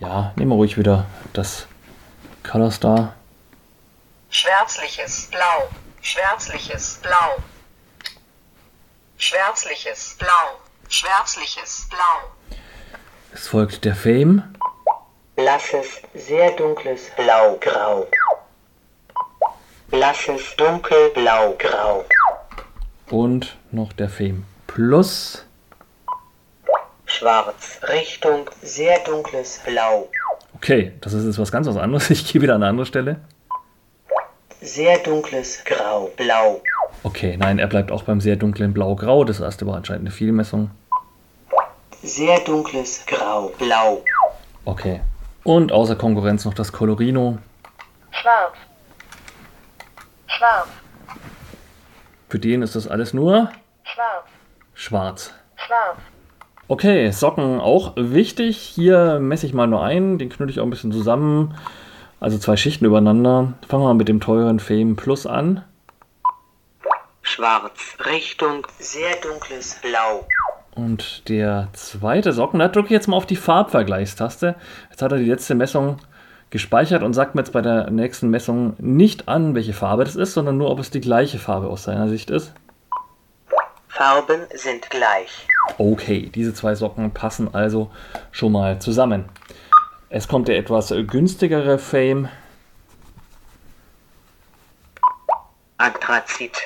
Ja, 0.00 0.32
nehmen 0.36 0.52
wir 0.52 0.56
ruhig 0.56 0.78
wieder 0.78 1.06
das 1.32 1.66
Color 2.48 2.70
Star. 2.70 3.14
schwärzliches 4.30 5.28
Blau, 5.30 5.68
schwärzliches 6.00 7.00
Blau, 7.02 7.36
schwärzliches 9.16 10.16
Blau, 10.18 10.60
schwärzliches 10.88 11.88
Blau, 11.90 12.56
Es 13.32 13.48
folgt 13.48 13.84
der 13.84 13.94
Fame. 13.96 14.54
blasses, 15.34 16.00
sehr 16.14 16.52
dunkles 16.52 17.10
Blau-Grau. 17.16 18.06
Blasses, 19.88 20.54
dunkelblau-grau. 20.56 22.04
Und 23.10 23.56
noch 23.72 23.92
der 23.94 24.08
Fame 24.08 24.44
Plus. 24.66 25.44
Schwarz, 27.18 27.80
Richtung 27.88 28.48
sehr 28.62 29.00
dunkles 29.00 29.60
Blau. 29.66 30.08
Okay, 30.54 30.92
das 31.00 31.12
ist 31.14 31.26
jetzt 31.26 31.38
was 31.38 31.50
ganz 31.50 31.66
was 31.66 31.76
anderes. 31.76 32.08
Ich 32.10 32.30
gehe 32.32 32.40
wieder 32.40 32.54
an 32.54 32.62
eine 32.62 32.70
andere 32.70 32.86
Stelle. 32.86 33.16
Sehr 34.60 34.98
dunkles 34.98 35.64
Grau, 35.64 36.10
Blau. 36.16 36.62
Okay, 37.02 37.36
nein, 37.36 37.58
er 37.58 37.66
bleibt 37.66 37.90
auch 37.90 38.04
beim 38.04 38.20
sehr 38.20 38.36
dunklen 38.36 38.72
Blau-Grau. 38.72 39.24
Das 39.24 39.40
erste 39.40 39.66
war 39.66 39.76
anscheinend 39.76 40.02
eine 40.02 40.10
Fehlmessung. 40.12 40.70
Sehr 42.02 42.38
dunkles 42.40 43.04
Grau, 43.06 43.48
Blau. 43.58 44.04
Okay. 44.64 45.00
Und 45.42 45.72
außer 45.72 45.96
Konkurrenz 45.96 46.44
noch 46.44 46.54
das 46.54 46.70
Colorino. 46.72 47.38
schwarz, 48.10 48.52
schwarz, 50.26 50.68
Für 52.28 52.38
den 52.38 52.62
ist 52.62 52.76
das 52.76 52.86
alles 52.86 53.12
nur 53.14 53.50
schwarz, 53.84 54.24
schwarz. 54.74 55.32
schwarz, 55.56 55.96
Okay, 56.70 57.10
Socken 57.12 57.60
auch 57.60 57.94
wichtig. 57.96 58.58
Hier 58.58 59.20
messe 59.20 59.46
ich 59.46 59.54
mal 59.54 59.66
nur 59.66 59.82
ein, 59.82 60.18
den 60.18 60.28
knülle 60.28 60.50
ich 60.50 60.60
auch 60.60 60.64
ein 60.64 60.70
bisschen 60.70 60.92
zusammen. 60.92 61.54
Also 62.20 62.36
zwei 62.36 62.58
Schichten 62.58 62.84
übereinander. 62.84 63.54
Fangen 63.66 63.84
wir 63.84 63.88
mal 63.88 63.94
mit 63.94 64.08
dem 64.08 64.20
teuren 64.20 64.60
Fame 64.60 64.94
Plus 64.94 65.26
an. 65.26 65.64
Schwarz, 67.22 67.96
Richtung 68.04 68.66
sehr 68.78 69.16
dunkles 69.22 69.80
Blau. 69.80 70.26
Und 70.74 71.26
der 71.30 71.68
zweite 71.72 72.34
Socken, 72.34 72.60
da 72.60 72.68
drücke 72.68 72.88
ich 72.88 72.92
jetzt 72.92 73.08
mal 73.08 73.16
auf 73.16 73.26
die 73.26 73.36
Farbvergleichstaste. 73.36 74.54
Jetzt 74.90 75.00
hat 75.00 75.10
er 75.10 75.18
die 75.18 75.24
letzte 75.24 75.54
Messung 75.54 75.96
gespeichert 76.50 77.02
und 77.02 77.14
sagt 77.14 77.34
mir 77.34 77.40
jetzt 77.40 77.52
bei 77.52 77.62
der 77.62 77.90
nächsten 77.90 78.28
Messung 78.28 78.74
nicht 78.78 79.26
an, 79.26 79.54
welche 79.54 79.72
Farbe 79.72 80.04
das 80.04 80.16
ist, 80.16 80.34
sondern 80.34 80.58
nur, 80.58 80.70
ob 80.70 80.80
es 80.80 80.90
die 80.90 81.00
gleiche 81.00 81.38
Farbe 81.38 81.68
aus 81.68 81.84
seiner 81.84 82.08
Sicht 82.08 82.28
ist. 82.28 82.52
Farben 83.98 84.46
sind 84.54 84.88
gleich. 84.90 85.48
Okay, 85.76 86.30
diese 86.32 86.54
zwei 86.54 86.76
Socken 86.76 87.12
passen 87.12 87.52
also 87.52 87.90
schon 88.30 88.52
mal 88.52 88.80
zusammen. 88.80 89.28
Es 90.08 90.28
kommt 90.28 90.46
der 90.46 90.56
etwas 90.56 90.94
günstigere 91.08 91.80
Fame. 91.80 92.28
Anthrazit. 95.78 96.56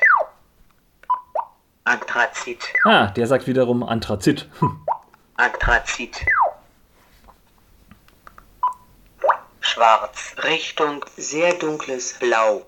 Anthrazit. 1.85 2.59
Ah, 2.85 3.07
der 3.07 3.27
sagt 3.27 3.47
wiederum 3.47 3.83
Anthrazit. 3.83 4.47
Anthrazit. 5.37 6.27
Schwarz, 9.61 10.37
Richtung 10.45 11.03
sehr 11.17 11.55
dunkles 11.55 12.19
Blau. 12.19 12.67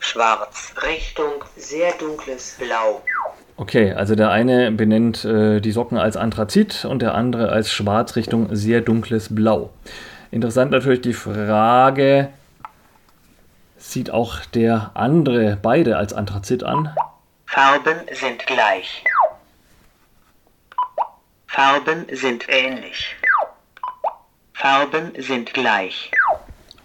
Schwarz, 0.00 0.74
Richtung 0.82 1.44
sehr 1.56 1.92
dunkles 1.92 2.56
Blau. 2.58 3.02
Okay, 3.56 3.92
also 3.92 4.14
der 4.14 4.30
eine 4.30 4.72
benennt 4.72 5.24
äh, 5.24 5.60
die 5.60 5.70
Socken 5.70 5.98
als 5.98 6.16
Anthrazit 6.16 6.84
und 6.86 7.02
der 7.02 7.14
andere 7.14 7.50
als 7.50 7.70
Schwarz 7.70 8.16
Richtung 8.16 8.54
sehr 8.56 8.80
dunkles 8.80 9.32
Blau. 9.34 9.70
Interessant 10.30 10.70
natürlich 10.70 11.02
die 11.02 11.12
Frage, 11.12 12.30
sieht 13.76 14.10
auch 14.10 14.44
der 14.46 14.92
andere 14.94 15.58
beide 15.60 15.98
als 15.98 16.12
Anthrazit 16.12 16.64
an? 16.64 16.94
Farben 17.46 17.96
sind 18.12 18.46
gleich. 18.46 19.04
Farben 21.46 22.06
sind 22.12 22.46
ähnlich. 22.48 23.16
Farben 24.54 25.12
sind 25.18 25.52
gleich. 25.52 26.10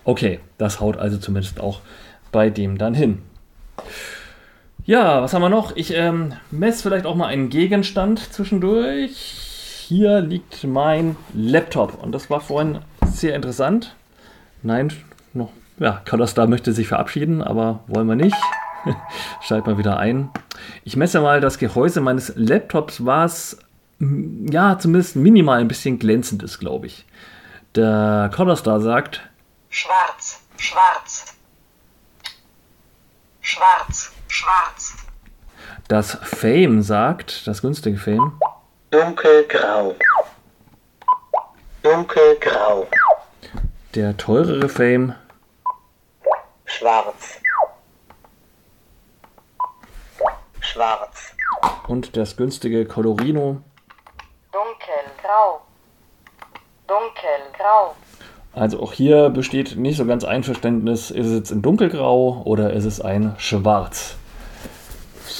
Okay, 0.03 0.39
das 0.57 0.79
haut 0.79 0.97
also 0.97 1.17
zumindest 1.17 1.59
auch 1.59 1.81
bei 2.31 2.49
dem 2.49 2.77
dann 2.77 2.93
hin. 2.93 3.21
Ja, 4.85 5.21
was 5.23 5.33
haben 5.33 5.41
wir 5.41 5.49
noch? 5.49 5.75
Ich 5.75 5.93
ähm, 5.95 6.33
messe 6.51 6.83
vielleicht 6.83 7.07
auch 7.07 7.15
mal 7.15 7.27
einen 7.27 7.49
Gegenstand 7.49 8.19
zwischendurch. 8.31 9.15
Hier 9.87 10.21
liegt 10.21 10.63
mein 10.63 11.15
Laptop 11.33 12.03
und 12.03 12.11
das 12.11 12.29
war 12.29 12.39
vorhin 12.39 12.79
sehr 13.05 13.35
interessant. 13.35 13.95
Nein, 14.61 14.93
noch, 15.33 15.51
ja, 15.79 16.01
Colostar 16.07 16.47
möchte 16.47 16.71
sich 16.73 16.87
verabschieden, 16.87 17.41
aber 17.41 17.79
wollen 17.87 18.07
wir 18.07 18.15
nicht. 18.15 18.35
Schalt 19.41 19.65
mal 19.65 19.77
wieder 19.77 19.97
ein. 19.97 20.29
Ich 20.83 20.95
messe 20.95 21.19
mal 21.21 21.41
das 21.41 21.57
Gehäuse 21.57 22.01
meines 22.01 22.33
Laptops, 22.35 23.05
was 23.05 23.57
mm, 23.99 24.51
ja 24.51 24.77
zumindest 24.77 25.15
minimal 25.15 25.59
ein 25.59 25.67
bisschen 25.67 25.99
glänzend 25.99 26.43
ist, 26.43 26.59
glaube 26.59 26.87
ich. 26.87 27.05
Der 27.75 28.31
Colostar 28.33 28.79
sagt, 28.79 29.21
schwarz, 29.69 30.41
schwarz, 30.57 31.34
schwarz, 33.45 34.11
schwarz, 34.27 34.95
Das 35.87 36.17
Fame 36.23 36.81
sagt, 36.81 37.45
das 37.47 37.61
günstige 37.61 37.97
Fame, 37.97 38.39
Dunkelgrau. 38.89 39.95
Dunkelgrau. 41.83 42.87
Der 43.93 44.17
teurere 44.17 44.67
Fame. 44.67 45.15
Schwarz. 46.65 47.39
Schwarz. 50.59 51.35
Und 51.87 52.17
das 52.17 52.35
günstige 52.35 52.85
Colorino. 52.87 53.61
Dunkelgrau. 54.51 55.61
Dunkelgrau. 56.87 57.95
Also 58.55 58.81
auch 58.81 58.93
hier 58.93 59.29
besteht 59.29 59.75
nicht 59.75 59.97
so 59.97 60.05
ganz 60.05 60.23
Einverständnis, 60.23 61.11
ist 61.11 61.27
es 61.27 61.33
jetzt 61.33 61.51
in 61.51 61.61
dunkelgrau 61.61 62.41
oder 62.45 62.71
ist 62.71 62.85
es 62.85 63.01
ein 63.01 63.33
schwarz? 63.37 64.15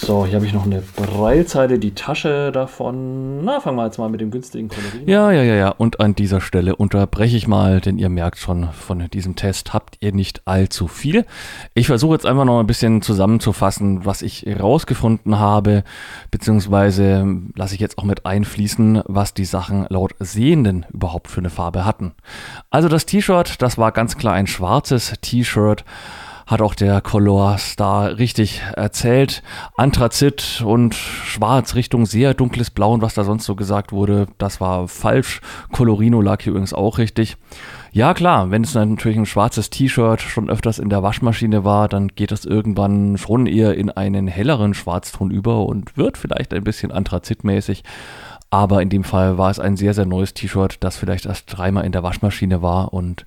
So, 0.06 0.24
hier 0.24 0.36
habe 0.36 0.46
ich 0.46 0.54
noch 0.54 0.66
eine 0.66 0.84
Breilzeile, 0.96 1.80
die 1.80 1.96
Tasche 1.96 2.52
davon. 2.52 3.44
Na, 3.44 3.60
fangen 3.60 3.76
wir 3.76 3.86
jetzt 3.86 3.98
mal 3.98 4.08
mit 4.08 4.22
dem 4.22 4.30
günstigen 4.30 4.70
Kolorien. 4.70 5.10
Ja, 5.10 5.32
ja, 5.32 5.42
ja, 5.42 5.56
ja. 5.56 5.70
Und 5.70 6.00
an 6.00 6.14
dieser 6.14 6.42
Stelle 6.42 6.76
unterbreche 6.76 7.36
ich 7.36 7.48
mal, 7.48 7.82
denn 7.82 7.98
ihr 7.98 8.10
merkt 8.10 8.38
schon, 8.38 8.70
von 8.72 9.10
diesem 9.10 9.36
Test 9.36 9.74
habt 9.74 9.98
ihr 10.02 10.14
nicht 10.14 10.44
allzu 10.46 10.88
viel. 10.88 11.26
Ich 11.74 11.88
versuche 11.88 12.14
jetzt 12.14 12.28
einfach 12.28 12.46
noch 12.46 12.60
ein 12.60 12.68
bisschen 12.68 13.02
zusammenzufassen, 13.02 14.06
was 14.06 14.22
ich 14.22 14.46
rausgefunden 14.48 15.40
habe, 15.40 15.84
beziehungsweise 16.30 17.26
lasse 17.56 17.74
ich 17.74 17.82
jetzt 17.82 17.98
auch 17.98 18.04
mit 18.04 18.28
einfließen, 18.28 19.02
was 19.08 19.34
die 19.34 19.46
Sachen 19.46 19.88
laut 19.90 20.14
Sehenden 20.20 20.86
überhaupt 20.94 21.32
für 21.32 21.40
eine 21.40 21.50
Farbe 21.50 21.84
hatten. 21.84 22.14
Also 22.70 22.90
das 22.90 23.08
T-Shirt, 23.08 23.60
das 23.60 23.80
war 23.80 23.92
ganz 23.92 24.18
klar 24.18 24.36
ein 24.36 24.46
schwarzes 24.46 25.16
T-Shirt 25.22 25.84
hat 26.48 26.62
auch 26.62 26.76
der 26.76 27.02
Color 27.02 27.58
Star 27.58 28.18
richtig 28.18 28.62
erzählt. 28.76 29.42
Anthrazit 29.76 30.64
und 30.66 30.94
Schwarz 30.94 31.74
Richtung 31.76 32.06
sehr 32.06 32.34
dunkles 32.34 32.70
Blau 32.70 32.94
und 32.94 33.02
was 33.02 33.16
da 33.16 33.24
sonst 33.24 33.46
so 33.46 33.56
gesagt 33.56 33.92
wurde, 33.92 34.28
das 34.38 34.62
war 34.62 34.88
falsch. 34.88 35.42
Colorino 35.72 36.22
lag 36.22 36.42
hier 36.42 36.52
übrigens 36.52 36.74
auch 36.74 37.00
richtig. 37.00 37.38
Ja 37.92 38.14
klar, 38.14 38.52
wenn 38.52 38.64
es 38.64 38.76
natürlich 38.76 39.18
ein 39.18 39.26
schwarzes 39.26 39.70
T-Shirt 39.70 40.22
schon 40.22 40.50
öfters 40.50 40.80
in 40.80 40.90
der 40.90 41.02
Waschmaschine 41.02 41.64
war, 41.64 41.88
dann 41.88 42.10
geht 42.10 42.32
es 42.32 42.46
irgendwann 42.46 43.18
schon 43.18 43.48
eher 43.48 43.76
in 43.76 43.90
einen 43.90 44.28
helleren 44.28 44.74
Schwarzton 44.74 45.32
über 45.32 45.66
und 45.66 45.98
wird 45.98 46.18
vielleicht 46.18 46.54
ein 46.54 46.64
bisschen 46.64 46.92
anthrazitmäßig. 46.92 47.84
Aber 48.52 48.82
in 48.82 48.90
dem 48.90 49.04
Fall 49.04 49.38
war 49.38 49.50
es 49.50 49.60
ein 49.60 49.78
sehr, 49.78 49.94
sehr 49.94 50.06
neues 50.06 50.34
T-Shirt, 50.34 50.78
das 50.82 50.98
vielleicht 50.98 51.26
erst 51.26 51.46
dreimal 51.48 51.86
in 51.86 51.92
der 51.92 52.04
Waschmaschine 52.04 52.62
war. 52.62 52.94
Und 52.94 53.26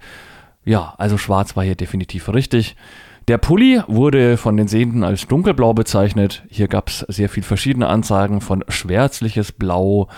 ja, 0.64 0.94
also 0.98 1.18
schwarz 1.18 1.56
war 1.56 1.64
hier 1.64 1.74
definitiv 1.74 2.28
richtig. 2.28 2.76
Der 3.28 3.36
Pulli 3.36 3.82
wurde 3.88 4.38
von 4.38 4.56
den 4.56 4.68
Sehenden 4.68 5.04
als 5.04 5.26
dunkelblau 5.26 5.74
bezeichnet. 5.74 6.44
Hier 6.48 6.66
gab 6.66 6.88
es 6.88 7.00
sehr 7.08 7.28
viel 7.28 7.42
verschiedene 7.42 7.86
Ansagen 7.86 8.40
von 8.40 8.64
schwärzliches 8.68 9.52
Blau, 9.52 10.08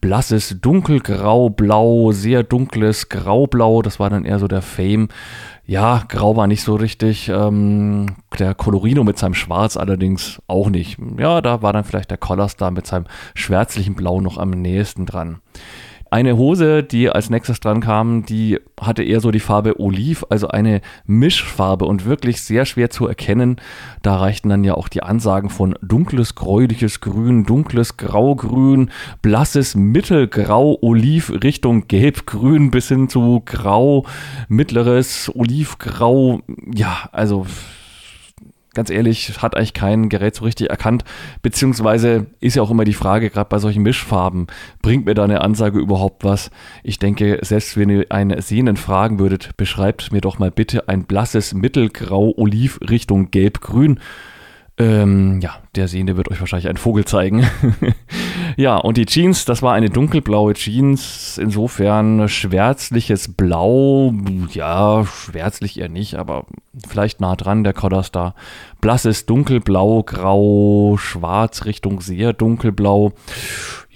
blasses 0.00 0.62
dunkelgrau, 0.62 1.50
blau, 1.50 2.12
sehr 2.12 2.42
dunkles 2.42 3.10
graublau. 3.10 3.82
Das 3.82 4.00
war 4.00 4.08
dann 4.08 4.24
eher 4.24 4.38
so 4.38 4.48
der 4.48 4.62
Fame. 4.62 5.08
Ja, 5.66 6.04
grau 6.08 6.36
war 6.36 6.46
nicht 6.46 6.62
so 6.62 6.74
richtig. 6.74 7.28
Ähm, 7.28 8.16
der 8.38 8.54
Colorino 8.54 9.04
mit 9.04 9.18
seinem 9.18 9.34
Schwarz 9.34 9.76
allerdings 9.76 10.40
auch 10.46 10.70
nicht. 10.70 10.96
Ja, 11.18 11.42
da 11.42 11.60
war 11.60 11.74
dann 11.74 11.84
vielleicht 11.84 12.10
der 12.10 12.18
Collarstar 12.18 12.70
mit 12.70 12.86
seinem 12.86 13.04
schwärzlichen 13.34 13.94
Blau 13.94 14.22
noch 14.22 14.38
am 14.38 14.48
nächsten 14.48 15.04
dran. 15.04 15.42
Eine 16.14 16.36
Hose, 16.36 16.84
die 16.84 17.10
als 17.10 17.28
nächstes 17.28 17.58
dran 17.58 17.80
kam, 17.80 18.24
die 18.24 18.60
hatte 18.80 19.02
eher 19.02 19.18
so 19.18 19.32
die 19.32 19.40
Farbe 19.40 19.80
Oliv, 19.80 20.24
also 20.30 20.46
eine 20.46 20.80
Mischfarbe 21.06 21.86
und 21.86 22.04
wirklich 22.04 22.40
sehr 22.40 22.66
schwer 22.66 22.88
zu 22.88 23.08
erkennen. 23.08 23.56
Da 24.02 24.18
reichten 24.18 24.48
dann 24.48 24.62
ja 24.62 24.74
auch 24.74 24.86
die 24.86 25.02
Ansagen 25.02 25.50
von 25.50 25.74
dunkles 25.82 26.36
gräuliches 26.36 27.00
Grün, 27.00 27.46
dunkles 27.46 27.96
Graugrün, 27.96 28.92
blasses 29.22 29.74
Mittelgrau, 29.74 30.78
Oliv 30.82 31.32
Richtung 31.42 31.88
Gelbgrün 31.88 32.70
bis 32.70 32.86
hin 32.86 33.08
zu 33.08 33.42
Grau, 33.44 34.06
mittleres 34.46 35.32
Olivgrau. 35.34 36.42
Ja, 36.72 37.08
also 37.10 37.44
ganz 38.74 38.90
ehrlich, 38.90 39.40
hat 39.40 39.56
eigentlich 39.56 39.74
kein 39.74 40.08
Gerät 40.08 40.34
so 40.34 40.44
richtig 40.44 40.70
erkannt. 40.70 41.04
Beziehungsweise 41.42 42.26
ist 42.40 42.56
ja 42.56 42.62
auch 42.62 42.70
immer 42.70 42.84
die 42.84 42.92
Frage, 42.92 43.30
gerade 43.30 43.48
bei 43.48 43.58
solchen 43.58 43.82
Mischfarben, 43.82 44.46
bringt 44.82 45.06
mir 45.06 45.14
da 45.14 45.24
eine 45.24 45.40
Ansage 45.40 45.78
überhaupt 45.78 46.24
was? 46.24 46.50
Ich 46.82 46.98
denke, 46.98 47.38
selbst 47.42 47.76
wenn 47.76 47.90
ihr 47.90 48.06
einen 48.10 48.40
Sehenden 48.40 48.76
fragen 48.76 49.18
würdet, 49.18 49.56
beschreibt 49.56 50.12
mir 50.12 50.20
doch 50.20 50.38
mal 50.38 50.50
bitte 50.50 50.88
ein 50.88 51.04
blasses 51.04 51.54
Mittelgrau, 51.54 52.34
Oliv 52.36 52.78
Richtung 52.88 53.30
Gelb-Grün. 53.30 54.00
Ähm, 54.76 55.40
ja, 55.40 55.58
der 55.76 55.86
Sehende 55.86 56.16
wird 56.16 56.28
euch 56.30 56.40
wahrscheinlich 56.40 56.66
einen 56.66 56.78
Vogel 56.78 57.04
zeigen. 57.04 57.46
ja, 58.56 58.76
und 58.76 58.96
die 58.96 59.06
Jeans, 59.06 59.44
das 59.44 59.62
war 59.62 59.72
eine 59.72 59.88
dunkelblaue 59.88 60.54
Jeans, 60.54 61.38
insofern 61.38 62.28
schwärzliches 62.28 63.32
Blau, 63.32 64.12
ja, 64.50 65.04
schwärzlich 65.06 65.78
eher 65.78 65.88
nicht, 65.88 66.16
aber 66.16 66.46
vielleicht 66.88 67.20
nah 67.20 67.36
dran, 67.36 67.62
der 67.62 67.72
Codderstar. 67.72 68.34
Blasses 68.80 69.26
dunkelblau, 69.26 70.02
grau, 70.02 70.96
schwarz 70.98 71.66
Richtung 71.66 72.00
sehr 72.00 72.32
dunkelblau. 72.32 73.12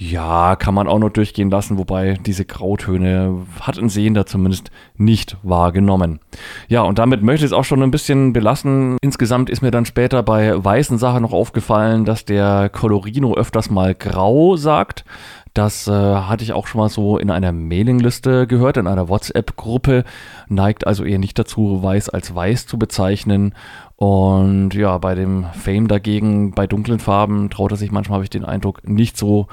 Ja, 0.01 0.55
kann 0.55 0.75
man 0.75 0.87
auch 0.87 1.01
noch 1.01 1.11
durchgehen 1.11 1.51
lassen, 1.51 1.77
wobei 1.77 2.19
diese 2.25 2.45
Grautöne 2.45 3.45
hat 3.61 3.79
ein 3.79 3.89
Sehender 3.89 4.27
zumindest 4.27 4.71
nicht 4.97 5.37
wahrgenommen. 5.43 6.21
Ja, 6.69 6.83
und 6.83 7.01
damit 7.01 7.25
möchte 7.25 7.45
ich 7.45 7.51
es 7.51 7.53
auch 7.53 7.65
schon 7.65 7.83
ein 7.83 7.91
bisschen 7.91 8.33
belassen. 8.33 8.97
Insgesamt 9.01 9.51
ist 9.51 9.61
mir 9.61 9.73
dann 9.73 9.87
später 9.87 10.23
bei 10.23 10.65
weißen 10.65 10.99
Sachen 10.99 11.23
noch 11.23 11.33
aufgefallen, 11.33 12.05
dass 12.05 12.25
der 12.25 12.69
Colorino 12.69 13.35
öfters 13.35 13.71
mal 13.71 13.93
grau 13.93 14.55
sagt. 14.55 15.05
Das 15.53 15.89
äh, 15.89 15.91
hatte 15.91 16.45
ich 16.45 16.53
auch 16.53 16.69
schon 16.69 16.81
mal 16.81 16.89
so 16.89 17.19
in 17.19 17.33
einer 17.33 17.51
Mailingliste 17.51 18.47
gehört, 18.47 18.77
in 18.77 18.87
einer 18.87 19.09
WhatsApp-Gruppe. 19.09 20.05
Neigt 20.49 20.87
also 20.87 21.03
eher 21.03 21.19
nicht 21.19 21.37
dazu, 21.37 21.83
weiß 21.83 22.11
als 22.11 22.33
weiß 22.33 22.69
zu 22.69 22.79
bezeichnen. 22.79 23.53
Und 23.97 24.75
ja, 24.75 24.97
bei 24.99 25.17
dem 25.17 25.47
Fame 25.55 25.89
dagegen, 25.89 26.53
bei 26.53 26.69
dunklen 26.69 27.01
Farben, 27.01 27.51
traut 27.51 27.73
er 27.73 27.77
sich 27.77 27.91
manchmal, 27.91 28.19
habe 28.19 28.25
ich 28.25 28.31
den 28.31 28.45
Eindruck, 28.45 28.87
nicht 28.87 29.17
so 29.17 29.49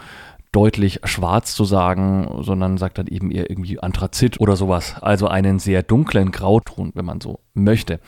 deutlich 0.56 1.02
schwarz 1.04 1.54
zu 1.54 1.66
sagen, 1.66 2.30
sondern 2.40 2.78
sagt 2.78 2.98
dann 2.98 3.08
eben 3.08 3.30
eher 3.30 3.50
irgendwie 3.50 3.78
Anthrazit 3.80 4.40
oder 4.40 4.56
sowas. 4.56 4.96
Also 5.02 5.28
einen 5.28 5.60
sehr 5.60 5.84
dunklen 5.84 6.32
Grauton, 6.32 6.92
wenn 6.96 7.04
man 7.04 7.20
so 7.20 7.42
möchte. 7.54 8.00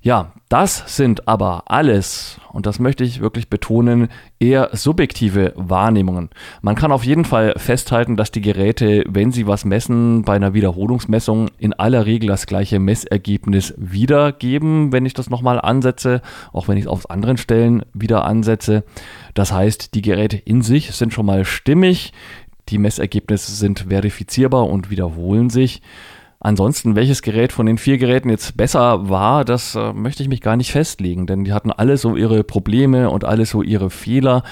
Ja, 0.00 0.32
das 0.48 0.96
sind 0.96 1.26
aber 1.26 1.64
alles, 1.66 2.40
und 2.52 2.66
das 2.66 2.78
möchte 2.78 3.02
ich 3.04 3.20
wirklich 3.20 3.50
betonen, 3.50 4.08
eher 4.38 4.70
subjektive 4.72 5.52
Wahrnehmungen. 5.56 6.30
Man 6.62 6.76
kann 6.76 6.92
auf 6.92 7.04
jeden 7.04 7.24
Fall 7.24 7.54
festhalten, 7.56 8.16
dass 8.16 8.30
die 8.30 8.40
Geräte, 8.40 9.04
wenn 9.08 9.32
sie 9.32 9.46
was 9.46 9.64
messen, 9.64 10.22
bei 10.22 10.36
einer 10.36 10.54
Wiederholungsmessung 10.54 11.48
in 11.58 11.74
aller 11.74 12.06
Regel 12.06 12.28
das 12.28 12.46
gleiche 12.46 12.78
Messergebnis 12.78 13.74
wiedergeben, 13.76 14.92
wenn 14.92 15.04
ich 15.04 15.14
das 15.14 15.30
nochmal 15.30 15.60
ansetze, 15.60 16.22
auch 16.52 16.68
wenn 16.68 16.76
ich 16.76 16.84
es 16.84 16.90
auf 16.90 17.10
anderen 17.10 17.36
Stellen 17.36 17.82
wieder 17.92 18.24
ansetze. 18.24 18.84
Das 19.38 19.52
heißt, 19.52 19.94
die 19.94 20.02
Geräte 20.02 20.36
in 20.36 20.62
sich 20.62 20.90
sind 20.90 21.12
schon 21.12 21.26
mal 21.26 21.44
stimmig, 21.44 22.12
die 22.70 22.78
Messergebnisse 22.78 23.52
sind 23.52 23.86
verifizierbar 23.88 24.68
und 24.68 24.90
wiederholen 24.90 25.48
sich. 25.48 25.80
Ansonsten, 26.40 26.96
welches 26.96 27.22
Gerät 27.22 27.52
von 27.52 27.64
den 27.64 27.78
vier 27.78 27.98
Geräten 27.98 28.30
jetzt 28.30 28.56
besser 28.56 29.08
war, 29.08 29.44
das 29.44 29.76
äh, 29.76 29.92
möchte 29.92 30.24
ich 30.24 30.28
mich 30.28 30.40
gar 30.40 30.56
nicht 30.56 30.72
festlegen, 30.72 31.28
denn 31.28 31.44
die 31.44 31.52
hatten 31.52 31.70
alle 31.70 31.98
so 31.98 32.16
ihre 32.16 32.42
Probleme 32.42 33.10
und 33.10 33.24
alle 33.24 33.46
so 33.46 33.62
ihre 33.62 33.90
Fehler. 33.90 34.42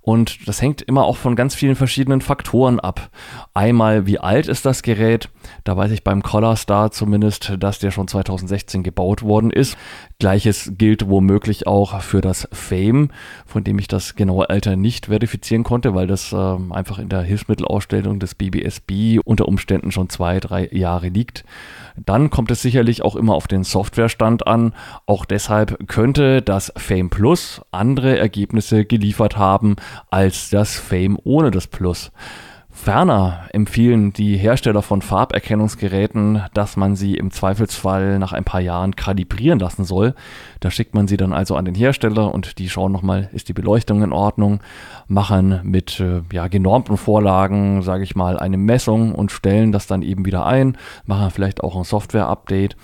Und 0.00 0.46
das 0.46 0.62
hängt 0.62 0.80
immer 0.80 1.06
auch 1.06 1.16
von 1.16 1.34
ganz 1.34 1.56
vielen 1.56 1.74
verschiedenen 1.74 2.20
Faktoren 2.20 2.78
ab. 2.78 3.10
Einmal, 3.52 4.06
wie 4.06 4.20
alt 4.20 4.46
ist 4.46 4.64
das 4.64 4.82
Gerät? 4.82 5.28
Da 5.66 5.76
weiß 5.76 5.90
ich 5.90 6.04
beim 6.04 6.22
Collar 6.22 6.54
Star 6.54 6.92
zumindest, 6.92 7.54
dass 7.58 7.80
der 7.80 7.90
schon 7.90 8.06
2016 8.06 8.84
gebaut 8.84 9.24
worden 9.24 9.50
ist. 9.50 9.76
Gleiches 10.20 10.70
gilt 10.78 11.08
womöglich 11.08 11.66
auch 11.66 12.00
für 12.02 12.20
das 12.20 12.48
Fame, 12.52 13.10
von 13.46 13.64
dem 13.64 13.80
ich 13.80 13.88
das 13.88 14.14
genaue 14.14 14.48
Alter 14.48 14.76
nicht 14.76 15.06
verifizieren 15.06 15.64
konnte, 15.64 15.92
weil 15.92 16.06
das 16.06 16.32
äh, 16.32 16.56
einfach 16.70 17.00
in 17.00 17.08
der 17.08 17.22
Hilfsmittelausstellung 17.22 18.20
des 18.20 18.36
BBSB 18.36 19.18
unter 19.24 19.48
Umständen 19.48 19.90
schon 19.90 20.08
zwei, 20.08 20.38
drei 20.38 20.68
Jahre 20.70 21.08
liegt. 21.08 21.44
Dann 21.96 22.30
kommt 22.30 22.52
es 22.52 22.62
sicherlich 22.62 23.02
auch 23.02 23.16
immer 23.16 23.34
auf 23.34 23.48
den 23.48 23.64
Softwarestand 23.64 24.46
an. 24.46 24.72
Auch 25.06 25.24
deshalb 25.24 25.88
könnte 25.88 26.42
das 26.42 26.72
Fame 26.76 27.10
Plus 27.10 27.60
andere 27.72 28.16
Ergebnisse 28.16 28.84
geliefert 28.84 29.36
haben 29.36 29.74
als 30.10 30.48
das 30.48 30.76
Fame 30.76 31.18
ohne 31.24 31.50
das 31.50 31.66
Plus. 31.66 32.12
Ferner 32.76 33.48
empfehlen 33.52 34.12
die 34.12 34.36
Hersteller 34.36 34.82
von 34.82 35.00
Farberkennungsgeräten, 35.00 36.42
dass 36.52 36.76
man 36.76 36.94
sie 36.94 37.14
im 37.14 37.30
Zweifelsfall 37.30 38.18
nach 38.18 38.32
ein 38.32 38.44
paar 38.44 38.60
Jahren 38.60 38.94
kalibrieren 38.94 39.58
lassen 39.58 39.84
soll. 39.84 40.14
Da 40.60 40.70
schickt 40.70 40.94
man 40.94 41.08
sie 41.08 41.16
dann 41.16 41.32
also 41.32 41.56
an 41.56 41.64
den 41.64 41.74
Hersteller 41.74 42.32
und 42.32 42.58
die 42.58 42.68
schauen 42.68 42.92
nochmal, 42.92 43.30
ist 43.32 43.48
die 43.48 43.54
Beleuchtung 43.54 44.02
in 44.02 44.12
Ordnung, 44.12 44.60
machen 45.08 45.60
mit 45.64 45.98
äh, 46.00 46.20
ja, 46.30 46.48
genormten 46.48 46.98
Vorlagen, 46.98 47.82
sage 47.82 48.04
ich 48.04 48.14
mal, 48.14 48.38
eine 48.38 48.58
Messung 48.58 49.14
und 49.14 49.32
stellen 49.32 49.72
das 49.72 49.86
dann 49.86 50.02
eben 50.02 50.26
wieder 50.26 50.44
ein, 50.44 50.76
machen 51.06 51.30
vielleicht 51.30 51.64
auch 51.64 51.76
ein 51.76 51.84
Software-Update 51.84 52.76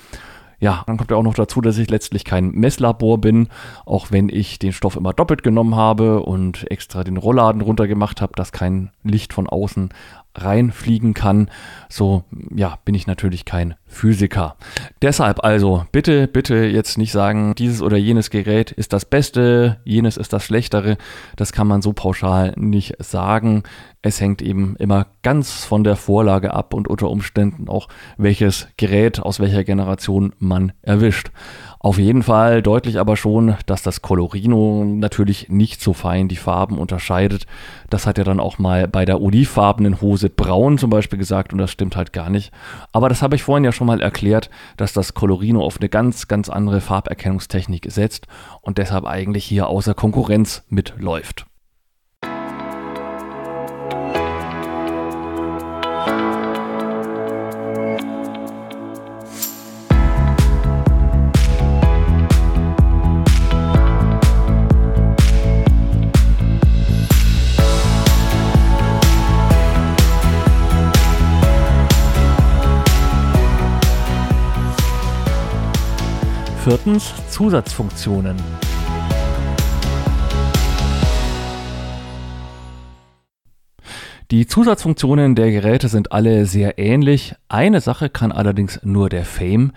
ja, 0.62 0.84
dann 0.86 0.96
kommt 0.96 1.10
ja 1.10 1.16
auch 1.16 1.24
noch 1.24 1.34
dazu, 1.34 1.60
dass 1.60 1.76
ich 1.76 1.90
letztlich 1.90 2.24
kein 2.24 2.52
Messlabor 2.52 3.20
bin, 3.20 3.48
auch 3.84 4.12
wenn 4.12 4.28
ich 4.28 4.60
den 4.60 4.72
Stoff 4.72 4.94
immer 4.94 5.12
doppelt 5.12 5.42
genommen 5.42 5.74
habe 5.74 6.20
und 6.20 6.70
extra 6.70 7.02
den 7.02 7.16
Rollladen 7.16 7.62
runtergemacht 7.62 8.20
habe, 8.20 8.34
dass 8.36 8.52
kein 8.52 8.90
Licht 9.02 9.32
von 9.32 9.48
außen 9.48 9.88
reinfliegen 10.36 11.14
kann. 11.14 11.50
So, 11.88 12.22
ja, 12.54 12.78
bin 12.84 12.94
ich 12.94 13.08
natürlich 13.08 13.44
kein 13.44 13.74
Physiker. 13.92 14.56
Deshalb 15.02 15.44
also 15.44 15.84
bitte, 15.92 16.26
bitte 16.26 16.56
jetzt 16.56 16.98
nicht 16.98 17.12
sagen, 17.12 17.54
dieses 17.54 17.82
oder 17.82 17.96
jenes 17.96 18.30
Gerät 18.30 18.72
ist 18.72 18.92
das 18.92 19.04
Beste, 19.04 19.78
jenes 19.84 20.16
ist 20.16 20.32
das 20.32 20.44
Schlechtere. 20.44 20.96
Das 21.36 21.52
kann 21.52 21.66
man 21.66 21.82
so 21.82 21.92
pauschal 21.92 22.54
nicht 22.56 22.94
sagen. 22.98 23.62
Es 24.04 24.20
hängt 24.20 24.42
eben 24.42 24.74
immer 24.76 25.06
ganz 25.22 25.64
von 25.64 25.84
der 25.84 25.94
Vorlage 25.94 26.52
ab 26.52 26.74
und 26.74 26.88
unter 26.88 27.08
Umständen 27.08 27.68
auch, 27.68 27.86
welches 28.16 28.66
Gerät 28.76 29.20
aus 29.20 29.38
welcher 29.38 29.62
Generation 29.62 30.32
man 30.40 30.72
erwischt. 30.82 31.30
Auf 31.78 31.98
jeden 31.98 32.22
Fall 32.22 32.62
deutlich 32.62 32.98
aber 32.98 33.16
schon, 33.16 33.56
dass 33.66 33.82
das 33.82 34.02
Colorino 34.02 34.84
natürlich 34.84 35.48
nicht 35.48 35.80
so 35.80 35.92
fein 35.92 36.28
die 36.28 36.36
Farben 36.36 36.78
unterscheidet. 36.78 37.46
Das 37.90 38.06
hat 38.06 38.18
er 38.18 38.24
dann 38.24 38.40
auch 38.40 38.58
mal 38.58 38.88
bei 38.88 39.04
der 39.04 39.20
olivfarbenen 39.20 40.00
Hose 40.00 40.30
braun 40.30 40.78
zum 40.78 40.90
Beispiel 40.90 41.18
gesagt 41.18 41.52
und 41.52 41.58
das 41.58 41.70
stimmt 41.70 41.96
halt 41.96 42.12
gar 42.12 42.30
nicht. 42.30 42.52
Aber 42.92 43.08
das 43.08 43.22
habe 43.22 43.36
ich 43.36 43.42
vorhin 43.42 43.64
ja 43.64 43.72
schon 43.72 43.81
mal 43.84 44.00
erklärt, 44.00 44.50
dass 44.76 44.92
das 44.92 45.14
Colorino 45.14 45.62
auf 45.62 45.78
eine 45.78 45.88
ganz, 45.88 46.28
ganz 46.28 46.48
andere 46.48 46.80
Farberkennungstechnik 46.80 47.86
setzt 47.90 48.26
und 48.60 48.78
deshalb 48.78 49.04
eigentlich 49.04 49.44
hier 49.44 49.68
außer 49.68 49.94
Konkurrenz 49.94 50.64
mitläuft. 50.68 51.46
Viertens 76.64 77.12
Zusatzfunktionen. 77.28 78.36
Die 84.30 84.46
Zusatzfunktionen 84.46 85.34
der 85.34 85.50
Geräte 85.50 85.88
sind 85.88 86.12
alle 86.12 86.46
sehr 86.46 86.78
ähnlich. 86.78 87.34
Eine 87.48 87.80
Sache 87.80 88.08
kann 88.10 88.30
allerdings 88.30 88.78
nur 88.84 89.08
der 89.08 89.24
Fame. 89.24 89.72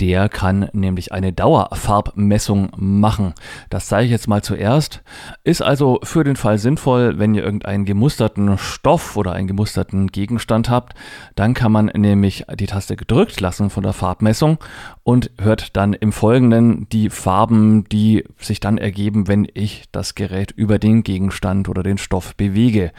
Der 0.00 0.28
kann 0.28 0.68
nämlich 0.74 1.12
eine 1.12 1.32
Dauerfarbmessung 1.32 2.70
machen. 2.76 3.32
Das 3.70 3.86
zeige 3.86 4.04
ich 4.04 4.10
jetzt 4.10 4.28
mal 4.28 4.42
zuerst. 4.42 5.02
Ist 5.42 5.62
also 5.62 6.00
für 6.02 6.22
den 6.22 6.36
Fall 6.36 6.58
sinnvoll, 6.58 7.18
wenn 7.18 7.34
ihr 7.34 7.42
irgendeinen 7.42 7.86
gemusterten 7.86 8.58
Stoff 8.58 9.16
oder 9.16 9.32
einen 9.32 9.48
gemusterten 9.48 10.08
Gegenstand 10.08 10.68
habt. 10.68 10.94
Dann 11.34 11.54
kann 11.54 11.72
man 11.72 11.86
nämlich 11.86 12.44
die 12.56 12.66
Taste 12.66 12.96
gedrückt 12.96 13.40
lassen 13.40 13.70
von 13.70 13.84
der 13.84 13.94
Farbmessung 13.94 14.58
und 15.02 15.30
hört 15.40 15.74
dann 15.76 15.94
im 15.94 16.12
Folgenden 16.12 16.88
die 16.90 17.08
Farben, 17.08 17.88
die 17.88 18.24
sich 18.38 18.60
dann 18.60 18.76
ergeben, 18.76 19.28
wenn 19.28 19.48
ich 19.54 19.84
das 19.92 20.14
Gerät 20.14 20.50
über 20.50 20.78
den 20.78 21.04
Gegenstand 21.04 21.70
oder 21.70 21.82
den 21.82 21.96
Stoff 21.96 22.36
bewege. 22.36 22.92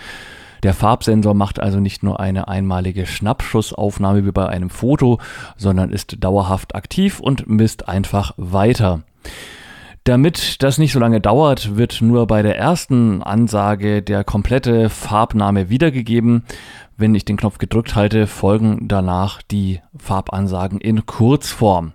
Der 0.67 0.73
Farbsensor 0.73 1.33
macht 1.33 1.61
also 1.61 1.79
nicht 1.79 2.03
nur 2.03 2.19
eine 2.19 2.49
einmalige 2.49 3.05
Schnappschussaufnahme 3.05 4.25
wie 4.25 4.33
bei 4.33 4.49
einem 4.49 4.69
Foto, 4.69 5.17
sondern 5.55 5.91
ist 5.91 6.21
dauerhaft 6.21 6.75
aktiv 6.75 7.21
und 7.21 7.47
misst 7.47 7.87
einfach 7.87 8.33
weiter. 8.35 9.03
Damit 10.03 10.61
das 10.63 10.77
nicht 10.77 10.91
so 10.91 10.99
lange 10.99 11.21
dauert, 11.21 11.77
wird 11.77 12.01
nur 12.01 12.27
bei 12.27 12.41
der 12.41 12.57
ersten 12.57 13.23
Ansage 13.23 14.01
der 14.01 14.25
komplette 14.25 14.89
Farbname 14.89 15.69
wiedergegeben. 15.69 16.43
Wenn 16.97 17.15
ich 17.15 17.23
den 17.23 17.37
Knopf 17.37 17.59
gedrückt 17.59 17.95
halte, 17.95 18.27
folgen 18.27 18.89
danach 18.89 19.41
die 19.41 19.79
Farbansagen 19.97 20.81
in 20.81 21.05
Kurzform. 21.05 21.93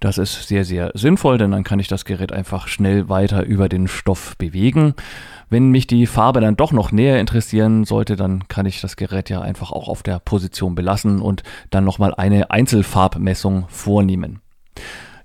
Das 0.00 0.18
ist 0.18 0.48
sehr, 0.48 0.64
sehr 0.64 0.90
sinnvoll, 0.94 1.38
denn 1.38 1.52
dann 1.52 1.64
kann 1.64 1.78
ich 1.78 1.88
das 1.88 2.04
Gerät 2.04 2.32
einfach 2.32 2.68
schnell 2.68 3.08
weiter 3.08 3.44
über 3.44 3.68
den 3.68 3.88
Stoff 3.88 4.36
bewegen. 4.36 4.94
Wenn 5.50 5.70
mich 5.70 5.86
die 5.86 6.06
Farbe 6.06 6.40
dann 6.40 6.56
doch 6.56 6.72
noch 6.72 6.92
näher 6.92 7.20
interessieren 7.20 7.84
sollte, 7.84 8.16
dann 8.16 8.48
kann 8.48 8.66
ich 8.66 8.80
das 8.80 8.96
Gerät 8.96 9.30
ja 9.30 9.40
einfach 9.40 9.72
auch 9.72 9.88
auf 9.88 10.02
der 10.02 10.18
Position 10.18 10.74
belassen 10.74 11.20
und 11.20 11.42
dann 11.70 11.84
nochmal 11.84 12.14
eine 12.14 12.50
Einzelfarbmessung 12.50 13.66
vornehmen. 13.68 14.40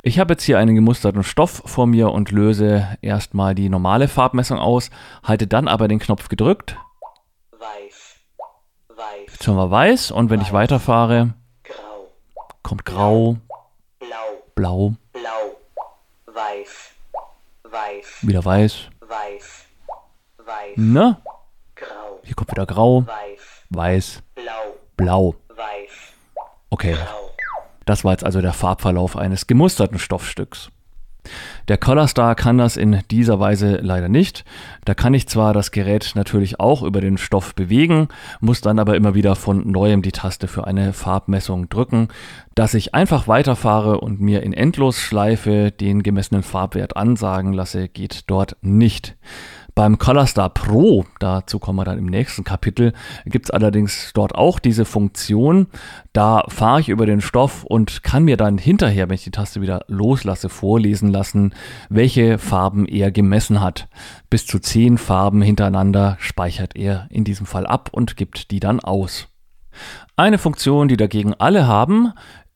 Ich 0.02 0.18
habe 0.18 0.34
jetzt 0.34 0.44
hier 0.44 0.58
einen 0.58 0.76
gemusterten 0.76 1.24
Stoff 1.24 1.62
vor 1.66 1.86
mir 1.86 2.12
und 2.12 2.32
löse 2.32 2.88
erstmal 3.02 3.54
die 3.54 3.68
normale 3.68 4.08
Farbmessung 4.08 4.58
aus, 4.58 4.92
halte 5.24 5.46
dann 5.46 5.68
aber 5.68 5.90
den 5.90 6.00
Knopf 6.00 6.30
gedrückt. 6.30 6.78
Weiß. 7.52 8.16
Weiß. 8.88 9.34
Jetzt 9.34 9.48
haben 9.48 9.58
wir 9.58 9.72
weiß 9.72 10.12
und 10.12 10.30
wenn 10.30 10.40
weiß. 10.40 10.48
ich 10.48 10.54
weiterfahre, 10.54 11.34
grau. 11.64 12.08
kommt 12.64 12.86
grau, 12.86 13.38
blau, 14.60 14.94
blau, 15.14 15.56
weiß, 16.26 16.92
weiß, 17.64 18.28
wieder 18.28 18.44
weiß, 18.44 18.90
weiß, 19.00 19.70
Weiß. 20.50 20.78
Ne? 20.78 21.18
Grau. 21.76 22.20
Hier 22.24 22.36
kommt 22.36 22.52
wieder 22.52 22.66
grau. 22.66 23.06
Weiß. 23.06 23.42
Weiß. 23.70 24.24
Blau. 24.34 24.76
Blau. 24.98 25.36
Weiß. 25.50 25.92
Okay. 26.72 26.94
Grau. 26.94 27.30
Das 27.86 28.04
war 28.04 28.14
jetzt 28.14 28.24
also 28.24 28.42
der 28.42 28.54
Farbverlauf 28.54 29.16
eines 29.16 29.46
gemusterten 29.46 30.00
Stoffstücks. 30.00 30.72
Der 31.68 31.78
Color 31.78 32.08
Star 32.08 32.36
kann 32.36 32.58
das 32.58 32.78
in 32.78 33.02
dieser 33.12 33.40
Weise 33.40 33.80
leider 33.82 34.10
nicht. 34.10 34.46
Da 34.86 34.94
kann 34.94 35.14
ich 35.14 35.28
zwar 35.28 35.54
das 35.54 35.72
Gerät 35.72 36.14
natürlich 36.16 36.60
auch 36.60 36.82
über 36.82 37.02
den 37.02 37.18
Stoff 37.18 37.54
bewegen, 37.54 38.08
muss 38.40 38.62
dann 38.62 38.80
aber 38.80 38.96
immer 38.96 39.14
wieder 39.14 39.36
von 39.36 39.70
neuem 39.70 40.02
die 40.02 40.12
Taste 40.12 40.48
für 40.48 40.66
eine 40.66 40.94
Farbmessung 40.94 41.70
drücken. 41.70 42.08
Dass 42.56 42.74
ich 42.74 42.96
einfach 42.96 43.28
weiterfahre 43.28 44.00
und 44.00 44.20
mir 44.20 44.44
in 44.44 44.54
Endlosschleife 44.54 45.72
den 45.72 46.04
gemessenen 46.04 46.44
Farbwert 46.44 46.98
ansagen 46.98 47.54
lasse, 47.54 47.88
geht 47.88 48.24
dort 48.28 48.58
nicht. 48.62 49.16
Beim 49.80 49.98
Colorstar 49.98 50.50
Pro, 50.50 51.06
dazu 51.20 51.58
kommen 51.58 51.80
wir 51.80 51.86
dann 51.86 51.98
im 51.98 52.08
nächsten 52.08 52.44
Kapitel, 52.44 52.92
gibt 53.26 53.46
es 53.46 53.50
allerdings 53.50 54.12
dort 54.14 54.36
auch 54.36 54.60
diese 54.60 54.84
Funktion. 54.84 55.68
Da 56.12 56.44
fahre 56.50 56.82
ich 56.82 56.90
über 56.90 57.06
den 57.06 57.22
Stoff 57.22 57.64
und 57.64 58.04
kann 58.04 58.26
mir 58.26 58.36
dann 58.36 58.58
hinterher, 58.58 59.08
wenn 59.08 59.16
ich 59.16 59.24
die 59.24 59.32
Taste 59.32 59.62
wieder 59.62 59.86
loslasse, 59.88 60.50
vorlesen 60.50 61.14
lassen, 61.14 61.54
welche 61.88 62.40
Farben 62.40 62.88
er 62.88 63.10
gemessen 63.10 63.62
hat. 63.62 63.88
Bis 64.30 64.46
zu 64.46 64.60
zehn 64.60 64.98
Farben 64.98 65.42
hintereinander 65.42 66.18
speichert 66.20 66.76
er 66.76 67.08
in 67.10 67.24
diesem 67.24 67.46
Fall 67.46 67.66
ab 67.66 67.88
und 67.94 68.18
gibt 68.18 68.52
die 68.52 68.60
dann 68.60 68.82
aus. 68.82 69.30
Eine 70.18 70.40
Funktion, 70.40 70.90
die 70.90 70.98
dagegen 70.98 71.36
alle 71.36 71.68
haben, 71.68 72.12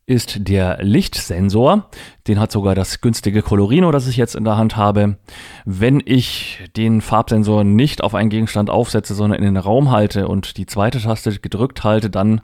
ist 0.06 0.48
der 0.48 0.80
Lichtsensor. 0.82 1.90
Den 2.28 2.40
hat 2.40 2.52
sogar 2.52 2.76
das 2.76 3.02
günstige 3.02 3.42
Colorino, 3.42 3.92
das 3.92 4.08
ich 4.08 4.18
jetzt 4.18 4.36
in 4.36 4.44
der 4.44 4.58
Hand 4.58 4.76
habe. 4.76 5.18
Wenn 5.66 6.02
ich 6.06 6.60
den 6.76 7.02
Farbsensor 7.02 7.64
nicht 7.64 8.04
auf 8.04 8.14
einen 8.14 8.30
Gegenstand 8.30 8.70
aufsetze, 8.70 9.16
sondern 9.16 9.40
in 9.40 9.46
den 9.46 9.58
Raum 9.58 9.92
halte 9.92 10.28
und 10.28 10.58
die 10.58 10.66
zweite 10.66 11.02
Taste 11.02 11.40
gedrückt 11.40 11.84
halte, 11.84 12.10
dann 12.10 12.42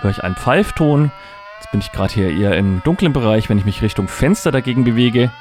höre 0.00 0.12
ich 0.12 0.22
einen 0.22 0.36
Pfeifton. 0.36 1.10
Jetzt 1.58 1.70
bin 1.72 1.80
ich 1.80 1.90
gerade 1.90 2.14
hier 2.14 2.30
eher 2.30 2.56
im 2.56 2.82
dunklen 2.84 3.12
Bereich. 3.12 3.48
Wenn 3.48 3.58
ich 3.58 3.64
mich 3.64 3.82
Richtung 3.82 4.06
Fenster 4.08 4.52
dagegen 4.52 4.84
bewege, 4.84 5.32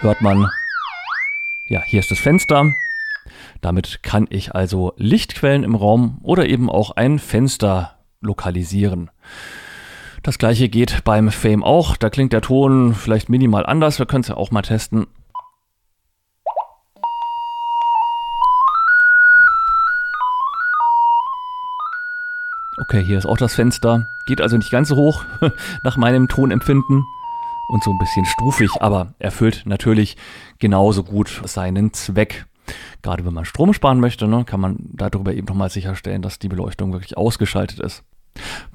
hört 0.00 0.22
man, 0.22 0.48
ja, 1.66 1.82
hier 1.82 2.00
ist 2.00 2.10
das 2.10 2.18
Fenster. 2.18 2.72
Damit 3.60 4.02
kann 4.02 4.26
ich 4.30 4.54
also 4.54 4.92
Lichtquellen 4.96 5.64
im 5.64 5.74
Raum 5.74 6.18
oder 6.22 6.46
eben 6.46 6.70
auch 6.70 6.92
ein 6.92 7.18
Fenster 7.18 7.94
lokalisieren. 8.24 9.10
Das 10.24 10.38
gleiche 10.38 10.68
geht 10.68 11.04
beim 11.04 11.30
Fame 11.30 11.62
auch. 11.62 11.96
Da 11.96 12.08
klingt 12.08 12.32
der 12.32 12.40
Ton 12.40 12.94
vielleicht 12.94 13.28
minimal 13.28 13.66
anders. 13.66 13.98
Wir 13.98 14.06
können 14.06 14.22
es 14.22 14.28
ja 14.28 14.36
auch 14.36 14.50
mal 14.50 14.62
testen. 14.62 15.06
Okay, 22.80 23.04
hier 23.04 23.18
ist 23.18 23.26
auch 23.26 23.36
das 23.36 23.54
Fenster. 23.54 24.08
Geht 24.26 24.40
also 24.40 24.56
nicht 24.56 24.70
ganz 24.70 24.88
so 24.88 24.96
hoch 24.96 25.24
nach 25.84 25.96
meinem 25.96 26.26
Tonempfinden 26.28 27.06
und 27.68 27.84
so 27.84 27.90
ein 27.90 27.98
bisschen 27.98 28.24
stufig, 28.24 28.70
aber 28.80 29.08
erfüllt 29.18 29.62
natürlich 29.66 30.16
genauso 30.58 31.04
gut 31.04 31.42
seinen 31.44 31.92
Zweck. 31.92 32.46
Gerade 33.02 33.24
wenn 33.24 33.34
man 33.34 33.44
Strom 33.44 33.74
sparen 33.74 34.00
möchte, 34.00 34.26
ne, 34.26 34.44
kann 34.44 34.60
man 34.60 34.76
darüber 34.92 35.34
eben 35.34 35.46
nochmal 35.46 35.70
sicherstellen, 35.70 36.22
dass 36.22 36.38
die 36.38 36.48
Beleuchtung 36.48 36.92
wirklich 36.92 37.16
ausgeschaltet 37.16 37.80
ist. 37.80 38.02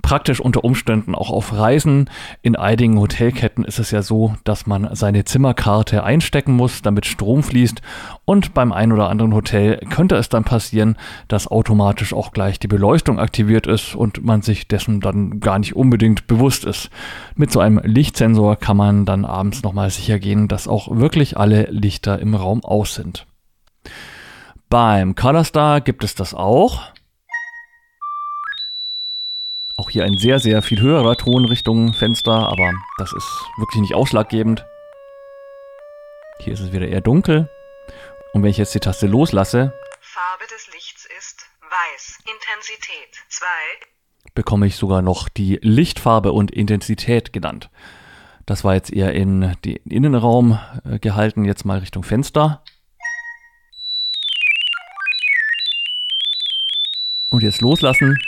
Praktisch 0.01 0.39
unter 0.39 0.63
Umständen 0.63 1.13
auch 1.13 1.29
auf 1.29 1.53
Reisen. 1.53 2.09
In 2.41 2.55
einigen 2.55 2.99
Hotelketten 2.99 3.65
ist 3.65 3.79
es 3.79 3.91
ja 3.91 4.01
so, 4.01 4.35
dass 4.43 4.65
man 4.65 4.95
seine 4.95 5.25
Zimmerkarte 5.25 6.03
einstecken 6.03 6.53
muss, 6.53 6.81
damit 6.81 7.05
Strom 7.05 7.43
fließt. 7.43 7.81
Und 8.25 8.53
beim 8.53 8.71
einen 8.71 8.91
oder 8.91 9.09
anderen 9.09 9.33
Hotel 9.33 9.77
könnte 9.89 10.15
es 10.15 10.29
dann 10.29 10.43
passieren, 10.45 10.97
dass 11.27 11.47
automatisch 11.47 12.13
auch 12.13 12.31
gleich 12.31 12.59
die 12.59 12.67
Beleuchtung 12.67 13.19
aktiviert 13.19 13.67
ist 13.67 13.95
und 13.95 14.23
man 14.23 14.41
sich 14.41 14.67
dessen 14.67 15.01
dann 15.01 15.39
gar 15.41 15.59
nicht 15.59 15.75
unbedingt 15.75 16.27
bewusst 16.27 16.65
ist. 16.65 16.89
Mit 17.35 17.51
so 17.51 17.59
einem 17.59 17.79
Lichtsensor 17.83 18.55
kann 18.55 18.77
man 18.77 19.05
dann 19.05 19.25
abends 19.25 19.63
nochmal 19.63 19.89
sicher 19.89 20.19
gehen, 20.19 20.47
dass 20.47 20.67
auch 20.67 20.95
wirklich 20.95 21.37
alle 21.37 21.63
Lichter 21.69 22.19
im 22.19 22.33
Raum 22.33 22.63
aus 22.63 22.95
sind. 22.95 23.27
Beim 24.69 25.15
Colorstar 25.15 25.81
gibt 25.81 26.03
es 26.03 26.15
das 26.15 26.33
auch. 26.33 26.83
Auch 29.89 29.93
hier 29.93 30.03
ein 30.03 30.19
sehr, 30.19 30.37
sehr 30.37 30.61
viel 30.61 30.81
höherer 30.81 31.15
Ton 31.15 31.45
Richtung 31.45 31.93
Fenster, 31.93 32.31
aber 32.31 32.71
das 32.99 33.11
ist 33.11 33.27
wirklich 33.57 33.81
nicht 33.81 33.95
ausschlaggebend. 33.95 34.63
Hier 36.41 36.53
ist 36.53 36.59
es 36.59 36.71
wieder 36.71 36.87
eher 36.87 37.01
dunkel. 37.01 37.49
Und 38.33 38.43
wenn 38.43 38.51
ich 38.51 38.59
jetzt 38.59 38.75
die 38.75 38.79
Taste 38.79 39.07
loslasse, 39.07 39.73
Farbe 39.99 40.43
des 40.45 40.71
Lichts 40.75 41.07
ist 41.17 41.43
weiß. 41.61 42.19
Intensität 42.19 43.17
2. 43.29 43.47
bekomme 44.35 44.67
ich 44.67 44.75
sogar 44.75 45.01
noch 45.01 45.27
die 45.27 45.57
Lichtfarbe 45.63 46.33
und 46.33 46.51
Intensität 46.51 47.33
genannt. 47.33 47.71
Das 48.45 48.63
war 48.63 48.75
jetzt 48.75 48.93
eher 48.93 49.15
in 49.15 49.55
den 49.65 49.77
Innenraum 49.89 50.59
äh, 50.85 50.99
gehalten, 50.99 51.45
jetzt 51.45 51.65
mal 51.65 51.79
Richtung 51.79 52.03
Fenster. 52.03 52.61
Und 57.31 57.41
jetzt 57.41 57.61
loslassen. 57.61 58.19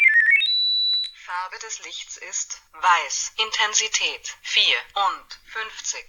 Des 1.68 1.86
Lichts 1.86 2.18
ist 2.28 2.59
weiß. 2.74 3.34
Intensität 3.38 4.36
4 4.41 4.64
und 4.95 5.39
50. 5.45 5.99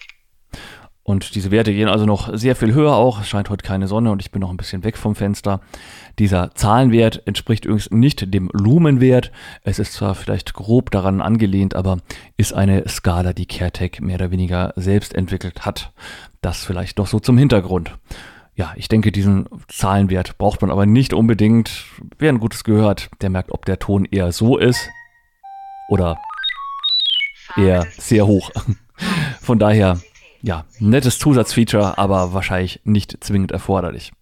Und 1.02 1.34
diese 1.34 1.50
Werte 1.50 1.74
gehen 1.74 1.90
also 1.90 2.06
noch 2.06 2.30
sehr 2.32 2.56
viel 2.56 2.72
höher 2.72 2.94
auch. 2.94 3.20
Es 3.20 3.28
scheint 3.28 3.50
heute 3.50 3.62
keine 3.62 3.86
Sonne 3.86 4.12
und 4.12 4.22
ich 4.22 4.30
bin 4.30 4.40
noch 4.40 4.48
ein 4.48 4.56
bisschen 4.56 4.82
weg 4.82 4.96
vom 4.96 5.14
Fenster. 5.14 5.60
Dieser 6.18 6.54
Zahlenwert 6.54 7.26
entspricht 7.26 7.66
übrigens 7.66 7.90
nicht 7.90 8.32
dem 8.32 8.48
Lumenwert. 8.54 9.30
Es 9.62 9.78
ist 9.78 9.92
zwar 9.92 10.14
vielleicht 10.14 10.54
grob 10.54 10.90
daran 10.90 11.20
angelehnt, 11.20 11.74
aber 11.74 11.98
ist 12.38 12.54
eine 12.54 12.88
Skala, 12.88 13.34
die 13.34 13.46
CareTech 13.46 14.00
mehr 14.00 14.14
oder 14.14 14.30
weniger 14.30 14.72
selbst 14.76 15.14
entwickelt 15.14 15.66
hat. 15.66 15.92
Das 16.40 16.64
vielleicht 16.64 16.96
noch 16.96 17.08
so 17.08 17.20
zum 17.20 17.36
Hintergrund. 17.36 17.98
Ja, 18.54 18.72
ich 18.76 18.88
denke, 18.88 19.12
diesen 19.12 19.48
Zahlenwert 19.68 20.38
braucht 20.38 20.62
man 20.62 20.70
aber 20.70 20.86
nicht 20.86 21.12
unbedingt. 21.12 21.84
Wer 22.18 22.30
ein 22.30 22.40
gutes 22.40 22.64
Gehör 22.64 22.88
hat, 22.88 23.10
der 23.20 23.28
merkt, 23.28 23.52
ob 23.52 23.66
der 23.66 23.78
Ton 23.78 24.06
eher 24.06 24.32
so 24.32 24.56
ist 24.56 24.88
oder 25.92 26.18
eher 27.54 27.86
sehr 27.98 28.26
hoch. 28.26 28.50
Von 29.42 29.58
daher, 29.58 30.00
ja, 30.40 30.64
nettes 30.78 31.18
Zusatzfeature, 31.18 31.98
aber 31.98 32.32
wahrscheinlich 32.32 32.80
nicht 32.84 33.22
zwingend 33.22 33.52
erforderlich. 33.52 34.12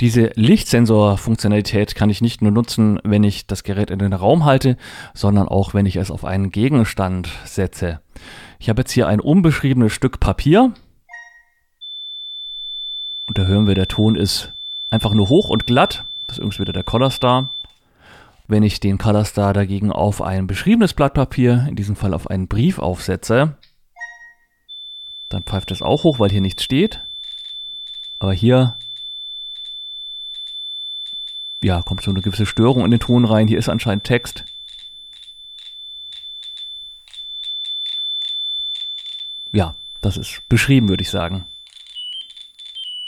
Diese 0.00 0.32
Lichtsensor-Funktionalität 0.34 1.94
kann 1.94 2.10
ich 2.10 2.20
nicht 2.20 2.42
nur 2.42 2.50
nutzen, 2.50 2.98
wenn 3.04 3.22
ich 3.22 3.46
das 3.46 3.62
Gerät 3.62 3.90
in 3.90 4.00
den 4.00 4.12
Raum 4.12 4.44
halte, 4.44 4.76
sondern 5.14 5.46
auch, 5.46 5.74
wenn 5.74 5.86
ich 5.86 5.94
es 5.94 6.10
auf 6.10 6.24
einen 6.24 6.50
Gegenstand 6.50 7.28
setze. 7.44 8.00
Ich 8.58 8.68
habe 8.68 8.82
jetzt 8.82 8.90
hier 8.90 9.06
ein 9.06 9.20
unbeschriebenes 9.20 9.92
Stück 9.92 10.18
Papier. 10.18 10.72
Und 13.26 13.38
da 13.38 13.44
hören 13.44 13.68
wir, 13.68 13.76
der 13.76 13.86
Ton 13.86 14.16
ist 14.16 14.52
einfach 14.90 15.14
nur 15.14 15.28
hoch 15.28 15.50
und 15.50 15.68
glatt. 15.68 16.04
Das 16.26 16.36
ist 16.36 16.38
übrigens 16.38 16.58
wieder 16.58 16.72
der 16.72 16.82
Color 16.82 17.10
Star. 17.10 17.52
Wenn 18.46 18.62
ich 18.62 18.80
den 18.80 18.98
Color 18.98 19.24
Star 19.24 19.52
dagegen 19.52 19.90
auf 19.90 20.20
ein 20.20 20.46
beschriebenes 20.46 20.92
Blatt 20.92 21.14
Papier, 21.14 21.66
in 21.68 21.76
diesem 21.76 21.96
Fall 21.96 22.12
auf 22.12 22.28
einen 22.28 22.46
Brief 22.46 22.78
aufsetze, 22.78 23.56
dann 25.30 25.44
pfeift 25.44 25.70
es 25.70 25.82
auch 25.82 26.04
hoch, 26.04 26.18
weil 26.18 26.30
hier 26.30 26.42
nichts 26.42 26.62
steht. 26.62 27.04
Aber 28.18 28.32
hier 28.32 28.76
ja, 31.64 31.80
kommt 31.80 32.02
so 32.02 32.10
eine 32.10 32.20
gewisse 32.20 32.44
Störung 32.44 32.84
in 32.84 32.90
den 32.90 33.00
Ton 33.00 33.24
rein. 33.24 33.48
Hier 33.48 33.58
ist 33.58 33.70
anscheinend 33.70 34.04
Text. 34.04 34.44
Ja, 39.50 39.74
das 40.02 40.18
ist 40.18 40.42
beschrieben, 40.50 40.90
würde 40.90 41.02
ich 41.02 41.10
sagen. 41.10 41.46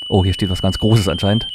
Oh, 0.08 0.24
hier 0.24 0.32
steht 0.32 0.48
was 0.48 0.62
ganz 0.62 0.78
Großes 0.78 1.08
anscheinend. 1.08 1.48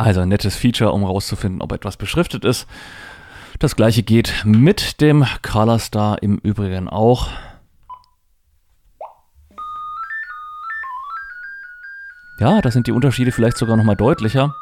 Also 0.00 0.22
ein 0.22 0.30
nettes 0.30 0.56
Feature, 0.56 0.92
um 0.92 1.04
rauszufinden, 1.04 1.60
ob 1.60 1.72
etwas 1.72 1.98
beschriftet 1.98 2.46
ist. 2.46 2.66
Das 3.58 3.76
gleiche 3.76 4.02
geht 4.02 4.32
mit 4.46 5.02
dem 5.02 5.26
Color 5.42 5.78
Star 5.78 6.22
im 6.22 6.38
Übrigen 6.38 6.88
auch. 6.88 7.28
Ja, 12.38 12.62
da 12.62 12.70
sind 12.70 12.86
die 12.86 12.92
Unterschiede 12.92 13.30
vielleicht 13.30 13.58
sogar 13.58 13.76
nochmal 13.76 13.96
deutlicher. 13.96 14.54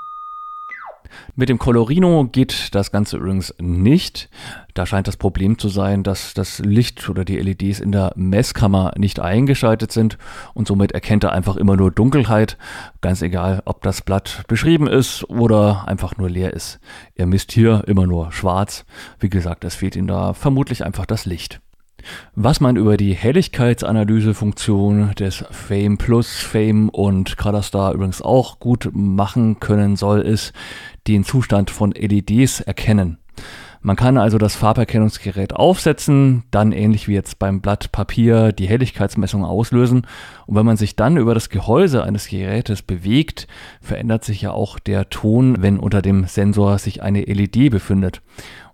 Mit 1.38 1.50
dem 1.50 1.60
Colorino 1.60 2.24
geht 2.24 2.74
das 2.74 2.90
Ganze 2.90 3.16
übrigens 3.16 3.54
nicht. 3.60 4.28
Da 4.74 4.86
scheint 4.86 5.06
das 5.06 5.16
Problem 5.16 5.56
zu 5.56 5.68
sein, 5.68 6.02
dass 6.02 6.34
das 6.34 6.58
Licht 6.58 7.08
oder 7.08 7.24
die 7.24 7.36
LEDs 7.36 7.78
in 7.78 7.92
der 7.92 8.10
Messkammer 8.16 8.90
nicht 8.96 9.20
eingeschaltet 9.20 9.92
sind 9.92 10.18
und 10.52 10.66
somit 10.66 10.90
erkennt 10.90 11.22
er 11.22 11.30
einfach 11.30 11.54
immer 11.54 11.76
nur 11.76 11.92
Dunkelheit. 11.92 12.58
Ganz 13.02 13.22
egal, 13.22 13.62
ob 13.66 13.84
das 13.84 14.02
Blatt 14.02 14.42
beschrieben 14.48 14.88
ist 14.88 15.30
oder 15.30 15.86
einfach 15.86 16.16
nur 16.16 16.28
leer 16.28 16.54
ist. 16.54 16.80
Er 17.14 17.26
misst 17.26 17.52
hier 17.52 17.84
immer 17.86 18.08
nur 18.08 18.32
schwarz. 18.32 18.84
Wie 19.20 19.30
gesagt, 19.30 19.62
es 19.62 19.76
fehlt 19.76 19.94
ihm 19.94 20.08
da 20.08 20.34
vermutlich 20.34 20.84
einfach 20.84 21.06
das 21.06 21.24
Licht. 21.24 21.60
Was 22.34 22.60
man 22.60 22.76
über 22.76 22.96
die 22.96 23.14
Helligkeitsanalysefunktion 23.14 25.14
des 25.16 25.44
Fame 25.50 25.98
Plus, 25.98 26.38
Fame 26.38 26.88
und 26.88 27.36
Colorstar 27.36 27.92
übrigens 27.92 28.22
auch 28.22 28.60
gut 28.60 28.90
machen 28.92 29.60
können 29.60 29.96
soll, 29.96 30.20
ist 30.20 30.52
den 31.14 31.24
Zustand 31.24 31.70
von 31.70 31.92
LEDs 31.92 32.60
erkennen. 32.60 33.18
Man 33.80 33.94
kann 33.94 34.18
also 34.18 34.38
das 34.38 34.56
Farberkennungsgerät 34.56 35.54
aufsetzen, 35.54 36.42
dann 36.50 36.72
ähnlich 36.72 37.06
wie 37.06 37.14
jetzt 37.14 37.38
beim 37.38 37.60
Blatt 37.60 37.92
Papier 37.92 38.50
die 38.50 38.66
Helligkeitsmessung 38.66 39.44
auslösen 39.44 40.04
und 40.46 40.56
wenn 40.56 40.66
man 40.66 40.76
sich 40.76 40.96
dann 40.96 41.16
über 41.16 41.32
das 41.32 41.48
Gehäuse 41.48 42.02
eines 42.02 42.26
Gerätes 42.28 42.82
bewegt, 42.82 43.46
verändert 43.80 44.24
sich 44.24 44.42
ja 44.42 44.50
auch 44.50 44.80
der 44.80 45.10
Ton, 45.10 45.62
wenn 45.62 45.78
unter 45.78 46.02
dem 46.02 46.24
Sensor 46.24 46.78
sich 46.78 47.02
eine 47.02 47.22
LED 47.22 47.70
befindet. 47.70 48.20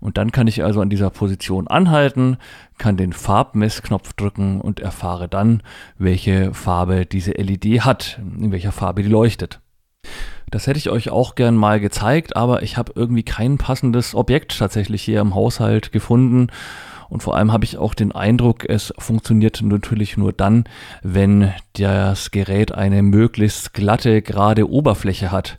Und 0.01 0.17
dann 0.17 0.33
kann 0.33 0.47
ich 0.47 0.65
also 0.65 0.81
an 0.81 0.91
dieser 0.91 1.11
Position 1.11 1.69
anhalten, 1.69 2.39
kann 2.79 2.97
den 2.97 3.13
Farbmessknopf 3.13 4.15
drücken 4.15 4.61
und 4.61 4.81
erfahre 4.81 5.29
dann, 5.29 5.63
welche 5.99 6.55
Farbe 6.55 7.05
diese 7.05 7.33
LED 7.33 7.83
hat, 7.83 8.21
in 8.39 8.53
welcher 8.53 8.73
Farbe 8.73 9.03
die 9.03 9.09
leuchtet. 9.11 9.61
Das 10.51 10.67
hätte 10.67 10.79
ich 10.79 10.91
euch 10.91 11.11
auch 11.11 11.35
gern 11.35 11.57
mal 11.57 11.81
gezeigt, 11.81 12.37
aber 12.37 12.63
ich 12.63 12.77
habe 12.77 12.93
irgendwie 12.95 13.23
kein 13.23 13.59
passendes 13.59 14.15
Objekt 14.15 14.59
tatsächlich 14.59 15.03
hier 15.03 15.21
im 15.21 15.35
Haushalt 15.35 15.93
gefunden. 15.93 16.49
Und 17.09 17.23
vor 17.23 17.37
allem 17.37 17.53
habe 17.53 17.65
ich 17.65 17.79
auch 17.79 17.95
den 17.95 18.13
Eindruck, 18.13 18.69
es 18.69 18.93
funktioniert 18.99 19.63
natürlich 19.63 20.17
nur 20.17 20.33
dann, 20.33 20.65
wenn 21.03 21.53
das 21.75 22.31
Gerät 22.31 22.73
eine 22.73 23.03
möglichst 23.03 23.75
glatte, 23.75 24.23
gerade 24.23 24.69
Oberfläche 24.69 25.31
hat. 25.31 25.59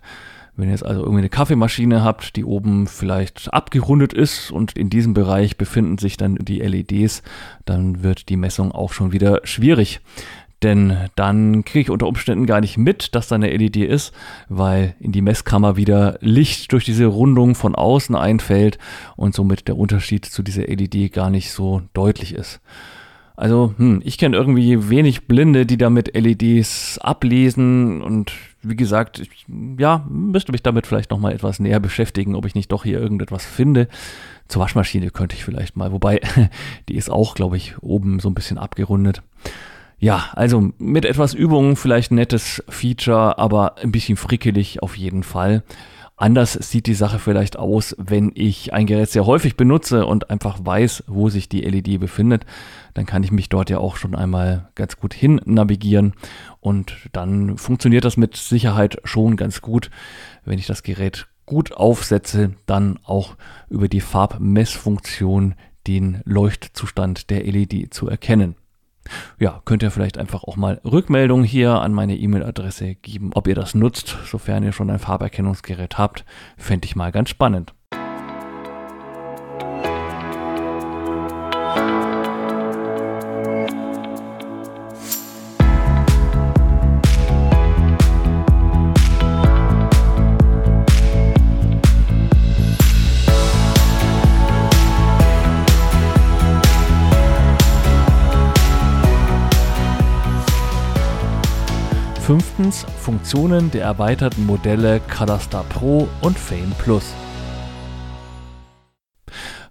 Wenn 0.57 0.69
ihr 0.69 0.71
jetzt 0.71 0.85
also 0.85 1.01
irgendwie 1.01 1.19
eine 1.19 1.29
Kaffeemaschine 1.29 2.03
habt, 2.03 2.37
die 2.37 2.45
oben 2.45 2.87
vielleicht 2.87 3.53
abgerundet 3.53 4.13
ist 4.13 4.51
und 4.51 4.77
in 4.77 4.89
diesem 4.89 5.13
Bereich 5.13 5.57
befinden 5.57 5.97
sich 5.97 6.15
dann 6.15 6.35
die 6.35 6.59
LEDs, 6.59 7.23
dann 7.65 8.03
wird 8.03 8.29
die 8.29 8.37
Messung 8.37 8.71
auch 8.71 8.93
schon 8.93 9.11
wieder 9.11 9.41
schwierig. 9.43 9.99
Denn 10.64 11.10
dann 11.16 11.66
kriege 11.66 11.82
ich 11.82 11.89
unter 11.89 12.08
Umständen 12.08 12.45
gar 12.45 12.62
nicht 12.62 12.78
mit, 12.78 13.14
dass 13.14 13.28
da 13.28 13.36
eine 13.36 13.56
LED 13.56 13.78
ist, 13.78 14.14
weil 14.49 14.95
in 14.99 15.12
die 15.12 15.22
Messkammer 15.22 15.76
wieder 15.76 16.18
Licht 16.22 16.72
durch 16.72 16.86
diese 16.86 17.06
Rundung 17.06 17.56
von 17.56 17.76
außen 17.76 18.16
einfällt 18.16 18.78
und 19.16 19.36
somit 19.36 19.68
der 19.68 19.78
Unterschied 19.78 20.26
zu 20.26 20.43
dieser 20.43 20.64
LED 20.64 21.12
gar 21.12 21.30
nicht 21.30 21.51
so 21.51 21.82
deutlich 21.93 22.34
ist. 22.34 22.62
Also, 23.38 23.74
hm, 23.78 24.01
ich 24.06 24.18
kenne 24.18 24.38
irgendwie 24.38 24.89
wenig 24.89 25.28
Blinde, 25.28 25.66
die 25.66 25.78
damit 25.78 26.16
LEDs 26.16 26.99
ablesen 26.99 28.01
und 28.01 28.32
wie 28.62 28.78
gesagt, 28.78 29.20
ich, 29.20 29.45
ja, 29.78 30.06
müsste 30.10 30.53
mich 30.53 30.64
damit 30.64 30.88
vielleicht 30.88 31.12
nochmal 31.12 31.34
etwas 31.34 31.60
näher 31.60 31.82
beschäftigen, 31.82 32.36
ob 32.36 32.45
ich 32.45 32.56
nicht 32.56 32.72
doch 32.72 32.84
hier 32.84 32.99
irgendetwas 32.99 33.45
finde. 33.45 33.89
Zur 34.47 34.62
Waschmaschine 34.62 35.12
könnte 35.12 35.36
ich 35.36 35.43
vielleicht 35.43 35.76
mal, 35.76 35.91
wobei 35.91 36.22
die 36.89 36.95
ist 36.95 37.10
auch, 37.10 37.36
glaube 37.36 37.58
ich, 37.58 37.78
oben 37.82 38.20
so 38.20 38.30
ein 38.30 38.36
bisschen 38.36 38.58
abgerundet. 38.58 39.22
Ja, 40.06 40.30
also 40.34 40.72
mit 40.78 41.03
etwas 41.03 41.34
Übung 41.34 41.76
vielleicht 41.76 42.12
ein 42.12 42.16
nettes 42.18 42.64
Feature, 42.70 43.39
aber 43.39 43.80
ein 43.80 43.91
bisschen 43.91 44.18
frickelig 44.18 44.84
auf 44.84 44.95
jeden 44.95 45.24
Fall. 45.24 45.64
Anders 46.16 46.53
sieht 46.53 46.86
die 46.86 46.93
Sache 46.93 47.18
vielleicht 47.18 47.58
aus, 47.58 47.95
wenn 47.97 48.32
ich 48.36 48.72
ein 48.72 48.86
Gerät 48.86 49.10
sehr 49.10 49.26
häufig 49.26 49.58
benutze 49.58 50.06
und 50.06 50.30
einfach 50.30 50.60
weiß, 50.62 51.06
wo 51.08 51.30
sich 51.30 51.49
die 51.49 51.62
LED 51.62 51.99
befindet. 51.99 52.45
Dann 52.93 53.08
kann 53.08 53.24
ich 53.24 53.32
mich 53.32 53.49
dort 53.49 53.72
ja 53.72 53.80
auch 53.80 53.97
schon 53.97 54.14
einmal 54.14 54.70
ganz 54.76 54.97
gut 54.97 55.16
hin 55.16 55.41
navigieren 55.43 56.14
und 56.60 57.10
dann 57.12 57.58
funktioniert 57.58 58.06
das 58.06 58.16
mit 58.16 58.36
Sicherheit 58.36 58.99
schon 59.06 59.38
ganz 59.38 59.64
gut, 59.64 59.89
wenn 60.43 60.60
ich 60.60 60.68
das 60.68 60.84
Gerät 60.84 61.26
gut 61.47 61.72
aufsetze, 61.72 62.51
dann 62.68 62.99
auch 63.06 63.38
über 63.72 63.88
die 63.88 64.01
Farbmessfunktion 64.01 65.56
den 65.88 66.22
Leuchtzustand 66.26 67.32
der 67.32 67.43
LED 67.43 67.91
zu 67.91 68.08
erkennen. 68.08 68.53
Ja, 69.39 69.62
könnt 69.66 69.84
ihr 69.84 69.91
vielleicht 69.91 70.18
einfach 70.18 70.43
auch 70.43 70.56
mal 70.56 70.82
Rückmeldungen 70.84 71.45
hier 71.45 71.80
an 71.82 71.93
meine 71.93 72.16
E-Mail-Adresse 72.18 72.95
geben, 72.95 73.32
ob 73.36 73.47
ihr 73.47 73.56
das 73.56 73.76
nutzt, 73.76 74.18
sofern 74.26 74.64
ihr 74.64 74.72
schon 74.72 74.89
ein 74.89 74.99
Farberkennungsgerät 74.99 75.99
habt. 75.99 76.26
Fände 76.58 76.86
ich 76.86 76.95
mal 76.95 77.12
ganz 77.12 77.30
spannend. 77.30 77.74
Fünftens 102.26 102.88
Funktionen 102.97 103.69
der 103.69 103.84
erweiterten 103.84 104.47
Modelle 104.47 104.99
ColorStar 104.99 105.63
Pro 105.65 106.07
und 106.23 106.39
Fame 106.39 106.73
Plus. 106.80 107.13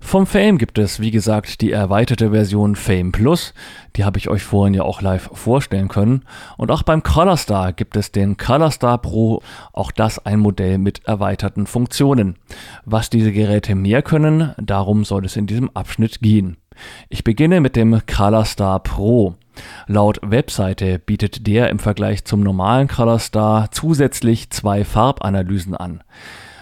Vom 0.00 0.24
Fame 0.24 0.58
gibt 0.58 0.78
es, 0.78 1.00
wie 1.00 1.10
gesagt, 1.10 1.62
die 1.62 1.72
erweiterte 1.72 2.30
Version 2.30 2.76
Fame 2.76 3.10
Plus. 3.10 3.54
Die 3.96 4.04
habe 4.04 4.18
ich 4.18 4.28
euch 4.28 4.44
vorhin 4.44 4.72
ja 4.72 4.84
auch 4.84 5.02
live 5.02 5.30
vorstellen 5.32 5.88
können. 5.88 6.22
Und 6.56 6.70
auch 6.70 6.84
beim 6.84 7.02
ColorStar 7.02 7.72
gibt 7.72 7.96
es 7.96 8.12
den 8.12 8.36
ColorStar 8.36 8.98
Pro, 8.98 9.42
auch 9.72 9.90
das 9.90 10.24
ein 10.24 10.38
Modell 10.38 10.78
mit 10.78 11.04
erweiterten 11.06 11.66
Funktionen. 11.66 12.36
Was 12.84 13.10
diese 13.10 13.32
Geräte 13.32 13.74
mehr 13.74 14.02
können, 14.02 14.54
darum 14.58 15.04
soll 15.04 15.24
es 15.24 15.34
in 15.34 15.48
diesem 15.48 15.70
Abschnitt 15.74 16.20
gehen. 16.20 16.56
Ich 17.08 17.24
beginne 17.24 17.60
mit 17.60 17.74
dem 17.74 18.00
ColorStar 18.06 18.78
Pro. 18.78 19.34
Laut 19.86 20.18
Webseite 20.22 20.98
bietet 20.98 21.46
der 21.46 21.70
im 21.70 21.78
Vergleich 21.78 22.24
zum 22.24 22.40
normalen 22.40 22.88
ColorStar 22.88 23.70
zusätzlich 23.70 24.50
zwei 24.50 24.84
Farbanalysen 24.84 25.74
an. 25.76 26.02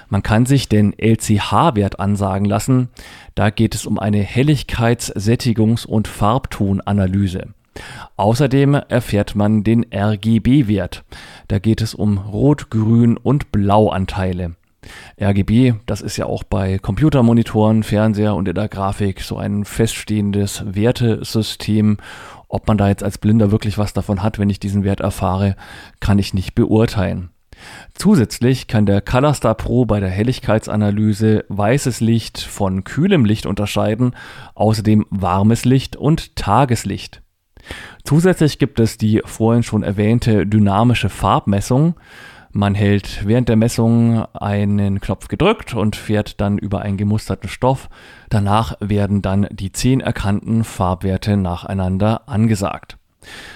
Man 0.09 0.23
kann 0.23 0.45
sich 0.45 0.69
den 0.69 0.93
LCH-Wert 0.99 1.99
ansagen 1.99 2.45
lassen. 2.45 2.91
Da 3.35 3.49
geht 3.49 3.75
es 3.75 3.87
um 3.87 3.99
eine 3.99 4.23
Helligkeits-, 4.23 5.13
Sättigungs- 5.17 5.87
und 5.87 6.07
Farbtonanalyse. 6.07 7.49
Außerdem 8.17 8.75
erfährt 8.75 9.35
man 9.35 9.65
den 9.65 9.87
RGB-Wert. 9.91 11.05
Da 11.49 11.59
geht 11.59 11.81
es 11.81 11.95
um 11.95 12.19
Rot-, 12.19 12.71
Grün- 12.71 13.17
und 13.17 13.53
Blauanteile. 13.53 14.55
RGB, 15.21 15.75
das 15.87 16.01
ist 16.01 16.17
ja 16.17 16.27
auch 16.27 16.43
bei 16.43 16.79
Computermonitoren, 16.79 17.83
Fernseher 17.83 18.35
und 18.35 18.49
in 18.49 18.55
der 18.55 18.69
Grafik 18.69 19.21
so 19.21 19.37
ein 19.37 19.65
feststehendes 19.65 20.65
Wertesystem. 20.67 21.99
Ob 22.53 22.69
man 22.69 22.77
da 22.77 22.89
jetzt 22.89 23.03
als 23.03 23.17
Blinder 23.17 23.51
wirklich 23.51 23.79
was 23.79 23.95
davon 23.95 24.23
hat, 24.23 24.39
wenn 24.39 24.51
ich 24.51 24.61
diesen 24.61 24.85
Wert 24.85 25.01
erfahre, 25.01 25.57
kann 26.01 26.19
ich 26.19 26.35
nicht 26.35 26.55
beurteilen. 26.55 27.31
Zusätzlich 27.95 28.67
kann 28.67 28.85
der 28.85 29.01
ColorStar 29.01 29.55
Pro 29.55 29.87
bei 29.87 30.01
der 30.01 30.11
Helligkeitsanalyse 30.11 31.47
weißes 31.49 32.01
Licht 32.01 32.39
von 32.41 32.85
kühlem 32.85 33.25
Licht 33.25 33.47
unterscheiden, 33.47 34.15
außerdem 34.55 35.07
warmes 35.09 35.65
Licht 35.65 35.97
und 35.97 36.37
Tageslicht. 36.37 37.23
Zusätzlich 38.05 38.59
gibt 38.59 38.81
es 38.81 38.99
die 38.99 39.23
vorhin 39.25 39.63
schon 39.63 39.83
erwähnte 39.83 40.47
dynamische 40.47 41.09
Farbmessung. 41.09 41.95
Man 42.55 42.75
hält 42.75 43.27
während 43.27 43.49
der 43.49 43.57
Messung 43.57 44.27
einen 44.35 45.01
Knopf 45.01 45.29
gedrückt 45.29 45.73
und 45.73 45.97
fährt 45.97 46.39
dann 46.41 46.59
über 46.59 46.83
einen 46.83 46.99
gemusterten 46.99 47.49
Stoff. 47.49 47.89
Danach 48.29 48.77
werden 48.79 49.23
dann 49.23 49.47
die 49.51 49.73
zehn 49.73 50.01
erkannten 50.01 50.63
Farbwerte 50.63 51.39
nacheinander 51.39 52.29
angesagt. 52.29 52.99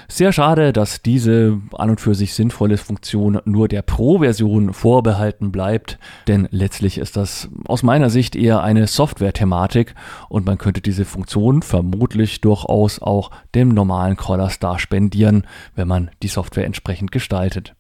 Sehr 0.09 0.33
schade, 0.33 0.73
dass 0.73 1.03
diese 1.03 1.61
an 1.73 1.91
und 1.91 2.01
für 2.01 2.15
sich 2.15 2.35
sinnvolle 2.35 2.79
Funktion 2.79 3.41
nur 3.45 3.69
der 3.69 3.83
Pro-Version 3.83 4.73
vorbehalten 4.73 5.51
bleibt, 5.53 5.99
denn 6.29 6.49
letztlich 6.51 6.99
ist 6.99 7.17
das 7.17 7.49
aus 7.67 7.83
meiner 7.83 8.09
Sicht 8.09 8.37
eher 8.37 8.63
eine 8.63 8.87
Software-Thematik 8.87 9.95
und 10.29 10.47
man 10.47 10.57
könnte 10.57 10.81
diese 10.81 11.05
Funktion 11.05 11.63
vermutlich 11.63 12.41
durchaus 12.41 13.03
auch 13.03 13.31
dem 13.55 13.71
normalen 13.71 14.17
Caller 14.17 14.51
Star 14.51 14.79
spendieren, 14.79 15.47
wenn 15.75 15.89
man 15.89 16.11
die 16.23 16.29
Software 16.29 16.65
entsprechend 16.65 17.11
gestaltet. 17.11 17.75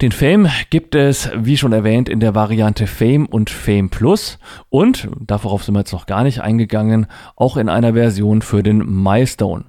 Den 0.00 0.12
Fame 0.12 0.48
gibt 0.70 0.94
es, 0.94 1.30
wie 1.36 1.58
schon 1.58 1.74
erwähnt, 1.74 2.08
in 2.08 2.20
der 2.20 2.34
Variante 2.34 2.86
Fame 2.86 3.26
und 3.26 3.50
Fame 3.50 3.90
Plus 3.90 4.38
und, 4.70 5.08
darauf 5.20 5.62
sind 5.62 5.74
wir 5.74 5.80
jetzt 5.80 5.92
noch 5.92 6.06
gar 6.06 6.22
nicht 6.22 6.40
eingegangen, 6.40 7.06
auch 7.36 7.58
in 7.58 7.68
einer 7.68 7.92
Version 7.92 8.40
für 8.40 8.62
den 8.62 8.78
Milestone. 8.78 9.64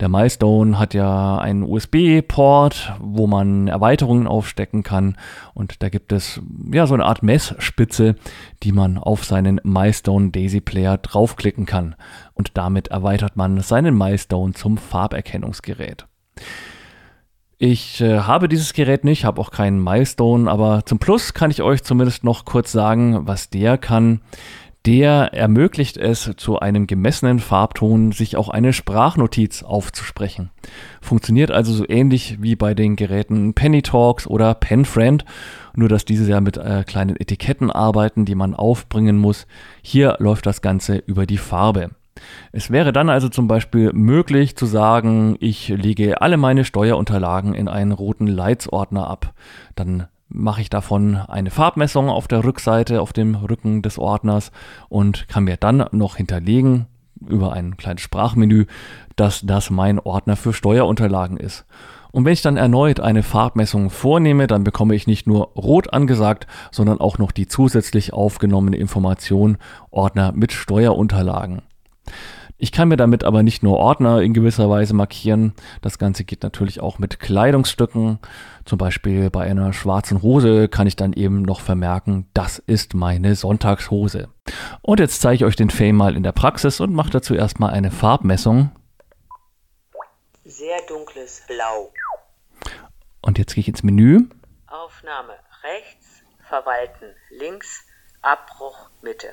Der 0.00 0.08
Milestone 0.08 0.78
hat 0.78 0.94
ja 0.94 1.36
einen 1.36 1.64
USB-Port, 1.64 2.94
wo 2.98 3.26
man 3.26 3.68
Erweiterungen 3.68 4.26
aufstecken 4.26 4.84
kann 4.84 5.18
und 5.52 5.82
da 5.82 5.90
gibt 5.90 6.12
es 6.12 6.40
ja 6.72 6.86
so 6.86 6.94
eine 6.94 7.04
Art 7.04 7.22
Messspitze, 7.22 8.14
die 8.62 8.72
man 8.72 8.96
auf 8.96 9.26
seinen 9.26 9.60
Milestone 9.64 10.30
Daisy 10.30 10.62
Player 10.62 10.96
draufklicken 10.96 11.66
kann 11.66 11.94
und 12.32 12.56
damit 12.56 12.88
erweitert 12.88 13.36
man 13.36 13.60
seinen 13.60 13.98
Milestone 13.98 14.54
zum 14.54 14.78
Farberkennungsgerät. 14.78 16.06
Ich 17.66 18.02
äh, 18.02 18.18
habe 18.18 18.46
dieses 18.46 18.74
Gerät 18.74 19.04
nicht, 19.04 19.24
habe 19.24 19.40
auch 19.40 19.50
keinen 19.50 19.82
Milestone, 19.82 20.50
aber 20.50 20.84
zum 20.84 20.98
Plus 20.98 21.32
kann 21.32 21.50
ich 21.50 21.62
euch 21.62 21.82
zumindest 21.82 22.22
noch 22.22 22.44
kurz 22.44 22.70
sagen, 22.70 23.26
was 23.26 23.48
der 23.48 23.78
kann 23.78 24.20
der 24.84 25.32
ermöglicht 25.32 25.96
es, 25.96 26.30
zu 26.36 26.58
einem 26.58 26.86
gemessenen 26.86 27.38
Farbton 27.38 28.12
sich 28.12 28.36
auch 28.36 28.50
eine 28.50 28.74
Sprachnotiz 28.74 29.62
aufzusprechen. 29.62 30.50
Funktioniert 31.00 31.50
also 31.50 31.72
so 31.72 31.88
ähnlich 31.88 32.36
wie 32.42 32.54
bei 32.54 32.74
den 32.74 32.94
Geräten 32.94 33.54
Penny 33.54 33.80
Talks 33.80 34.26
oder 34.26 34.52
PenFriend, 34.52 35.24
nur 35.74 35.88
dass 35.88 36.04
diese 36.04 36.28
ja 36.30 36.42
mit 36.42 36.58
äh, 36.58 36.84
kleinen 36.86 37.16
Etiketten 37.16 37.70
arbeiten, 37.70 38.26
die 38.26 38.34
man 38.34 38.54
aufbringen 38.54 39.16
muss. 39.16 39.46
Hier 39.80 40.16
läuft 40.18 40.44
das 40.44 40.60
Ganze 40.60 40.98
über 40.98 41.24
die 41.24 41.38
Farbe. 41.38 41.92
Es 42.52 42.70
wäre 42.70 42.92
dann 42.92 43.08
also 43.08 43.28
zum 43.28 43.48
Beispiel 43.48 43.92
möglich 43.92 44.56
zu 44.56 44.66
sagen, 44.66 45.36
ich 45.40 45.68
lege 45.68 46.20
alle 46.20 46.36
meine 46.36 46.64
Steuerunterlagen 46.64 47.54
in 47.54 47.68
einen 47.68 47.92
roten 47.92 48.26
Leitsordner 48.26 49.08
ab. 49.08 49.34
Dann 49.74 50.06
mache 50.28 50.60
ich 50.60 50.70
davon 50.70 51.16
eine 51.16 51.50
Farbmessung 51.50 52.08
auf 52.08 52.28
der 52.28 52.44
Rückseite, 52.44 53.00
auf 53.00 53.12
dem 53.12 53.34
Rücken 53.34 53.82
des 53.82 53.98
Ordners 53.98 54.52
und 54.88 55.28
kann 55.28 55.44
mir 55.44 55.56
dann 55.56 55.86
noch 55.92 56.16
hinterlegen 56.16 56.86
über 57.26 57.52
ein 57.52 57.76
kleines 57.76 58.02
Sprachmenü, 58.02 58.66
dass 59.16 59.42
das 59.42 59.70
mein 59.70 59.98
Ordner 59.98 60.36
für 60.36 60.52
Steuerunterlagen 60.52 61.36
ist. 61.36 61.64
Und 62.12 62.24
wenn 62.24 62.32
ich 62.32 62.42
dann 62.42 62.56
erneut 62.56 63.00
eine 63.00 63.24
Farbmessung 63.24 63.90
vornehme, 63.90 64.46
dann 64.46 64.62
bekomme 64.62 64.94
ich 64.94 65.08
nicht 65.08 65.26
nur 65.26 65.48
rot 65.56 65.92
angesagt, 65.92 66.46
sondern 66.70 67.00
auch 67.00 67.18
noch 67.18 67.32
die 67.32 67.48
zusätzlich 67.48 68.12
aufgenommene 68.12 68.76
Information 68.76 69.58
Ordner 69.90 70.32
mit 70.32 70.52
Steuerunterlagen. 70.52 71.62
Ich 72.56 72.70
kann 72.70 72.88
mir 72.88 72.96
damit 72.96 73.24
aber 73.24 73.42
nicht 73.42 73.62
nur 73.62 73.78
Ordner 73.78 74.22
in 74.22 74.32
gewisser 74.32 74.70
Weise 74.70 74.94
markieren. 74.94 75.54
Das 75.82 75.98
Ganze 75.98 76.24
geht 76.24 76.42
natürlich 76.42 76.80
auch 76.80 76.98
mit 76.98 77.18
Kleidungsstücken. 77.18 78.20
Zum 78.64 78.78
Beispiel 78.78 79.28
bei 79.28 79.44
einer 79.44 79.72
schwarzen 79.72 80.22
Hose 80.22 80.68
kann 80.68 80.86
ich 80.86 80.94
dann 80.94 81.12
eben 81.12 81.42
noch 81.42 81.60
vermerken, 81.60 82.28
das 82.32 82.60
ist 82.60 82.94
meine 82.94 83.34
Sonntagshose. 83.34 84.28
Und 84.82 85.00
jetzt 85.00 85.20
zeige 85.20 85.36
ich 85.36 85.44
euch 85.44 85.56
den 85.56 85.70
Fame 85.70 85.96
mal 85.96 86.16
in 86.16 86.22
der 86.22 86.32
Praxis 86.32 86.80
und 86.80 86.94
mache 86.94 87.10
dazu 87.10 87.34
erstmal 87.34 87.70
eine 87.70 87.90
Farbmessung. 87.90 88.70
Sehr 90.44 90.78
dunkles 90.88 91.42
Blau. 91.48 91.92
Und 93.20 93.38
jetzt 93.38 93.54
gehe 93.54 93.62
ich 93.62 93.68
ins 93.68 93.82
Menü. 93.82 94.28
Aufnahme 94.68 95.32
rechts, 95.64 96.22
verwalten 96.48 97.06
links, 97.30 97.84
Abbruch 98.22 98.90
Mitte. 99.02 99.28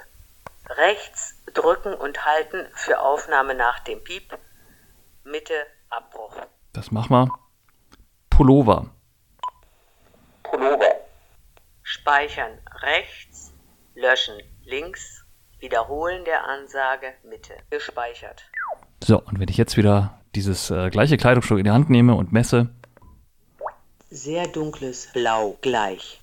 Rechts 0.68 1.41
drücken 1.54 1.94
und 1.94 2.26
halten 2.26 2.68
für 2.74 3.00
Aufnahme 3.00 3.56
nach 3.56 3.80
dem 3.80 4.04
Piep. 4.04 4.38
Mitte 5.24 5.54
Abbruch. 5.90 6.36
Das 6.74 6.92
machen 6.92 7.12
wir. 7.12 7.32
Pullover. 8.30 8.90
Pullover. 10.44 10.96
Speichern 11.84 12.58
rechts, 12.82 13.54
löschen 13.96 14.36
links, 14.64 15.26
wiederholen 15.60 16.26
der 16.26 16.48
Ansage 16.48 17.14
Mitte. 17.24 17.54
Gespeichert. 17.70 18.44
So, 19.04 19.20
und 19.20 19.40
wenn 19.40 19.50
ich 19.50 19.58
jetzt 19.58 19.78
wieder 19.78 20.22
dieses 20.36 20.72
äh, 20.72 20.90
gleiche 20.90 21.18
Kleidungsstück 21.18 21.60
in 21.60 21.66
die 21.66 21.72
Hand 21.72 21.90
nehme 21.90 22.16
und 22.16 22.32
messe. 22.32 22.70
Sehr 24.10 24.48
dunkles 24.48 25.08
Blau 25.14 25.58
gleich. 25.62 26.22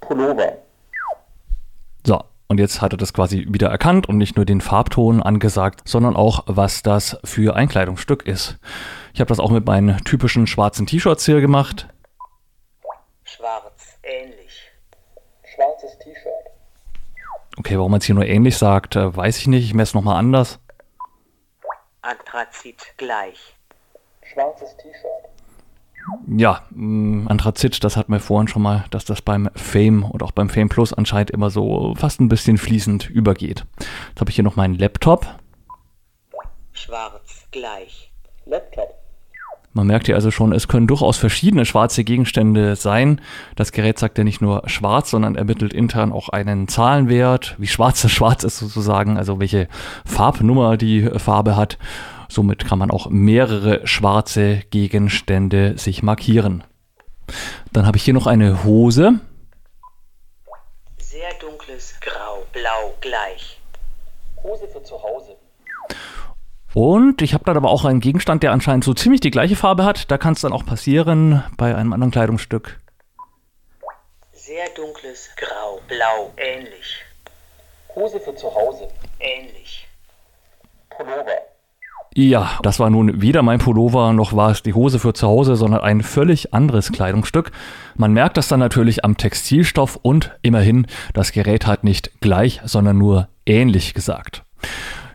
Pullover. 0.00 0.58
Und 2.48 2.58
jetzt 2.58 2.80
hat 2.80 2.92
er 2.92 2.96
das 2.96 3.12
quasi 3.12 3.46
wieder 3.48 3.68
erkannt 3.68 4.08
und 4.08 4.18
nicht 4.18 4.36
nur 4.36 4.44
den 4.44 4.60
Farbton 4.60 5.22
angesagt, 5.22 5.82
sondern 5.84 6.14
auch, 6.14 6.44
was 6.46 6.82
das 6.82 7.18
für 7.24 7.56
ein 7.56 7.68
Kleidungsstück 7.68 8.24
ist. 8.26 8.58
Ich 9.14 9.20
habe 9.20 9.28
das 9.28 9.40
auch 9.40 9.50
mit 9.50 9.66
meinen 9.66 9.98
typischen 10.04 10.46
schwarzen 10.46 10.86
T-Shirts 10.86 11.24
hier 11.24 11.40
gemacht. 11.40 11.88
Schwarz, 13.24 13.98
ähnlich. 14.04 14.70
Schwarzes 15.54 15.98
T-Shirt. 15.98 16.32
Okay, 17.58 17.76
warum 17.78 17.90
man 17.90 18.00
es 18.00 18.06
hier 18.06 18.14
nur 18.14 18.26
ähnlich 18.26 18.56
sagt, 18.56 18.94
äh, 18.94 19.16
weiß 19.16 19.38
ich 19.38 19.48
nicht. 19.48 19.64
Ich 19.64 19.74
messe 19.74 19.96
nochmal 19.96 20.16
anders. 20.16 20.60
Anthrazit 22.02 22.94
gleich. 22.96 23.56
Schwarzes 24.22 24.76
T-Shirt. 24.76 25.35
Ja, 26.28 26.62
mh, 26.70 27.28
Anthrazit, 27.30 27.82
das 27.84 27.96
hatten 27.96 28.12
wir 28.12 28.20
vorhin 28.20 28.48
schon 28.48 28.62
mal, 28.62 28.84
dass 28.90 29.04
das 29.04 29.22
beim 29.22 29.48
Fame 29.54 30.04
und 30.04 30.22
auch 30.22 30.32
beim 30.32 30.48
Fame 30.48 30.68
Plus 30.68 30.92
anscheinend 30.92 31.30
immer 31.30 31.50
so 31.50 31.94
fast 31.96 32.20
ein 32.20 32.28
bisschen 32.28 32.58
fließend 32.58 33.08
übergeht. 33.10 33.64
Jetzt 34.08 34.20
habe 34.20 34.30
ich 34.30 34.36
hier 34.36 34.44
noch 34.44 34.56
meinen 34.56 34.74
Laptop. 34.74 35.26
Schwarz 36.72 37.46
gleich. 37.50 38.12
Laptop. 38.44 38.94
Man 39.76 39.88
merkt 39.88 40.06
hier 40.06 40.14
also 40.14 40.30
schon, 40.30 40.52
es 40.52 40.68
können 40.68 40.86
durchaus 40.86 41.18
verschiedene 41.18 41.66
schwarze 41.66 42.02
Gegenstände 42.02 42.76
sein. 42.76 43.20
Das 43.56 43.72
Gerät 43.72 43.98
sagt 43.98 44.16
ja 44.16 44.24
nicht 44.24 44.40
nur 44.40 44.62
schwarz, 44.64 45.10
sondern 45.10 45.34
ermittelt 45.34 45.74
intern 45.74 46.12
auch 46.12 46.30
einen 46.30 46.66
Zahlenwert, 46.66 47.56
wie 47.58 47.66
schwarz 47.66 48.00
das 48.00 48.10
schwarz 48.12 48.42
ist 48.42 48.58
sozusagen, 48.58 49.18
also 49.18 49.38
welche 49.38 49.68
Farbnummer 50.06 50.78
die 50.78 51.02
Farbe 51.18 51.56
hat. 51.56 51.76
Somit 52.28 52.66
kann 52.66 52.78
man 52.78 52.90
auch 52.90 53.08
mehrere 53.08 53.86
schwarze 53.86 54.62
Gegenstände 54.70 55.78
sich 55.78 56.02
markieren. 56.02 56.64
Dann 57.72 57.86
habe 57.86 57.96
ich 57.96 58.04
hier 58.04 58.14
noch 58.14 58.26
eine 58.26 58.64
Hose. 58.64 59.20
Sehr 60.98 61.32
dunkles 61.40 61.94
Grau, 62.00 62.44
Blau 62.52 62.94
gleich. 63.00 63.60
Hose 64.42 64.68
für 64.68 64.82
zu 64.82 65.02
Hause. 65.02 65.36
Und 66.74 67.22
ich 67.22 67.32
habe 67.32 67.44
dann 67.44 67.56
aber 67.56 67.70
auch 67.70 67.86
einen 67.86 68.00
Gegenstand, 68.00 68.42
der 68.42 68.52
anscheinend 68.52 68.84
so 68.84 68.92
ziemlich 68.92 69.22
die 69.22 69.30
gleiche 69.30 69.56
Farbe 69.56 69.84
hat. 69.84 70.10
Da 70.10 70.18
kann 70.18 70.34
es 70.34 70.42
dann 70.42 70.52
auch 70.52 70.66
passieren 70.66 71.42
bei 71.56 71.74
einem 71.74 71.92
anderen 71.92 72.10
Kleidungsstück. 72.10 72.78
Sehr 74.32 74.68
dunkles 74.76 75.30
Grau, 75.36 75.80
Blau 75.88 76.32
ähnlich. 76.36 77.02
Hose 77.94 78.20
für 78.20 78.34
zu 78.34 78.54
Hause. 78.54 78.88
Ähnlich. 79.18 79.88
Pullover. 80.90 81.55
Ja, 82.18 82.52
das 82.62 82.80
war 82.80 82.88
nun 82.88 83.20
weder 83.20 83.42
mein 83.42 83.58
Pullover 83.58 84.14
noch 84.14 84.34
war 84.34 84.50
es 84.50 84.62
die 84.62 84.72
Hose 84.72 84.98
für 84.98 85.12
zu 85.12 85.26
Hause, 85.26 85.54
sondern 85.54 85.82
ein 85.82 86.02
völlig 86.02 86.54
anderes 86.54 86.90
Kleidungsstück. 86.90 87.52
Man 87.94 88.14
merkt 88.14 88.38
das 88.38 88.48
dann 88.48 88.58
natürlich 88.58 89.04
am 89.04 89.18
Textilstoff 89.18 89.96
und 90.00 90.34
immerhin, 90.40 90.86
das 91.12 91.32
Gerät 91.32 91.66
hat 91.66 91.84
nicht 91.84 92.22
gleich, 92.22 92.62
sondern 92.64 92.96
nur 92.96 93.28
ähnlich 93.44 93.92
gesagt. 93.92 94.44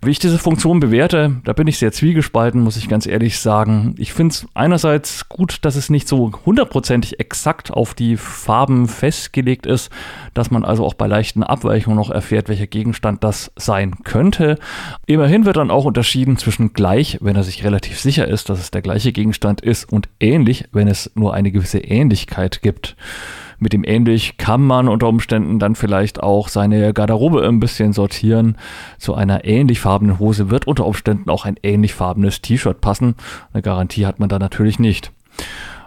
Wie 0.03 0.09
ich 0.09 0.17
diese 0.17 0.39
Funktion 0.39 0.79
bewerte, 0.79 1.35
da 1.43 1.53
bin 1.53 1.67
ich 1.67 1.77
sehr 1.77 1.91
zwiegespalten, 1.91 2.59
muss 2.59 2.75
ich 2.75 2.89
ganz 2.89 3.05
ehrlich 3.05 3.37
sagen. 3.37 3.93
Ich 3.99 4.13
finde 4.13 4.33
es 4.33 4.47
einerseits 4.55 5.29
gut, 5.29 5.59
dass 5.61 5.75
es 5.75 5.91
nicht 5.91 6.07
so 6.07 6.31
hundertprozentig 6.43 7.19
exakt 7.19 7.69
auf 7.69 7.93
die 7.93 8.17
Farben 8.17 8.87
festgelegt 8.87 9.67
ist, 9.67 9.91
dass 10.33 10.49
man 10.49 10.65
also 10.65 10.85
auch 10.85 10.95
bei 10.95 11.05
leichten 11.05 11.43
Abweichungen 11.43 11.99
noch 11.99 12.09
erfährt, 12.09 12.49
welcher 12.49 12.65
Gegenstand 12.65 13.23
das 13.23 13.51
sein 13.55 14.03
könnte. 14.03 14.57
Immerhin 15.05 15.45
wird 15.45 15.57
dann 15.57 15.69
auch 15.69 15.85
unterschieden 15.85 16.35
zwischen 16.37 16.73
gleich, 16.73 17.19
wenn 17.21 17.35
er 17.35 17.43
sich 17.43 17.63
relativ 17.63 17.99
sicher 17.99 18.27
ist, 18.27 18.49
dass 18.49 18.59
es 18.59 18.71
der 18.71 18.81
gleiche 18.81 19.11
Gegenstand 19.11 19.61
ist, 19.61 19.91
und 19.91 20.09
ähnlich, 20.19 20.65
wenn 20.71 20.87
es 20.87 21.11
nur 21.13 21.35
eine 21.35 21.51
gewisse 21.51 21.77
Ähnlichkeit 21.77 22.63
gibt 22.63 22.95
mit 23.61 23.73
dem 23.73 23.83
ähnlich 23.83 24.37
kann 24.37 24.61
man 24.61 24.87
unter 24.87 25.07
Umständen 25.07 25.59
dann 25.59 25.75
vielleicht 25.75 26.21
auch 26.21 26.47
seine 26.47 26.93
Garderobe 26.93 27.47
ein 27.47 27.59
bisschen 27.59 27.93
sortieren. 27.93 28.57
Zu 28.97 29.13
einer 29.13 29.45
ähnlich 29.45 29.79
farbenen 29.79 30.17
Hose 30.17 30.49
wird 30.49 30.65
unter 30.65 30.87
Umständen 30.87 31.29
auch 31.29 31.45
ein 31.45 31.57
ähnlich 31.61 31.93
farbenes 31.93 32.41
T-Shirt 32.41 32.81
passen. 32.81 33.13
Eine 33.53 33.61
Garantie 33.61 34.07
hat 34.07 34.19
man 34.19 34.29
da 34.29 34.39
natürlich 34.39 34.79
nicht. 34.79 35.11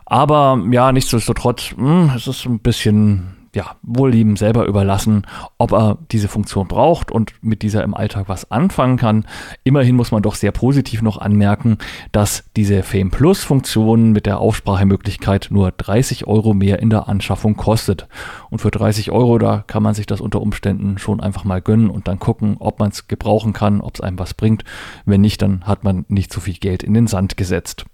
Aber 0.06 0.62
ja, 0.70 0.92
nichtsdestotrotz, 0.92 1.74
mh, 1.76 2.10
hm, 2.10 2.12
es 2.14 2.28
ist 2.28 2.46
ein 2.46 2.60
bisschen 2.60 3.33
ja, 3.54 3.76
wohl 3.82 4.14
ihm 4.14 4.36
selber 4.36 4.66
überlassen, 4.66 5.26
ob 5.58 5.72
er 5.72 5.98
diese 6.10 6.28
Funktion 6.28 6.68
braucht 6.68 7.10
und 7.10 7.32
mit 7.42 7.62
dieser 7.62 7.82
im 7.84 7.94
Alltag 7.94 8.24
was 8.28 8.50
anfangen 8.50 8.96
kann. 8.96 9.26
Immerhin 9.62 9.96
muss 9.96 10.10
man 10.10 10.22
doch 10.22 10.34
sehr 10.34 10.52
positiv 10.52 11.02
noch 11.02 11.18
anmerken, 11.18 11.78
dass 12.12 12.44
diese 12.56 12.82
Fame 12.82 13.10
Plus 13.10 13.44
Funktion 13.44 14.12
mit 14.12 14.26
der 14.26 14.38
Aufsprachemöglichkeit 14.38 15.48
nur 15.50 15.70
30 15.70 16.26
Euro 16.26 16.54
mehr 16.54 16.80
in 16.80 16.90
der 16.90 17.08
Anschaffung 17.08 17.56
kostet. 17.56 18.08
Und 18.50 18.58
für 18.58 18.70
30 18.70 19.10
Euro, 19.10 19.38
da 19.38 19.64
kann 19.66 19.82
man 19.82 19.94
sich 19.94 20.06
das 20.06 20.20
unter 20.20 20.40
Umständen 20.40 20.98
schon 20.98 21.20
einfach 21.20 21.44
mal 21.44 21.62
gönnen 21.62 21.90
und 21.90 22.08
dann 22.08 22.18
gucken, 22.18 22.56
ob 22.58 22.78
man 22.80 22.90
es 22.90 23.08
gebrauchen 23.08 23.52
kann, 23.52 23.80
ob 23.80 23.94
es 23.94 24.00
einem 24.00 24.18
was 24.18 24.34
bringt. 24.34 24.64
Wenn 25.04 25.20
nicht, 25.20 25.42
dann 25.42 25.64
hat 25.64 25.84
man 25.84 26.04
nicht 26.08 26.32
so 26.32 26.40
viel 26.40 26.54
Geld 26.54 26.82
in 26.82 26.94
den 26.94 27.06
Sand 27.06 27.36
gesetzt. 27.36 27.86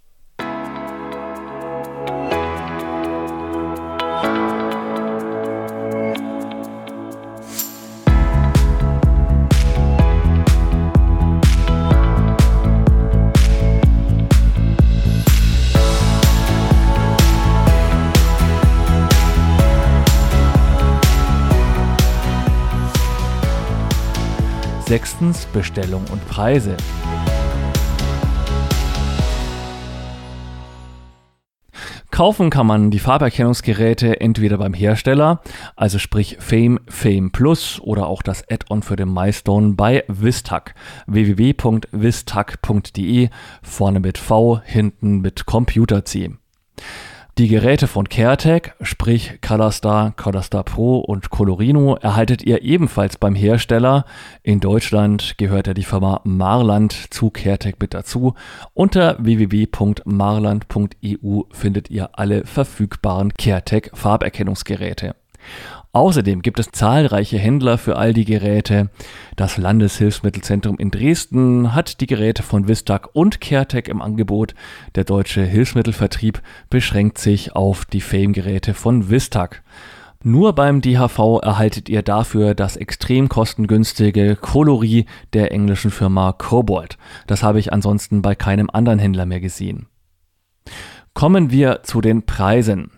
Sechstens 24.90 25.46
Bestellung 25.46 26.04
und 26.10 26.26
Preise. 26.26 26.76
Kaufen 32.10 32.50
kann 32.50 32.66
man 32.66 32.90
die 32.90 32.98
Farberkennungsgeräte 32.98 34.20
entweder 34.20 34.58
beim 34.58 34.74
Hersteller, 34.74 35.42
also 35.76 36.00
sprich 36.00 36.38
Fame, 36.40 36.80
Fame 36.88 37.30
Plus 37.30 37.80
oder 37.80 38.08
auch 38.08 38.22
das 38.22 38.42
Add-on 38.50 38.82
für 38.82 38.96
den 38.96 39.14
MyStone 39.14 39.74
bei 39.74 40.02
Vistac. 40.08 40.74
www.vistac.de, 41.06 43.28
vorne 43.62 44.00
mit 44.00 44.18
V, 44.18 44.60
hinten 44.64 45.20
mit 45.20 45.46
Computer 45.46 46.04
C. 46.04 46.32
Die 47.40 47.48
Geräte 47.48 47.86
von 47.86 48.06
CareTech, 48.06 48.72
sprich 48.82 49.40
Colorstar, 49.40 50.12
Colorstar 50.14 50.62
Pro 50.62 50.98
und 50.98 51.30
Colorino, 51.30 51.94
erhaltet 51.94 52.42
ihr 52.42 52.60
ebenfalls 52.60 53.16
beim 53.16 53.34
Hersteller. 53.34 54.04
In 54.42 54.60
Deutschland 54.60 55.38
gehört 55.38 55.66
ja 55.66 55.72
die 55.72 55.84
Firma 55.84 56.20
Marland 56.24 56.92
zu 56.92 57.30
CareTech 57.30 57.76
mit 57.80 57.94
dazu. 57.94 58.34
Unter 58.74 59.16
www.marland.eu 59.20 61.42
findet 61.50 61.88
ihr 61.88 62.10
alle 62.12 62.44
verfügbaren 62.44 63.32
CareTech 63.32 63.90
Farberkennungsgeräte. 63.94 65.14
Außerdem 65.92 66.42
gibt 66.42 66.60
es 66.60 66.70
zahlreiche 66.70 67.38
Händler 67.38 67.76
für 67.76 67.96
all 67.96 68.12
die 68.12 68.24
Geräte. 68.24 68.90
Das 69.34 69.56
Landeshilfsmittelzentrum 69.56 70.78
in 70.78 70.92
Dresden 70.92 71.74
hat 71.74 72.00
die 72.00 72.06
Geräte 72.06 72.44
von 72.44 72.68
Vistac 72.68 73.08
und 73.12 73.40
CareTech 73.40 73.88
im 73.88 74.00
Angebot. 74.00 74.54
Der 74.94 75.02
deutsche 75.02 75.42
Hilfsmittelvertrieb 75.42 76.42
beschränkt 76.68 77.18
sich 77.18 77.56
auf 77.56 77.84
die 77.84 78.00
Fame-Geräte 78.00 78.72
von 78.72 79.10
Vistac. 79.10 79.64
Nur 80.22 80.54
beim 80.54 80.80
DHV 80.80 81.40
erhaltet 81.42 81.88
ihr 81.88 82.02
dafür 82.02 82.54
das 82.54 82.76
extrem 82.76 83.28
kostengünstige 83.28 84.36
Coloris 84.36 85.06
der 85.32 85.50
englischen 85.50 85.90
Firma 85.90 86.32
Cobalt. 86.32 86.98
Das 87.26 87.42
habe 87.42 87.58
ich 87.58 87.72
ansonsten 87.72 88.22
bei 88.22 88.36
keinem 88.36 88.70
anderen 88.70 88.98
Händler 89.00 89.26
mehr 89.26 89.40
gesehen. 89.40 89.86
Kommen 91.14 91.50
wir 91.50 91.82
zu 91.82 92.00
den 92.00 92.26
Preisen. 92.26 92.92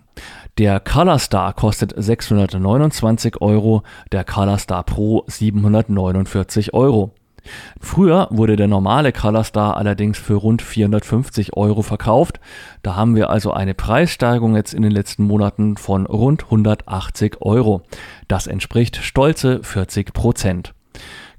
Der 0.59 0.81
Color 0.81 1.19
Star 1.19 1.55
kostet 1.55 1.95
629 1.97 3.41
Euro, 3.41 3.83
der 4.13 4.23
Color 4.23 4.59
Star 4.59 4.83
Pro 4.83 5.25
749 5.27 6.75
Euro. 6.75 7.15
Früher 7.81 8.29
wurde 8.31 8.57
der 8.57 8.69
normale 8.69 9.13
Color 9.13 9.45
Star 9.45 9.79
allerdings 9.79 10.19
für 10.19 10.35
rund 10.35 10.61
450 10.61 11.57
Euro 11.57 11.81
verkauft. 11.81 12.39
Da 12.83 12.97
haben 12.97 13.17
wir 13.17 13.31
also 13.31 13.53
eine 13.53 13.73
Preissteigerung 13.73 14.55
jetzt 14.55 14.75
in 14.75 14.83
den 14.83 14.93
letzten 14.93 15.25
Monaten 15.25 15.79
von 15.79 16.05
rund 16.05 16.45
180 16.45 17.41
Euro. 17.41 17.83
Das 18.29 18.47
entspricht 18.47 18.97
stolze 18.99 19.63
40 19.63 20.13
Prozent. 20.13 20.75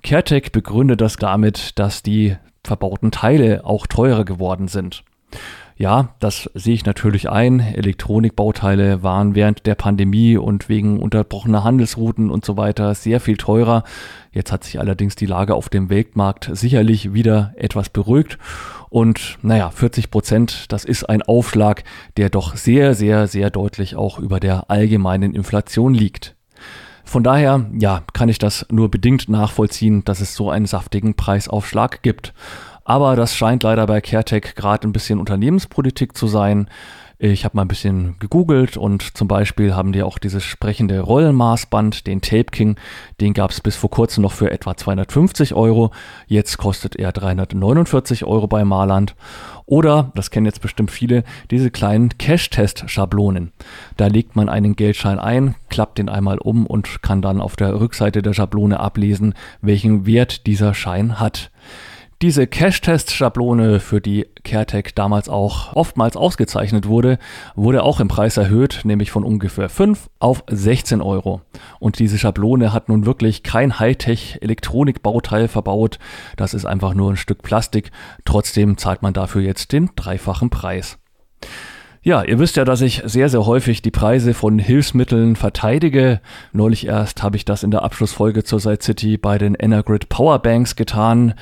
CareTech 0.01 0.51
begründet 0.51 1.01
das 1.01 1.17
damit, 1.17 1.77
dass 1.77 2.01
die 2.01 2.35
verbauten 2.63 3.11
Teile 3.11 3.63
auch 3.63 3.85
teurer 3.85 4.25
geworden 4.25 4.67
sind. 4.67 5.03
Ja, 5.83 6.15
das 6.21 6.49
sehe 6.53 6.75
ich 6.75 6.85
natürlich 6.85 7.29
ein. 7.29 7.59
Elektronikbauteile 7.59 9.03
waren 9.03 9.35
während 9.35 9.65
der 9.65 9.75
Pandemie 9.75 10.37
und 10.37 10.69
wegen 10.69 10.97
unterbrochener 10.97 11.65
Handelsrouten 11.65 12.31
und 12.31 12.45
so 12.45 12.55
weiter 12.55 12.95
sehr 12.95 13.19
viel 13.19 13.35
teurer. 13.35 13.83
Jetzt 14.31 14.53
hat 14.53 14.63
sich 14.63 14.79
allerdings 14.79 15.17
die 15.17 15.25
Lage 15.25 15.55
auf 15.55 15.67
dem 15.67 15.89
Weltmarkt 15.89 16.49
sicherlich 16.53 17.13
wieder 17.13 17.53
etwas 17.57 17.89
beruhigt. 17.89 18.37
Und 18.89 19.37
naja, 19.41 19.71
40 19.71 20.09
Prozent, 20.09 20.71
das 20.71 20.85
ist 20.85 21.03
ein 21.09 21.21
Aufschlag, 21.21 21.83
der 22.15 22.29
doch 22.29 22.55
sehr, 22.55 22.93
sehr, 22.93 23.27
sehr 23.27 23.49
deutlich 23.49 23.97
auch 23.97 24.19
über 24.19 24.39
der 24.39 24.69
allgemeinen 24.69 25.35
Inflation 25.35 25.93
liegt. 25.93 26.37
Von 27.03 27.23
daher, 27.23 27.69
ja, 27.77 28.03
kann 28.13 28.29
ich 28.29 28.39
das 28.39 28.65
nur 28.71 28.89
bedingt 28.89 29.27
nachvollziehen, 29.27 30.05
dass 30.05 30.21
es 30.21 30.33
so 30.33 30.49
einen 30.49 30.65
saftigen 30.65 31.15
Preisaufschlag 31.15 32.01
gibt. 32.03 32.33
Aber 32.85 33.15
das 33.15 33.35
scheint 33.35 33.63
leider 33.63 33.85
bei 33.87 34.01
CareTech 34.01 34.55
gerade 34.55 34.87
ein 34.87 34.93
bisschen 34.93 35.19
Unternehmenspolitik 35.19 36.17
zu 36.17 36.27
sein. 36.27 36.67
Ich 37.25 37.45
habe 37.45 37.55
mal 37.55 37.61
ein 37.61 37.69
bisschen 37.69 38.17
gegoogelt 38.19 38.75
und 38.75 39.15
zum 39.15 39.29
Beispiel 39.29 39.73
haben 39.73 39.93
die 39.93 40.03
auch 40.03 40.17
dieses 40.17 40.43
sprechende 40.43 40.99
Rollenmaßband, 40.99 42.05
den 42.05 42.19
Tape 42.19 42.51
King, 42.51 42.75
den 43.21 43.33
gab 43.33 43.51
es 43.51 43.61
bis 43.61 43.77
vor 43.77 43.89
kurzem 43.89 44.23
noch 44.23 44.33
für 44.33 44.51
etwa 44.51 44.75
250 44.75 45.53
Euro. 45.53 45.91
Jetzt 46.27 46.57
kostet 46.57 46.97
er 46.97 47.13
349 47.13 48.25
Euro 48.25 48.47
bei 48.47 48.65
Marland. 48.65 49.15
Oder, 49.65 50.11
das 50.15 50.31
kennen 50.31 50.47
jetzt 50.47 50.61
bestimmt 50.61 50.91
viele, 50.91 51.23
diese 51.49 51.71
kleinen 51.71 52.09
Cash-Test-Schablonen. 52.17 53.53
Da 53.95 54.07
legt 54.07 54.35
man 54.35 54.49
einen 54.49 54.75
Geldschein 54.75 55.19
ein, 55.19 55.55
klappt 55.69 55.99
den 55.99 56.09
einmal 56.09 56.39
um 56.39 56.65
und 56.65 57.01
kann 57.03 57.21
dann 57.21 57.39
auf 57.39 57.55
der 57.55 57.79
Rückseite 57.79 58.21
der 58.21 58.33
Schablone 58.33 58.81
ablesen, 58.81 59.33
welchen 59.61 60.05
Wert 60.05 60.45
dieser 60.45 60.73
Schein 60.73 61.21
hat. 61.21 61.52
Diese 62.23 62.47
Cache-Test-Schablone, 62.47 63.81
für 63.81 63.99
die 63.99 64.27
CareTech 64.45 64.95
damals 64.95 65.27
auch 65.27 65.75
oftmals 65.75 66.15
ausgezeichnet 66.15 66.87
wurde, 66.87 67.19
wurde 67.53 67.83
auch 67.83 67.99
im 67.99 68.07
Preis 68.07 68.37
erhöht, 68.37 68.79
nämlich 68.85 69.11
von 69.11 69.25
ungefähr 69.25 69.67
5 69.67 70.09
auf 70.19 70.41
16 70.49 71.01
Euro. 71.01 71.41
Und 71.79 71.99
diese 71.99 72.17
Schablone 72.17 72.71
hat 72.71 72.87
nun 72.87 73.05
wirklich 73.05 73.43
kein 73.43 73.77
Hightech-Elektronikbauteil 73.77 75.49
verbaut. 75.49 75.99
Das 76.37 76.53
ist 76.53 76.63
einfach 76.63 76.93
nur 76.93 77.11
ein 77.11 77.17
Stück 77.17 77.41
Plastik. 77.41 77.91
Trotzdem 78.23 78.77
zahlt 78.77 79.01
man 79.01 79.11
dafür 79.11 79.41
jetzt 79.41 79.73
den 79.73 79.89
dreifachen 79.93 80.49
Preis. 80.49 80.99
Ja, 82.05 82.21
ihr 82.21 82.37
wisst 82.37 82.57
ja, 82.57 82.65
dass 82.65 82.81
ich 82.81 83.01
sehr, 83.05 83.29
sehr 83.29 83.45
häufig 83.45 83.81
die 83.81 83.89
Preise 83.89 84.33
von 84.33 84.59
Hilfsmitteln 84.59 85.37
verteidige. 85.37 86.19
Neulich 86.51 86.85
erst 86.85 87.23
habe 87.23 87.37
ich 87.37 87.45
das 87.45 87.63
in 87.63 87.71
der 87.71 87.83
Abschlussfolge 87.83 88.43
zur 88.43 88.59
Side 88.59 88.79
City 88.81 89.17
bei 89.17 89.37
den 89.37 89.55
Energrid 89.55 90.09
Powerbanks 90.09 90.75
getan 90.75 91.33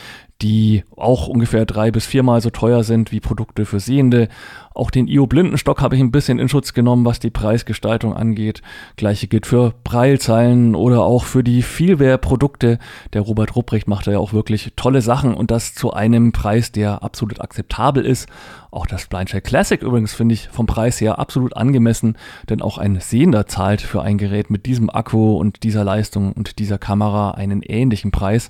die 0.42 0.84
auch 0.96 1.28
ungefähr 1.28 1.66
drei 1.66 1.92
bis 1.92 2.06
viermal 2.06 2.42
so 2.42 2.50
teuer 2.50 2.84
sind 2.84 3.12
wie 3.12 3.20
Produkte 3.20 3.66
für 3.66 3.80
Sehende. 3.80 4.28
Auch 4.74 4.90
den 4.90 5.08
IO-Blindenstock 5.08 5.82
habe 5.82 5.96
ich 5.96 6.02
ein 6.02 6.12
bisschen 6.12 6.40
in 6.40 6.48
Schutz 6.48 6.74
genommen, 6.74 7.06
was 7.06 7.20
die 7.20 7.30
Preisgestaltung 7.30 8.16
angeht. 8.16 8.62
Gleiche 8.96 9.28
gilt 9.28 9.46
für 9.46 9.74
Breilzeilen 9.84 10.76
oder 10.76 11.02
auch 11.02 11.26
für 11.26 11.44
die 11.44 11.62
Vielwehr-Produkte. 11.62 12.80
Der 13.14 13.22
Robert 13.22 13.56
Rupprecht 13.56 13.88
macht 13.88 14.08
da 14.08 14.12
ja 14.12 14.20
auch 14.20 14.34
wirklich 14.34 14.74
tolle 14.78 15.02
Sachen 15.02 15.34
und 15.34 15.52
das 15.52 15.76
zu 15.76 15.92
einem 15.92 16.32
Preis, 16.32 16.72
der 16.72 17.04
absolut 17.04 17.42
akzeptabel 17.42 18.06
ist. 18.06 18.30
Auch 18.72 18.88
das 18.88 19.08
Blindshell 19.08 19.42
Classic 19.42 19.82
übrigens 19.82 20.14
finde 20.14 20.34
ich 20.34 20.48
vom 20.48 20.66
Preis 20.66 21.02
her 21.02 21.20
absolut 21.20 21.58
angemessen, 21.58 22.18
denn 22.50 22.62
auch 22.62 22.78
ein 22.78 23.00
Sehender 23.02 23.48
zahlt 23.48 23.82
für 23.82 24.02
ein 24.02 24.18
Gerät 24.18 24.50
mit 24.50 24.66
diesem 24.66 24.90
Akku 24.90 25.36
und 25.36 25.64
dieser 25.64 25.84
Leistung 25.84 26.32
und 26.32 26.58
dieser 26.60 26.78
Kamera 26.78 27.32
einen 27.32 27.62
ähnlichen 27.62 28.12
Preis. 28.12 28.50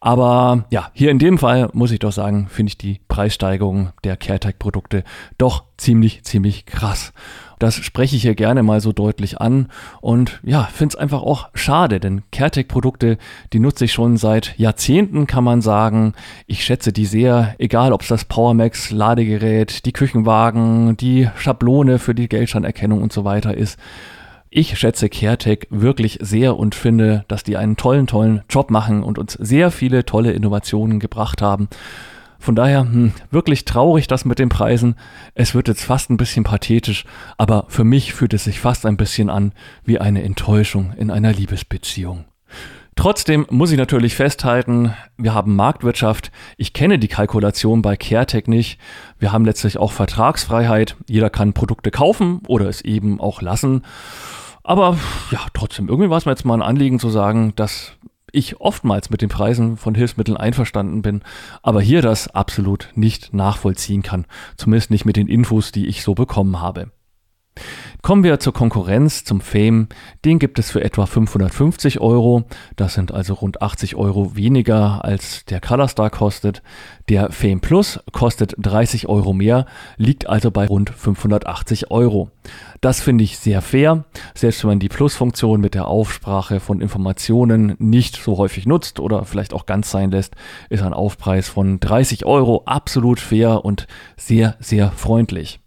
Aber 0.00 0.66
ja, 0.70 0.90
hier 0.92 1.10
in 1.10 1.18
dem 1.18 1.38
Fall 1.38 1.70
muss 1.72 1.90
ich 1.90 1.98
doch 1.98 2.12
sagen, 2.12 2.48
finde 2.48 2.70
ich 2.70 2.78
die 2.78 3.00
Preissteigerung 3.08 3.90
der 4.04 4.16
CareTech-Produkte 4.16 5.04
doch 5.38 5.64
ziemlich, 5.78 6.22
ziemlich 6.24 6.66
krass. 6.66 7.12
Das 7.58 7.76
spreche 7.76 8.16
ich 8.16 8.22
hier 8.22 8.34
gerne 8.34 8.62
mal 8.62 8.82
so 8.82 8.92
deutlich 8.92 9.40
an 9.40 9.68
und 10.02 10.40
ja, 10.42 10.64
finde 10.64 10.94
es 10.94 11.00
einfach 11.00 11.22
auch 11.22 11.48
schade, 11.54 12.00
denn 12.00 12.22
CareTech-Produkte, 12.30 13.16
die 13.54 13.58
nutze 13.58 13.86
ich 13.86 13.94
schon 13.94 14.18
seit 14.18 14.58
Jahrzehnten, 14.58 15.26
kann 15.26 15.44
man 15.44 15.62
sagen. 15.62 16.12
Ich 16.46 16.64
schätze 16.64 16.92
die 16.92 17.06
sehr, 17.06 17.54
egal 17.58 17.94
ob 17.94 18.02
es 18.02 18.08
das 18.08 18.26
PowerMax 18.26 18.90
Ladegerät, 18.90 19.86
die 19.86 19.92
Küchenwagen, 19.92 20.98
die 20.98 21.30
Schablone 21.36 21.98
für 21.98 22.14
die 22.14 22.28
Geldsteinerkennung 22.28 23.02
und 23.02 23.12
so 23.12 23.24
weiter 23.24 23.56
ist. 23.56 23.78
Ich 24.50 24.78
schätze 24.78 25.08
CareTech 25.08 25.66
wirklich 25.70 26.18
sehr 26.22 26.56
und 26.56 26.74
finde, 26.74 27.24
dass 27.28 27.42
die 27.42 27.56
einen 27.56 27.76
tollen, 27.76 28.06
tollen 28.06 28.42
Job 28.48 28.70
machen 28.70 29.02
und 29.02 29.18
uns 29.18 29.32
sehr 29.34 29.70
viele 29.70 30.04
tolle 30.06 30.32
Innovationen 30.32 31.00
gebracht 31.00 31.42
haben. 31.42 31.68
Von 32.38 32.54
daher 32.54 32.80
hm, 32.82 33.12
wirklich 33.30 33.64
traurig 33.64 34.06
das 34.06 34.24
mit 34.24 34.38
den 34.38 34.48
Preisen. 34.48 34.94
Es 35.34 35.54
wird 35.54 35.68
jetzt 35.68 35.84
fast 35.84 36.10
ein 36.10 36.16
bisschen 36.16 36.44
pathetisch, 36.44 37.04
aber 37.38 37.64
für 37.68 37.84
mich 37.84 38.12
fühlt 38.12 38.34
es 38.34 38.44
sich 38.44 38.60
fast 38.60 38.86
ein 38.86 38.96
bisschen 38.96 39.30
an 39.30 39.52
wie 39.84 39.98
eine 39.98 40.22
Enttäuschung 40.22 40.92
in 40.96 41.10
einer 41.10 41.32
Liebesbeziehung. 41.32 42.24
Trotzdem 42.96 43.46
muss 43.50 43.70
ich 43.70 43.78
natürlich 43.78 44.16
festhalten, 44.16 44.94
wir 45.18 45.34
haben 45.34 45.54
Marktwirtschaft. 45.54 46.32
Ich 46.56 46.72
kenne 46.72 46.98
die 46.98 47.08
Kalkulation 47.08 47.82
bei 47.82 47.94
CareTech 47.94 48.46
nicht. 48.48 48.80
Wir 49.18 49.32
haben 49.32 49.44
letztlich 49.44 49.76
auch 49.78 49.92
Vertragsfreiheit. 49.92 50.96
Jeder 51.06 51.30
kann 51.30 51.52
Produkte 51.52 51.90
kaufen 51.90 52.40
oder 52.48 52.68
es 52.68 52.80
eben 52.80 53.20
auch 53.20 53.42
lassen. 53.42 53.82
Aber 54.64 54.98
ja, 55.30 55.40
trotzdem, 55.52 55.88
irgendwie 55.88 56.10
war 56.10 56.16
es 56.16 56.24
mir 56.24 56.32
jetzt 56.32 56.46
mal 56.46 56.54
ein 56.54 56.62
Anliegen 56.62 56.98
zu 56.98 57.10
sagen, 57.10 57.52
dass 57.54 57.92
ich 58.32 58.60
oftmals 58.60 59.10
mit 59.10 59.22
den 59.22 59.28
Preisen 59.28 59.76
von 59.76 59.94
Hilfsmitteln 59.94 60.36
einverstanden 60.36 61.02
bin, 61.02 61.22
aber 61.62 61.80
hier 61.80 62.02
das 62.02 62.28
absolut 62.28 62.88
nicht 62.94 63.32
nachvollziehen 63.32 64.02
kann. 64.02 64.26
Zumindest 64.56 64.90
nicht 64.90 65.04
mit 65.04 65.16
den 65.16 65.28
Infos, 65.28 65.70
die 65.70 65.86
ich 65.86 66.02
so 66.02 66.14
bekommen 66.14 66.60
habe. 66.60 66.90
Kommen 68.02 68.22
wir 68.22 68.38
zur 68.38 68.52
Konkurrenz, 68.52 69.24
zum 69.24 69.40
Fame. 69.40 69.88
Den 70.24 70.38
gibt 70.38 70.58
es 70.58 70.70
für 70.70 70.84
etwa 70.84 71.06
550 71.06 72.00
Euro. 72.00 72.44
Das 72.76 72.94
sind 72.94 73.12
also 73.12 73.34
rund 73.34 73.62
80 73.62 73.96
Euro 73.96 74.36
weniger 74.36 75.04
als 75.04 75.44
der 75.46 75.60
Colorstar 75.60 76.10
kostet. 76.10 76.62
Der 77.08 77.32
Fame 77.32 77.60
Plus 77.60 77.98
kostet 78.12 78.54
30 78.58 79.08
Euro 79.08 79.32
mehr, 79.32 79.66
liegt 79.96 80.28
also 80.28 80.50
bei 80.50 80.66
rund 80.66 80.90
580 80.90 81.90
Euro. 81.90 82.30
Das 82.80 83.00
finde 83.00 83.24
ich 83.24 83.38
sehr 83.38 83.62
fair. 83.62 84.04
Selbst 84.34 84.62
wenn 84.62 84.70
man 84.70 84.78
die 84.78 84.88
Plus-Funktion 84.88 85.60
mit 85.60 85.74
der 85.74 85.88
Aufsprache 85.88 86.60
von 86.60 86.80
Informationen 86.80 87.74
nicht 87.78 88.22
so 88.22 88.36
häufig 88.38 88.66
nutzt 88.66 89.00
oder 89.00 89.24
vielleicht 89.24 89.52
auch 89.52 89.66
ganz 89.66 89.90
sein 89.90 90.10
lässt, 90.10 90.36
ist 90.68 90.82
ein 90.82 90.94
Aufpreis 90.94 91.48
von 91.48 91.80
30 91.80 92.24
Euro 92.26 92.62
absolut 92.66 93.18
fair 93.18 93.64
und 93.64 93.86
sehr, 94.16 94.56
sehr 94.60 94.92
freundlich. 94.92 95.60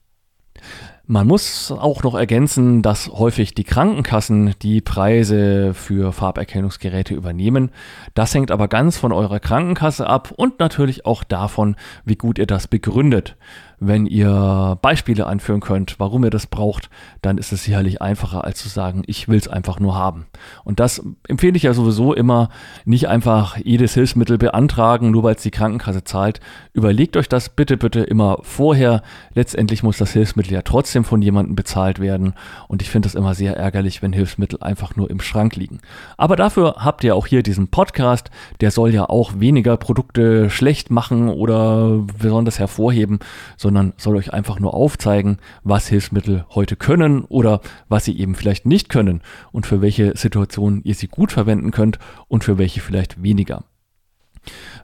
Man 1.11 1.25
muss 1.25 1.71
auch 1.71 2.03
noch 2.03 2.13
ergänzen, 2.13 2.83
dass 2.83 3.07
häufig 3.07 3.55
die 3.55 3.63
Krankenkassen 3.63 4.53
die 4.61 4.79
Preise 4.79 5.73
für 5.73 6.13
Farberkennungsgeräte 6.13 7.15
übernehmen. 7.15 7.71
Das 8.13 8.35
hängt 8.35 8.51
aber 8.51 8.67
ganz 8.67 8.99
von 8.99 9.11
eurer 9.11 9.39
Krankenkasse 9.39 10.05
ab 10.05 10.31
und 10.35 10.59
natürlich 10.59 11.07
auch 11.07 11.23
davon, 11.23 11.77
wie 12.05 12.15
gut 12.15 12.37
ihr 12.37 12.45
das 12.45 12.67
begründet. 12.67 13.37
Wenn 13.81 14.05
ihr 14.05 14.77
Beispiele 14.81 15.25
anführen 15.25 15.61
könnt, 15.61 15.99
warum 15.99 16.25
ihr 16.25 16.29
das 16.29 16.47
braucht, 16.47 16.89
dann 17.21 17.37
ist 17.37 17.53
es 17.53 17.63
sicherlich 17.63 18.01
einfacher, 18.01 18.43
als 18.43 18.59
zu 18.59 18.67
sagen, 18.67 19.03
ich 19.07 19.29
will 19.29 19.37
es 19.37 19.47
einfach 19.47 19.79
nur 19.79 19.95
haben. 19.95 20.27
Und 20.65 20.81
das 20.81 21.01
empfehle 21.29 21.55
ich 21.55 21.63
ja 21.63 21.73
sowieso 21.73 22.13
immer, 22.13 22.49
nicht 22.83 23.07
einfach 23.07 23.55
jedes 23.57 23.93
Hilfsmittel 23.93 24.37
beantragen, 24.37 25.11
nur 25.11 25.23
weil 25.23 25.35
es 25.35 25.43
die 25.43 25.51
Krankenkasse 25.51 26.03
zahlt. 26.03 26.41
Überlegt 26.73 27.15
euch 27.15 27.29
das 27.29 27.47
bitte, 27.47 27.77
bitte 27.77 28.01
immer 28.01 28.39
vorher. 28.41 29.01
Letztendlich 29.33 29.81
muss 29.81 29.97
das 29.97 30.11
Hilfsmittel 30.11 30.53
ja 30.53 30.61
trotzdem 30.61 31.05
von 31.05 31.21
jemandem 31.21 31.55
bezahlt 31.55 31.99
werden. 31.99 32.33
Und 32.67 32.81
ich 32.81 32.89
finde 32.89 33.07
es 33.07 33.15
immer 33.15 33.33
sehr 33.33 33.55
ärgerlich, 33.55 34.01
wenn 34.01 34.11
Hilfsmittel 34.11 34.61
einfach 34.61 34.97
nur 34.97 35.09
im 35.09 35.21
Schrank 35.21 35.55
liegen. 35.55 35.79
Aber 36.17 36.35
dafür 36.35 36.75
habt 36.79 37.05
ihr 37.05 37.15
auch 37.15 37.27
hier 37.27 37.43
diesen 37.43 37.69
Podcast. 37.69 38.29
Der 38.59 38.71
soll 38.71 38.93
ja 38.93 39.07
auch 39.07 39.39
weniger 39.39 39.77
Produkte 39.77 40.49
schlecht 40.49 40.91
machen 40.91 41.29
oder 41.29 42.03
besonders 42.19 42.59
hervorheben, 42.59 43.19
sondern 43.55 43.68
sondern 43.69 43.93
soll 43.97 44.15
euch 44.15 44.33
einfach 44.33 44.59
nur 44.59 44.73
aufzeigen, 44.73 45.37
was 45.63 45.87
Hilfsmittel 45.87 46.43
heute 46.55 46.75
können 46.75 47.23
oder 47.25 47.61
was 47.87 48.03
sie 48.03 48.17
eben 48.17 48.33
vielleicht 48.33 48.65
nicht 48.65 48.89
können 48.89 49.21
und 49.51 49.67
für 49.67 49.79
welche 49.79 50.17
Situationen 50.17 50.81
ihr 50.83 50.95
sie 50.95 51.07
gut 51.07 51.31
verwenden 51.31 51.69
könnt 51.69 51.99
und 52.27 52.43
für 52.43 52.57
welche 52.57 52.81
vielleicht 52.81 53.21
weniger. 53.21 53.65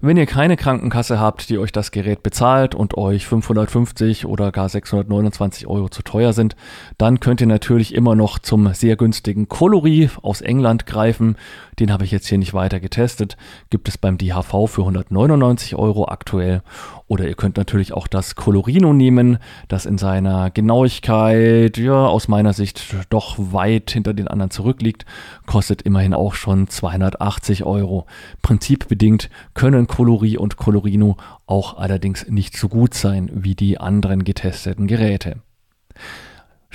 Wenn 0.02 0.18
ihr 0.18 0.26
keine 0.26 0.58
Krankenkasse 0.58 1.20
habt, 1.20 1.50
die 1.50 1.58
euch 1.58 1.72
das 1.72 1.91
Gerät 1.91 2.24
bezahlt 2.24 2.76
und 2.76 2.98
euch 2.98 3.26
550 3.26 4.26
oder 4.26 4.52
gar 4.52 4.70
629 4.70 5.68
Euro 5.68 5.89
zu 5.89 6.02
teuer 6.04 6.34
sind, 6.34 6.56
dann 6.98 7.20
könnt 7.20 7.41
ihr 7.41 7.48
natürlich 7.48 7.93
immer 7.93 8.16
noch 8.16 8.39
zum 8.39 8.74
sehr 8.74 8.96
günstigen 8.96 9.48
Coloris 9.48 10.12
aus 10.22 10.41
England 10.41 10.86
greifen. 10.86 11.38
Den 11.80 11.91
habe 11.91 12.06
ich 12.06 12.12
jetzt 12.12 12.28
hier 12.28 12.38
nicht 12.38 12.54
weiter 12.54 12.80
getestet. 12.80 13.36
Gibt 13.70 13.88
es 13.88 13.98
beim 13.98 14.18
DHV 14.18 14.68
für 14.68 14.82
199 14.82 15.76
Euro 15.76 16.08
aktuell. 16.08 16.62
Oder 17.08 17.28
ihr 17.28 17.36
könnt 17.36 17.58
natürlich 17.58 17.93
auch 17.93 18.08
das 18.08 18.36
Colorino 18.36 18.91
nehmen, 18.93 19.38
das 19.68 19.86
in 19.86 19.98
seiner 19.98 20.50
Genauigkeit, 20.50 21.78
ja, 21.78 22.07
aus 22.07 22.28
meiner 22.28 22.53
Sicht 22.53 22.84
doch 23.10 23.36
weit 23.38 23.91
hinter 23.91 24.14
den 24.14 24.28
anderen 24.28 24.49
zurückliegt. 24.49 25.06
Kostet 25.45 25.84
immerhin 25.84 26.14
auch 26.14 26.34
schon 26.34 26.68
280 26.68 27.64
Euro. 27.64 28.07
Prinzipbedingt 28.41 29.30
können 29.53 29.85
Colori 29.88 30.38
und 30.38 30.57
Colorino 30.57 31.18
auch 31.45 31.78
allerdings 31.78 32.28
nicht 32.28 32.57
so 32.57 32.68
gut 32.68 32.94
sein 32.94 33.30
wie 33.34 33.56
die 33.56 33.78
anderen 33.78 34.24
getesteten 34.24 34.88
Geräte. 34.88 35.38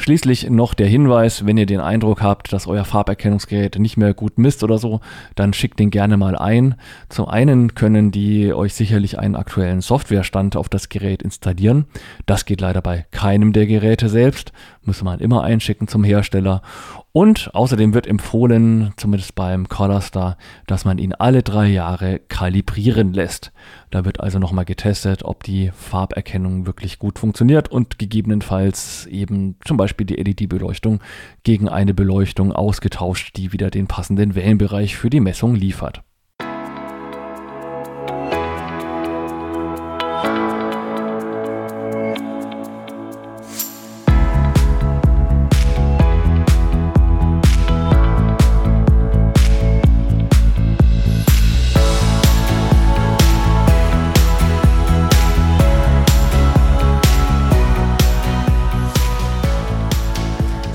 Schließlich 0.00 0.48
noch 0.48 0.72
der 0.72 0.86
Hinweis, 0.86 1.44
wenn 1.44 1.58
ihr 1.58 1.66
den 1.66 1.80
Eindruck 1.80 2.22
habt, 2.22 2.54
dass 2.54 2.66
euer 2.66 2.86
Farberkennungsgerät 2.86 3.78
nicht 3.78 3.98
mehr 3.98 4.14
gut 4.14 4.38
misst 4.38 4.64
oder 4.64 4.78
so, 4.78 5.00
dann 5.34 5.52
schickt 5.52 5.78
den 5.78 5.90
gerne 5.90 6.16
mal 6.16 6.36
ein. 6.36 6.76
Zum 7.10 7.28
einen 7.28 7.74
können 7.74 8.10
die 8.10 8.54
euch 8.54 8.72
sicherlich 8.72 9.18
einen 9.18 9.36
aktuellen 9.36 9.82
Softwarestand 9.82 10.56
auf 10.56 10.70
das 10.70 10.88
Gerät 10.88 11.20
installieren. 11.22 11.84
Das 12.24 12.46
geht 12.46 12.62
leider 12.62 12.80
bei 12.80 13.04
keinem 13.10 13.52
der 13.52 13.66
Geräte 13.66 14.08
selbst, 14.08 14.52
muss 14.82 15.02
man 15.02 15.20
immer 15.20 15.42
einschicken 15.42 15.86
zum 15.86 16.02
Hersteller. 16.02 16.62
Und 17.12 17.52
außerdem 17.54 17.92
wird 17.92 18.06
empfohlen, 18.06 18.92
zumindest 18.96 19.34
beim 19.34 19.68
Colorstar, 19.68 20.36
dass 20.68 20.84
man 20.84 20.98
ihn 20.98 21.12
alle 21.12 21.42
drei 21.42 21.66
Jahre 21.66 22.20
kalibrieren 22.20 23.12
lässt. 23.12 23.52
Da 23.90 24.04
wird 24.04 24.20
also 24.20 24.38
nochmal 24.38 24.64
getestet, 24.64 25.24
ob 25.24 25.42
die 25.42 25.72
Farberkennung 25.74 26.66
wirklich 26.66 27.00
gut 27.00 27.18
funktioniert 27.18 27.68
und 27.68 27.98
gegebenenfalls 27.98 29.06
eben 29.06 29.56
zum 29.64 29.76
Beispiel 29.76 30.06
die 30.06 30.16
LED-Beleuchtung 30.16 31.00
gegen 31.42 31.68
eine 31.68 31.94
Beleuchtung 31.94 32.52
ausgetauscht, 32.52 33.36
die 33.36 33.52
wieder 33.52 33.70
den 33.70 33.88
passenden 33.88 34.36
Wellenbereich 34.36 34.96
für 34.96 35.10
die 35.10 35.20
Messung 35.20 35.56
liefert. 35.56 36.04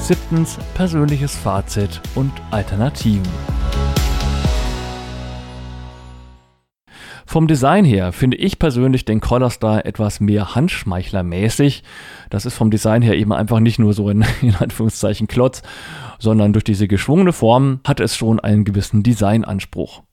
Siebtens 0.08 0.60
persönliches 0.76 1.36
Fazit 1.36 2.00
und 2.14 2.32
Alternativen. 2.52 3.24
Vom 7.26 7.48
Design 7.48 7.86
her 7.86 8.12
finde 8.12 8.38
ich 8.38 8.60
persönlich 8.60 9.06
den 9.06 9.20
Color 9.20 9.50
Star 9.50 9.84
etwas 9.84 10.20
mehr 10.20 10.54
Handschmeichlermäßig. 10.54 11.82
Das 12.30 12.46
ist 12.46 12.54
vom 12.54 12.70
Design 12.70 13.02
her 13.02 13.16
eben 13.16 13.34
einfach 13.34 13.60
nicht 13.60 13.80
nur 13.80 13.94
so 13.94 14.08
ein 14.10 14.24
in 14.44 14.54
Anführungszeichen 14.54 15.26
Klotz, 15.26 15.64
sondern 16.20 16.54
durch 16.54 16.64
diese 16.64 16.88
geschwungene 16.88 17.34
Form 17.34 17.80
hat 17.84 18.00
es 18.00 18.16
schon 18.16 18.40
einen 18.40 18.64
gewissen 18.64 19.02
Designanspruch. 19.02 20.04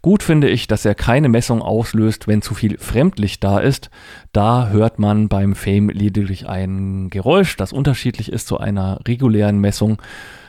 Gut 0.00 0.22
finde 0.22 0.48
ich, 0.48 0.66
dass 0.66 0.84
er 0.84 0.94
keine 0.94 1.28
Messung 1.28 1.62
auslöst, 1.62 2.28
wenn 2.28 2.42
zu 2.42 2.54
viel 2.54 2.78
Fremdlicht 2.78 3.42
da 3.44 3.58
ist. 3.58 3.90
Da 4.32 4.68
hört 4.68 4.98
man 4.98 5.28
beim 5.28 5.54
Fame 5.54 5.90
lediglich 5.90 6.48
ein 6.48 7.10
Geräusch, 7.10 7.56
das 7.56 7.72
unterschiedlich 7.72 8.30
ist 8.30 8.46
zu 8.46 8.58
einer 8.58 9.00
regulären 9.06 9.58
Messung. 9.58 10.00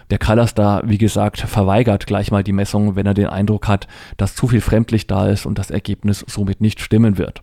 Der 0.10 0.20
Colorstar, 0.20 0.84
wie 0.86 0.98
gesagt, 0.98 1.40
verweigert 1.40 2.06
gleich 2.06 2.32
mal 2.32 2.44
die 2.44 2.52
Messung, 2.52 2.96
wenn 2.96 3.06
er 3.06 3.14
den 3.14 3.28
Eindruck 3.28 3.68
hat, 3.68 3.88
dass 4.18 4.36
zu 4.36 4.48
viel 4.48 4.62
Fremdlicht 4.62 5.10
da 5.10 5.28
ist 5.28 5.46
und 5.46 5.58
das 5.58 5.72
Ergebnis 5.72 6.24
somit 6.28 6.62
nicht 6.62 6.82
stimmen 6.82 7.18
wird. 7.18 7.42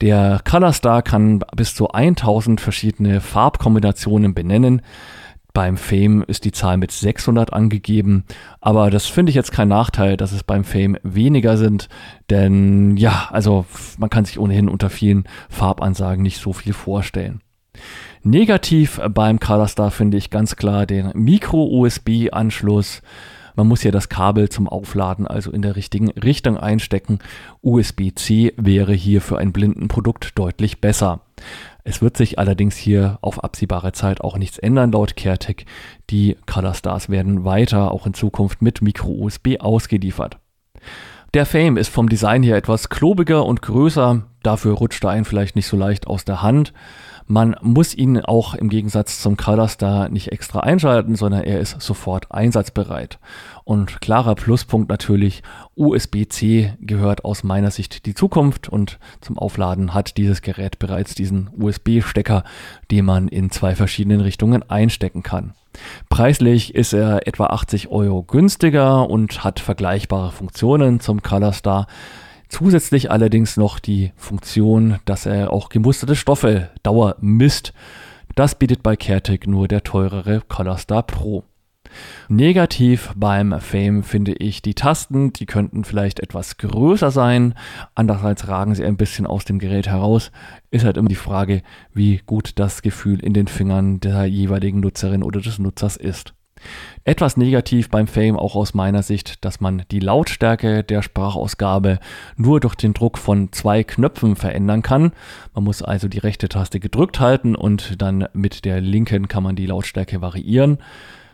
Der 0.00 0.40
Colorstar 0.48 1.02
kann 1.02 1.42
bis 1.56 1.74
zu 1.74 1.90
1000 1.90 2.60
verschiedene 2.60 3.20
Farbkombinationen 3.20 4.34
benennen. 4.34 4.82
Beim 5.56 5.78
Fame 5.78 6.22
ist 6.26 6.44
die 6.44 6.52
Zahl 6.52 6.76
mit 6.76 6.90
600 6.90 7.54
angegeben, 7.54 8.24
aber 8.60 8.90
das 8.90 9.06
finde 9.06 9.30
ich 9.30 9.36
jetzt 9.36 9.52
kein 9.52 9.68
Nachteil, 9.68 10.18
dass 10.18 10.32
es 10.32 10.42
beim 10.42 10.64
Fame 10.64 10.98
weniger 11.02 11.56
sind, 11.56 11.88
denn 12.28 12.98
ja, 12.98 13.30
also 13.30 13.64
man 13.96 14.10
kann 14.10 14.26
sich 14.26 14.38
ohnehin 14.38 14.68
unter 14.68 14.90
vielen 14.90 15.24
Farbansagen 15.48 16.22
nicht 16.22 16.42
so 16.42 16.52
viel 16.52 16.74
vorstellen. 16.74 17.40
Negativ 18.22 19.00
beim 19.14 19.40
Colorstar 19.40 19.90
finde 19.90 20.18
ich 20.18 20.28
ganz 20.28 20.56
klar 20.56 20.84
den 20.84 21.12
Micro-USB-Anschluss. 21.14 23.00
Man 23.54 23.66
muss 23.66 23.82
ja 23.82 23.90
das 23.90 24.10
Kabel 24.10 24.50
zum 24.50 24.68
Aufladen 24.68 25.26
also 25.26 25.52
in 25.52 25.62
der 25.62 25.74
richtigen 25.74 26.10
Richtung 26.10 26.58
einstecken. 26.58 27.20
USB-C 27.62 28.52
wäre 28.58 28.92
hier 28.92 29.22
für 29.22 29.38
ein 29.38 29.54
Blindenprodukt 29.54 30.38
deutlich 30.38 30.82
besser. 30.82 31.22
Es 31.88 32.02
wird 32.02 32.16
sich 32.16 32.40
allerdings 32.40 32.76
hier 32.76 33.16
auf 33.22 33.44
absehbare 33.44 33.92
Zeit 33.92 34.20
auch 34.20 34.38
nichts 34.38 34.58
ändern 34.58 34.90
laut 34.90 35.14
CareTech. 35.14 35.66
Die 36.10 36.36
Colorstars 36.44 37.10
werden 37.10 37.44
weiter 37.44 37.92
auch 37.92 38.08
in 38.08 38.12
Zukunft 38.12 38.60
mit 38.60 38.82
Micro-USB 38.82 39.60
ausgeliefert. 39.60 40.38
Der 41.32 41.46
Fame 41.46 41.76
ist 41.76 41.88
vom 41.88 42.08
Design 42.08 42.42
her 42.42 42.56
etwas 42.56 42.88
klobiger 42.88 43.44
und 43.44 43.62
größer, 43.62 44.26
dafür 44.42 44.74
rutscht 44.74 45.04
er 45.04 45.10
einen 45.10 45.24
vielleicht 45.24 45.54
nicht 45.54 45.68
so 45.68 45.76
leicht 45.76 46.08
aus 46.08 46.24
der 46.24 46.42
Hand. 46.42 46.72
Man 47.28 47.56
muss 47.60 47.92
ihn 47.92 48.20
auch 48.20 48.54
im 48.54 48.68
Gegensatz 48.68 49.20
zum 49.20 49.36
Colorstar 49.36 50.08
nicht 50.08 50.30
extra 50.30 50.60
einschalten, 50.60 51.16
sondern 51.16 51.42
er 51.42 51.58
ist 51.58 51.80
sofort 51.80 52.30
einsatzbereit. 52.30 53.18
Und 53.64 54.00
klarer 54.00 54.36
Pluspunkt 54.36 54.88
natürlich, 54.88 55.42
USB-C 55.74 56.74
gehört 56.80 57.24
aus 57.24 57.42
meiner 57.42 57.72
Sicht 57.72 58.06
die 58.06 58.14
Zukunft 58.14 58.68
und 58.68 59.00
zum 59.20 59.38
Aufladen 59.38 59.92
hat 59.92 60.16
dieses 60.18 60.40
Gerät 60.40 60.78
bereits 60.78 61.16
diesen 61.16 61.50
USB-Stecker, 61.58 62.44
den 62.92 63.04
man 63.04 63.26
in 63.26 63.50
zwei 63.50 63.74
verschiedenen 63.74 64.20
Richtungen 64.20 64.62
einstecken 64.70 65.24
kann. 65.24 65.52
Preislich 66.08 66.76
ist 66.76 66.92
er 66.92 67.26
etwa 67.26 67.46
80 67.46 67.88
Euro 67.88 68.22
günstiger 68.22 69.10
und 69.10 69.42
hat 69.42 69.58
vergleichbare 69.58 70.30
Funktionen 70.30 71.00
zum 71.00 71.22
Colorstar. 71.22 71.88
Zusätzlich 72.48 73.10
allerdings 73.10 73.56
noch 73.56 73.78
die 73.78 74.12
Funktion, 74.16 74.98
dass 75.04 75.26
er 75.26 75.52
auch 75.52 75.68
gemusterte 75.68 76.16
Stoffe 76.16 76.70
Dauer 76.82 77.16
misst. 77.20 77.72
Das 78.34 78.54
bietet 78.54 78.82
bei 78.82 78.96
CareTech 78.96 79.46
nur 79.46 79.68
der 79.68 79.82
teurere 79.82 80.42
Colorstar 80.46 81.02
Pro. 81.02 81.44
Negativ 82.28 83.12
beim 83.16 83.58
Fame 83.60 84.02
finde 84.02 84.34
ich 84.34 84.62
die 84.62 84.74
Tasten, 84.74 85.32
die 85.32 85.46
könnten 85.46 85.84
vielleicht 85.84 86.20
etwas 86.20 86.56
größer 86.56 87.10
sein. 87.10 87.54
Andererseits 87.94 88.48
ragen 88.48 88.74
sie 88.74 88.84
ein 88.84 88.96
bisschen 88.96 89.26
aus 89.26 89.44
dem 89.44 89.58
Gerät 89.58 89.88
heraus. 89.88 90.32
Ist 90.70 90.84
halt 90.84 90.96
immer 90.96 91.08
die 91.08 91.14
Frage, 91.14 91.62
wie 91.92 92.20
gut 92.26 92.58
das 92.58 92.82
Gefühl 92.82 93.20
in 93.20 93.32
den 93.32 93.46
Fingern 93.46 94.00
der 94.00 94.26
jeweiligen 94.26 94.80
Nutzerin 94.80 95.22
oder 95.22 95.40
des 95.40 95.58
Nutzers 95.58 95.96
ist. 95.96 96.34
Etwas 97.06 97.36
negativ 97.36 97.88
beim 97.88 98.08
Fame 98.08 98.36
auch 98.36 98.56
aus 98.56 98.74
meiner 98.74 99.04
Sicht, 99.04 99.44
dass 99.44 99.60
man 99.60 99.84
die 99.92 100.00
Lautstärke 100.00 100.82
der 100.82 101.02
Sprachausgabe 101.02 102.00
nur 102.36 102.58
durch 102.58 102.74
den 102.74 102.94
Druck 102.94 103.16
von 103.16 103.52
zwei 103.52 103.84
Knöpfen 103.84 104.34
verändern 104.34 104.82
kann. 104.82 105.12
Man 105.54 105.62
muss 105.62 105.82
also 105.82 106.08
die 106.08 106.18
rechte 106.18 106.48
Taste 106.48 106.80
gedrückt 106.80 107.20
halten 107.20 107.54
und 107.54 108.02
dann 108.02 108.26
mit 108.32 108.64
der 108.64 108.80
linken 108.80 109.28
kann 109.28 109.44
man 109.44 109.54
die 109.54 109.66
Lautstärke 109.66 110.20
variieren. 110.20 110.78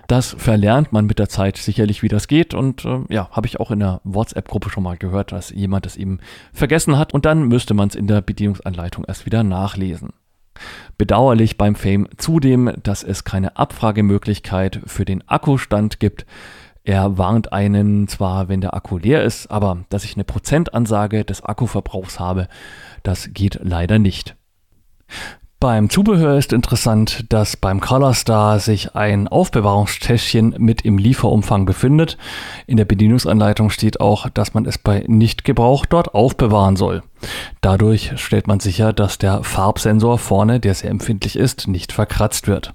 Das 0.08 0.36
verlernt 0.36 0.92
man 0.92 1.06
mit 1.06 1.18
der 1.18 1.30
Zeit 1.30 1.56
sicherlich, 1.56 2.02
wie 2.02 2.08
das 2.08 2.28
geht. 2.28 2.52
Und 2.52 2.84
äh, 2.84 2.98
ja, 3.08 3.30
habe 3.30 3.46
ich 3.46 3.58
auch 3.58 3.70
in 3.70 3.78
der 3.78 4.02
WhatsApp-Gruppe 4.04 4.68
schon 4.68 4.82
mal 4.82 4.98
gehört, 4.98 5.32
dass 5.32 5.48
jemand 5.48 5.86
es 5.86 5.96
eben 5.96 6.18
vergessen 6.52 6.98
hat. 6.98 7.14
Und 7.14 7.24
dann 7.24 7.44
müsste 7.44 7.72
man 7.72 7.88
es 7.88 7.94
in 7.94 8.08
der 8.08 8.20
Bedienungsanleitung 8.20 9.06
erst 9.08 9.24
wieder 9.24 9.42
nachlesen. 9.42 10.10
Bedauerlich 10.98 11.58
beim 11.58 11.74
Fame 11.74 12.08
zudem, 12.16 12.72
dass 12.82 13.02
es 13.02 13.24
keine 13.24 13.56
Abfragemöglichkeit 13.56 14.80
für 14.86 15.04
den 15.04 15.26
Akkustand 15.28 16.00
gibt. 16.00 16.26
Er 16.84 17.16
warnt 17.18 17.52
einen 17.52 18.08
zwar, 18.08 18.48
wenn 18.48 18.60
der 18.60 18.74
Akku 18.74 18.98
leer 18.98 19.22
ist, 19.22 19.50
aber 19.50 19.84
dass 19.88 20.04
ich 20.04 20.14
eine 20.16 20.24
Prozentansage 20.24 21.24
des 21.24 21.42
Akkuverbrauchs 21.42 22.18
habe, 22.18 22.48
das 23.02 23.30
geht 23.32 23.60
leider 23.62 23.98
nicht. 23.98 24.36
Beim 25.62 25.90
Zubehör 25.90 26.38
ist 26.38 26.52
interessant, 26.52 27.24
dass 27.28 27.56
beim 27.56 27.78
Colorstar 27.78 28.58
sich 28.58 28.96
ein 28.96 29.28
Aufbewahrungstäschchen 29.28 30.56
mit 30.58 30.82
im 30.82 30.98
Lieferumfang 30.98 31.66
befindet. 31.66 32.18
In 32.66 32.78
der 32.78 32.84
Bedienungsanleitung 32.84 33.70
steht 33.70 34.00
auch, 34.00 34.28
dass 34.28 34.54
man 34.54 34.66
es 34.66 34.76
bei 34.76 35.04
Nichtgebrauch 35.06 35.86
dort 35.86 36.16
aufbewahren 36.16 36.74
soll. 36.74 37.04
Dadurch 37.60 38.10
stellt 38.16 38.48
man 38.48 38.58
sicher, 38.58 38.92
dass 38.92 39.18
der 39.18 39.44
Farbsensor 39.44 40.18
vorne, 40.18 40.58
der 40.58 40.74
sehr 40.74 40.90
empfindlich 40.90 41.36
ist, 41.36 41.68
nicht 41.68 41.92
verkratzt 41.92 42.48
wird. 42.48 42.74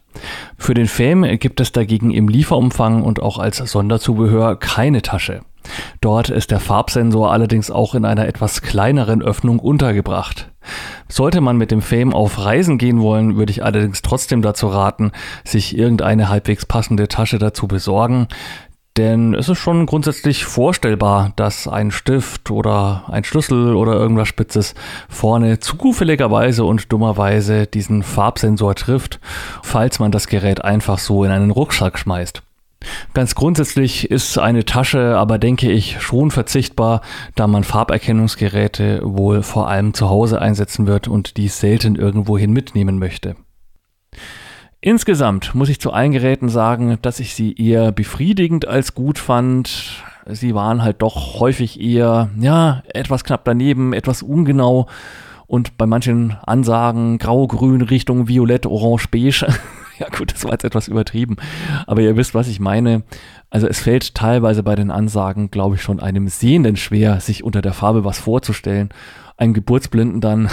Für 0.58 0.74
den 0.74 0.88
Fame 0.88 1.38
gibt 1.40 1.60
es 1.60 1.74
dagegen 1.74 2.12
im 2.12 2.30
Lieferumfang 2.30 3.04
und 3.04 3.22
auch 3.22 3.38
als 3.38 3.58
Sonderzubehör 3.58 4.56
keine 4.56 5.02
Tasche. 5.02 5.42
Dort 6.00 6.30
ist 6.30 6.52
der 6.52 6.62
Farbsensor 6.62 7.34
allerdings 7.34 7.70
auch 7.70 7.96
in 7.96 8.06
einer 8.06 8.30
etwas 8.30 8.62
kleineren 8.62 9.22
Öffnung 9.22 9.60
untergebracht. 9.60 10.50
Sollte 11.10 11.42
man 11.42 11.58
mit 11.58 11.72
dem 11.72 11.82
Fame 11.82 12.14
auf 12.14 12.44
Reisen 12.44 12.78
gehen 12.78 13.02
wollen, 13.02 13.38
würde 13.38 13.52
ich 13.52 13.64
allerdings 13.64 14.02
trotzdem 14.02 14.42
dazu 14.42 14.68
raten, 14.68 15.12
sich 15.44 15.78
irgendeine 15.78 16.30
halbwegs 16.30 16.66
passende 16.66 17.08
Tasche 17.08 17.40
dazu 17.40 17.68
besorgen. 17.68 18.28
Denn 18.98 19.36
es 19.36 19.48
ist 19.48 19.60
schon 19.60 19.86
grundsätzlich 19.86 20.46
vorstellbar, 20.46 21.32
dass 21.36 21.68
ein 21.68 21.92
Stift 21.92 22.50
oder 22.50 23.04
ein 23.08 23.24
Schlüssel 23.24 23.76
oder 23.76 23.94
irgendwas 23.94 24.28
Spitzes 24.28 24.74
vorne 25.08 25.60
zufälligerweise 25.60 26.64
und 26.64 26.92
dummerweise 26.92 27.68
diesen 27.68 28.02
Farbsensor 28.02 28.74
trifft, 28.74 29.20
falls 29.62 30.00
man 30.00 30.12
das 30.12 30.28
Gerät 30.28 30.64
einfach 30.64 30.98
so 30.98 31.24
in 31.24 31.30
einen 31.30 31.52
Rucksack 31.52 32.00
schmeißt. 32.00 32.42
Ganz 33.14 33.36
grundsätzlich 33.36 34.12
ist 34.12 34.38
eine 34.38 34.64
Tasche 34.64 35.18
aber, 35.18 35.40
denke 35.40 35.72
ich, 35.72 36.02
schon 36.02 36.32
verzichtbar, 36.32 37.02
da 37.36 37.48
man 37.48 37.64
Farberkennungsgeräte 37.64 39.02
wohl 39.04 39.42
vor 39.44 39.68
allem 39.68 39.94
zu 39.94 40.10
Hause 40.10 40.42
einsetzen 40.42 40.88
wird 40.88 41.08
und 41.08 41.38
dies 41.38 41.60
selten 41.60 41.96
irgendwohin 41.96 42.52
mitnehmen 42.52 43.00
möchte. 43.00 43.36
Insgesamt 44.80 45.56
muss 45.56 45.70
ich 45.70 45.82
zu 45.82 45.92
allen 45.92 46.12
Geräten 46.12 46.50
sagen, 46.50 47.00
dass 47.02 47.20
ich 47.20 47.34
sie 47.34 47.56
eher 47.56 47.92
befriedigend 47.92 48.68
als 48.68 48.94
gut 48.94 49.18
fand. 49.18 50.04
Sie 50.28 50.54
waren 50.54 50.84
halt 50.84 51.02
doch 51.02 51.40
häufig 51.40 51.82
eher, 51.82 52.30
ja, 52.40 52.84
etwas 52.94 53.24
knapp 53.24 53.44
daneben, 53.44 53.94
etwas 53.94 54.22
ungenau 54.22 54.88
und 55.48 55.78
bei 55.78 55.88
manchen 55.88 56.38
Ansagen 56.46 57.18
grau-grün 57.18 57.82
Richtung 57.82 58.28
violett, 58.28 58.66
orange, 58.66 59.08
beige 59.10 59.48
ja 60.00 60.08
gut, 60.10 60.34
das 60.34 60.44
war 60.44 60.52
jetzt 60.52 60.64
etwas 60.64 60.88
übertrieben, 60.88 61.38
aber 61.86 62.02
ihr 62.02 62.18
wisst, 62.18 62.34
was 62.34 62.48
ich 62.48 62.60
meine. 62.60 63.04
Also 63.50 63.68
es 63.68 63.80
fällt 63.80 64.16
teilweise 64.16 64.64
bei 64.64 64.76
den 64.76 64.92
Ansagen, 64.92 65.52
glaube 65.52 65.76
ich, 65.76 65.82
schon 65.82 66.00
einem 66.00 66.28
Sehenden 66.28 66.76
schwer, 66.76 67.20
sich 67.20 67.44
unter 67.44 67.62
der 67.62 67.74
Farbe 67.74 68.04
was 68.04 68.20
vorzustellen. 68.20 68.90
Ein 69.38 69.54
Geburtsblinden 69.54 70.20
dann, 70.20 70.50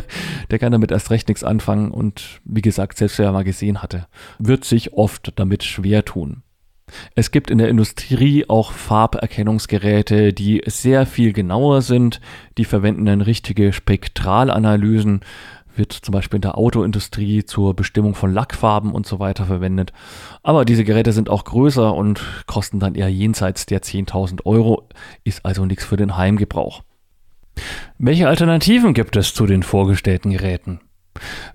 der 0.50 0.58
kann 0.58 0.72
damit 0.72 0.90
erst 0.90 1.10
recht 1.10 1.28
nichts 1.28 1.44
anfangen 1.44 1.90
und 1.90 2.40
wie 2.44 2.62
gesagt, 2.62 2.98
selbst 2.98 3.18
wer 3.18 3.32
mal 3.32 3.44
gesehen 3.44 3.82
hatte, 3.82 4.06
wird 4.38 4.64
sich 4.64 4.92
oft 4.92 5.32
damit 5.36 5.62
schwer 5.62 6.04
tun. 6.04 6.42
Es 7.14 7.30
gibt 7.30 7.50
in 7.50 7.58
der 7.58 7.68
Industrie 7.68 8.44
auch 8.46 8.72
Farberkennungsgeräte, 8.72 10.32
die 10.32 10.62
sehr 10.66 11.06
viel 11.06 11.32
genauer 11.32 11.80
sind. 11.80 12.20
Die 12.58 12.66
verwenden 12.66 13.06
dann 13.06 13.22
richtige 13.22 13.72
Spektralanalysen 13.72 15.20
wird 15.76 15.92
zum 15.92 16.12
Beispiel 16.12 16.36
in 16.36 16.42
der 16.42 16.58
Autoindustrie 16.58 17.44
zur 17.44 17.74
Bestimmung 17.74 18.14
von 18.14 18.32
Lackfarben 18.32 18.92
und 18.92 19.06
so 19.06 19.18
weiter 19.18 19.46
verwendet. 19.46 19.92
Aber 20.42 20.64
diese 20.64 20.84
Geräte 20.84 21.12
sind 21.12 21.28
auch 21.28 21.44
größer 21.44 21.94
und 21.94 22.20
kosten 22.46 22.80
dann 22.80 22.94
eher 22.94 23.08
jenseits 23.08 23.66
der 23.66 23.82
10.000 23.82 24.44
Euro, 24.44 24.88
ist 25.24 25.44
also 25.44 25.64
nichts 25.66 25.84
für 25.84 25.96
den 25.96 26.16
Heimgebrauch. 26.16 26.82
Welche 27.98 28.28
Alternativen 28.28 28.94
gibt 28.94 29.16
es 29.16 29.34
zu 29.34 29.46
den 29.46 29.62
vorgestellten 29.62 30.30
Geräten? 30.30 30.80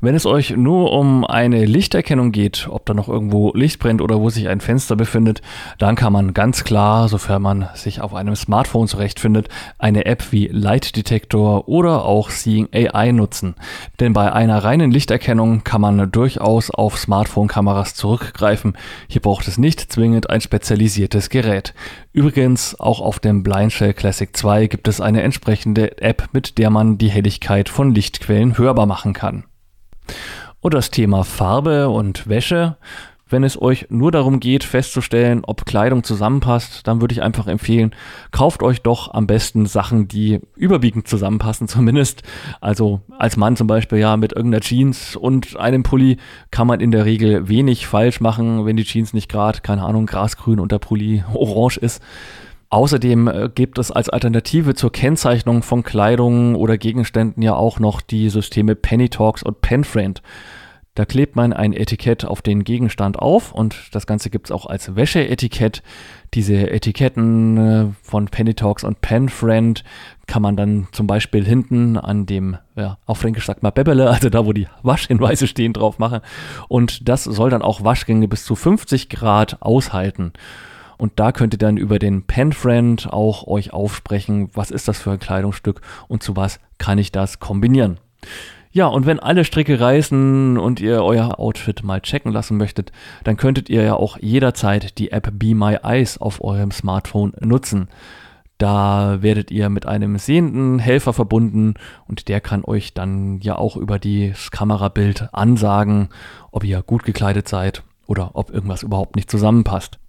Wenn 0.01 0.15
es 0.15 0.25
euch 0.25 0.51
nur 0.51 0.93
um 0.93 1.25
eine 1.25 1.65
Lichterkennung 1.65 2.31
geht, 2.31 2.67
ob 2.69 2.85
da 2.85 2.93
noch 2.93 3.09
irgendwo 3.09 3.51
Licht 3.53 3.79
brennt 3.79 4.01
oder 4.01 4.19
wo 4.19 4.29
sich 4.29 4.47
ein 4.47 4.61
Fenster 4.61 4.95
befindet, 4.95 5.41
dann 5.77 5.95
kann 5.95 6.13
man 6.13 6.33
ganz 6.33 6.63
klar, 6.63 7.09
sofern 7.09 7.41
man 7.41 7.69
sich 7.73 8.01
auf 8.01 8.13
einem 8.13 8.35
Smartphone 8.35 8.87
zurechtfindet, 8.87 9.49
eine 9.77 10.05
App 10.05 10.31
wie 10.31 10.47
Light 10.47 10.95
Detector 10.95 11.67
oder 11.67 12.05
auch 12.05 12.29
Seeing 12.29 12.69
AI 12.73 13.11
nutzen. 13.11 13.55
Denn 13.99 14.13
bei 14.13 14.31
einer 14.31 14.63
reinen 14.63 14.91
Lichterkennung 14.91 15.63
kann 15.63 15.81
man 15.81 16.09
durchaus 16.11 16.71
auf 16.71 16.97
Smartphone-Kameras 16.97 17.95
zurückgreifen. 17.95 18.77
Hier 19.07 19.21
braucht 19.21 19.47
es 19.47 19.57
nicht 19.57 19.91
zwingend 19.91 20.29
ein 20.29 20.41
spezialisiertes 20.41 21.29
Gerät. 21.29 21.73
Übrigens, 22.11 22.79
auch 22.79 23.01
auf 23.01 23.19
dem 23.19 23.43
Blindshell 23.43 23.93
Classic 23.93 24.35
2 24.35 24.67
gibt 24.67 24.87
es 24.87 24.99
eine 24.99 25.21
entsprechende 25.21 26.01
App, 26.01 26.29
mit 26.31 26.57
der 26.57 26.69
man 26.69 26.97
die 26.97 27.09
Helligkeit 27.09 27.69
von 27.69 27.93
Lichtquellen 27.93 28.57
hörbar 28.57 28.87
machen 28.87 29.13
kann. 29.13 29.43
Und 30.59 30.73
das 30.73 30.89
Thema 30.89 31.23
Farbe 31.23 31.89
und 31.89 32.27
Wäsche. 32.27 32.77
Wenn 33.29 33.43
es 33.43 33.61
euch 33.61 33.85
nur 33.89 34.11
darum 34.11 34.39
geht, 34.39 34.63
festzustellen, 34.63 35.41
ob 35.45 35.65
Kleidung 35.65 36.03
zusammenpasst, 36.03 36.87
dann 36.87 36.99
würde 36.99 37.13
ich 37.13 37.21
einfach 37.21 37.45
empfehlen, 37.45 37.95
kauft 38.31 38.63
euch 38.63 38.81
doch 38.81 39.13
am 39.13 39.27
besten 39.27 39.67
Sachen, 39.67 40.07
die 40.07 40.39
überwiegend 40.55 41.07
zusammenpassen, 41.07 41.67
zumindest. 41.69 42.23
Also 42.59 43.01
als 43.17 43.37
Mann 43.37 43.55
zum 43.55 43.67
Beispiel 43.67 43.99
ja 43.99 44.17
mit 44.17 44.33
irgendeiner 44.33 44.61
Jeans 44.61 45.15
und 45.15 45.57
einem 45.57 45.83
Pulli 45.83 46.17
kann 46.49 46.67
man 46.67 46.79
in 46.79 46.91
der 46.91 47.05
Regel 47.05 47.47
wenig 47.47 47.85
falsch 47.85 48.19
machen, 48.19 48.65
wenn 48.65 48.77
die 48.77 48.83
Jeans 48.83 49.13
nicht 49.13 49.29
gerade, 49.29 49.61
keine 49.61 49.83
Ahnung, 49.83 50.07
grasgrün 50.07 50.59
und 50.59 50.71
der 50.71 50.79
Pulli 50.79 51.23
orange 51.33 51.77
ist. 51.77 52.01
Außerdem 52.71 53.27
äh, 53.27 53.49
gibt 53.53 53.79
es 53.79 53.91
als 53.91 54.09
Alternative 54.09 54.75
zur 54.75 54.91
Kennzeichnung 54.91 55.63
von 55.63 55.83
Kleidung 55.83 56.55
oder 56.55 56.77
Gegenständen 56.77 57.41
ja 57.41 57.55
auch 57.55 57.79
noch 57.79 58.01
die 58.01 58.29
Systeme 58.29 58.75
Pennytalks 58.75 59.41
und 59.43 59.61
Penfriend. 59.61 60.21
Da 60.99 61.05
klebt 61.05 61.37
man 61.37 61.53
ein 61.53 61.71
Etikett 61.71 62.25
auf 62.25 62.41
den 62.41 62.65
Gegenstand 62.65 63.17
auf 63.17 63.53
und 63.53 63.95
das 63.95 64.05
Ganze 64.05 64.29
gibt 64.29 64.47
es 64.47 64.51
auch 64.51 64.65
als 64.65 64.97
Wäscheetikett. 64.97 65.81
Diese 66.33 66.69
Etiketten 66.69 67.57
äh, 67.57 67.85
von 68.01 68.25
Pennytalks 68.25 68.83
und 68.83 68.99
Penfriend 68.99 69.85
kann 70.27 70.41
man 70.41 70.57
dann 70.57 70.89
zum 70.91 71.07
Beispiel 71.07 71.45
hinten 71.45 71.95
an 71.95 72.25
dem, 72.25 72.57
ja, 72.75 72.97
auf 73.05 73.19
Fränkisch 73.19 73.45
sagt 73.45 73.63
man 73.63 73.71
Bebele, 73.71 74.09
also 74.09 74.29
da, 74.29 74.45
wo 74.45 74.51
die 74.51 74.67
Waschhinweise 74.83 75.47
stehen, 75.47 75.71
drauf 75.71 75.99
machen. 75.99 76.19
Und 76.67 77.07
das 77.07 77.23
soll 77.23 77.49
dann 77.49 77.61
auch 77.61 77.81
Waschgänge 77.81 78.27
bis 78.27 78.43
zu 78.43 78.57
50 78.57 79.07
Grad 79.07 79.61
aushalten. 79.61 80.33
Und 80.97 81.13
da 81.15 81.31
könnt 81.31 81.53
ihr 81.53 81.59
dann 81.59 81.77
über 81.77 81.97
den 81.97 82.23
Penfriend 82.23 83.07
auch 83.09 83.47
euch 83.47 83.71
aufsprechen, 83.71 84.49
was 84.53 84.69
ist 84.69 84.89
das 84.89 84.99
für 84.99 85.11
ein 85.11 85.19
Kleidungsstück 85.19 85.79
und 86.09 86.23
zu 86.23 86.35
was 86.35 86.59
kann 86.77 86.97
ich 86.97 87.13
das 87.13 87.39
kombinieren. 87.39 88.01
Ja, 88.71 88.85
und 88.85 89.07
wenn 89.07 89.19
alle 89.19 89.45
Stricke 89.45 89.79
reißen 89.79 90.57
und 90.57 90.79
ihr 90.79 91.03
euer 91.03 91.39
Outfit 91.39 91.83
mal 91.83 92.01
checken 92.01 92.31
lassen 92.31 92.57
möchtet, 92.57 92.91
dann 93.23 93.35
könntet 93.35 93.67
ihr 93.67 93.81
ja 93.81 93.95
auch 93.95 94.17
jederzeit 94.19 94.99
die 94.99 95.11
App 95.11 95.31
Be 95.33 95.55
My 95.55 95.77
Eyes 95.81 96.19
auf 96.19 96.43
eurem 96.43 96.69
Smartphone 96.69 97.33
nutzen. 97.39 97.87
Da 98.59 99.21
werdet 99.21 99.49
ihr 99.51 99.69
mit 99.69 99.87
einem 99.87 100.17
sehenden 100.17 100.77
Helfer 100.79 101.13
verbunden 101.13 101.75
und 102.07 102.27
der 102.27 102.41
kann 102.41 102.63
euch 102.63 102.93
dann 102.93 103.39
ja 103.39 103.57
auch 103.57 103.75
über 103.75 103.97
das 103.97 104.51
Kamerabild 104.51 105.29
ansagen, 105.33 106.09
ob 106.51 106.63
ihr 106.63 106.83
gut 106.83 107.03
gekleidet 107.03 107.47
seid 107.47 107.83
oder 108.09 108.31
ob 108.33 108.49
irgendwas 108.49 108.81
überhaupt 108.81 109.15
nicht 109.15 109.29
zusammenpasst. 109.29 109.99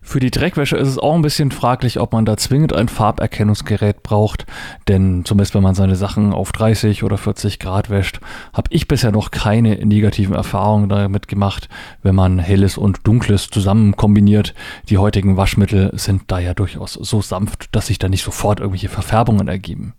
Für 0.00 0.20
die 0.20 0.30
Dreckwäsche 0.30 0.76
ist 0.76 0.86
es 0.86 0.98
auch 0.98 1.14
ein 1.16 1.22
bisschen 1.22 1.50
fraglich, 1.50 1.98
ob 1.98 2.12
man 2.12 2.24
da 2.24 2.36
zwingend 2.36 2.72
ein 2.72 2.86
Farberkennungsgerät 2.88 4.04
braucht, 4.04 4.46
denn 4.86 5.24
zumindest 5.24 5.56
wenn 5.56 5.64
man 5.64 5.74
seine 5.74 5.96
Sachen 5.96 6.32
auf 6.32 6.52
30 6.52 7.02
oder 7.02 7.18
40 7.18 7.58
Grad 7.58 7.90
wäscht, 7.90 8.20
habe 8.52 8.68
ich 8.70 8.86
bisher 8.86 9.10
noch 9.10 9.32
keine 9.32 9.84
negativen 9.84 10.36
Erfahrungen 10.36 10.88
damit 10.88 11.26
gemacht, 11.26 11.68
wenn 12.04 12.14
man 12.14 12.38
helles 12.38 12.78
und 12.78 13.04
dunkles 13.04 13.48
zusammen 13.48 13.96
kombiniert. 13.96 14.54
Die 14.88 14.98
heutigen 14.98 15.36
Waschmittel 15.36 15.90
sind 15.94 16.22
da 16.28 16.38
ja 16.38 16.54
durchaus 16.54 16.92
so 16.92 17.20
sanft, 17.22 17.74
dass 17.74 17.88
sich 17.88 17.98
da 17.98 18.08
nicht 18.08 18.22
sofort 18.22 18.60
irgendwelche 18.60 18.88
Verfärbungen 18.88 19.48
ergeben. 19.48 19.94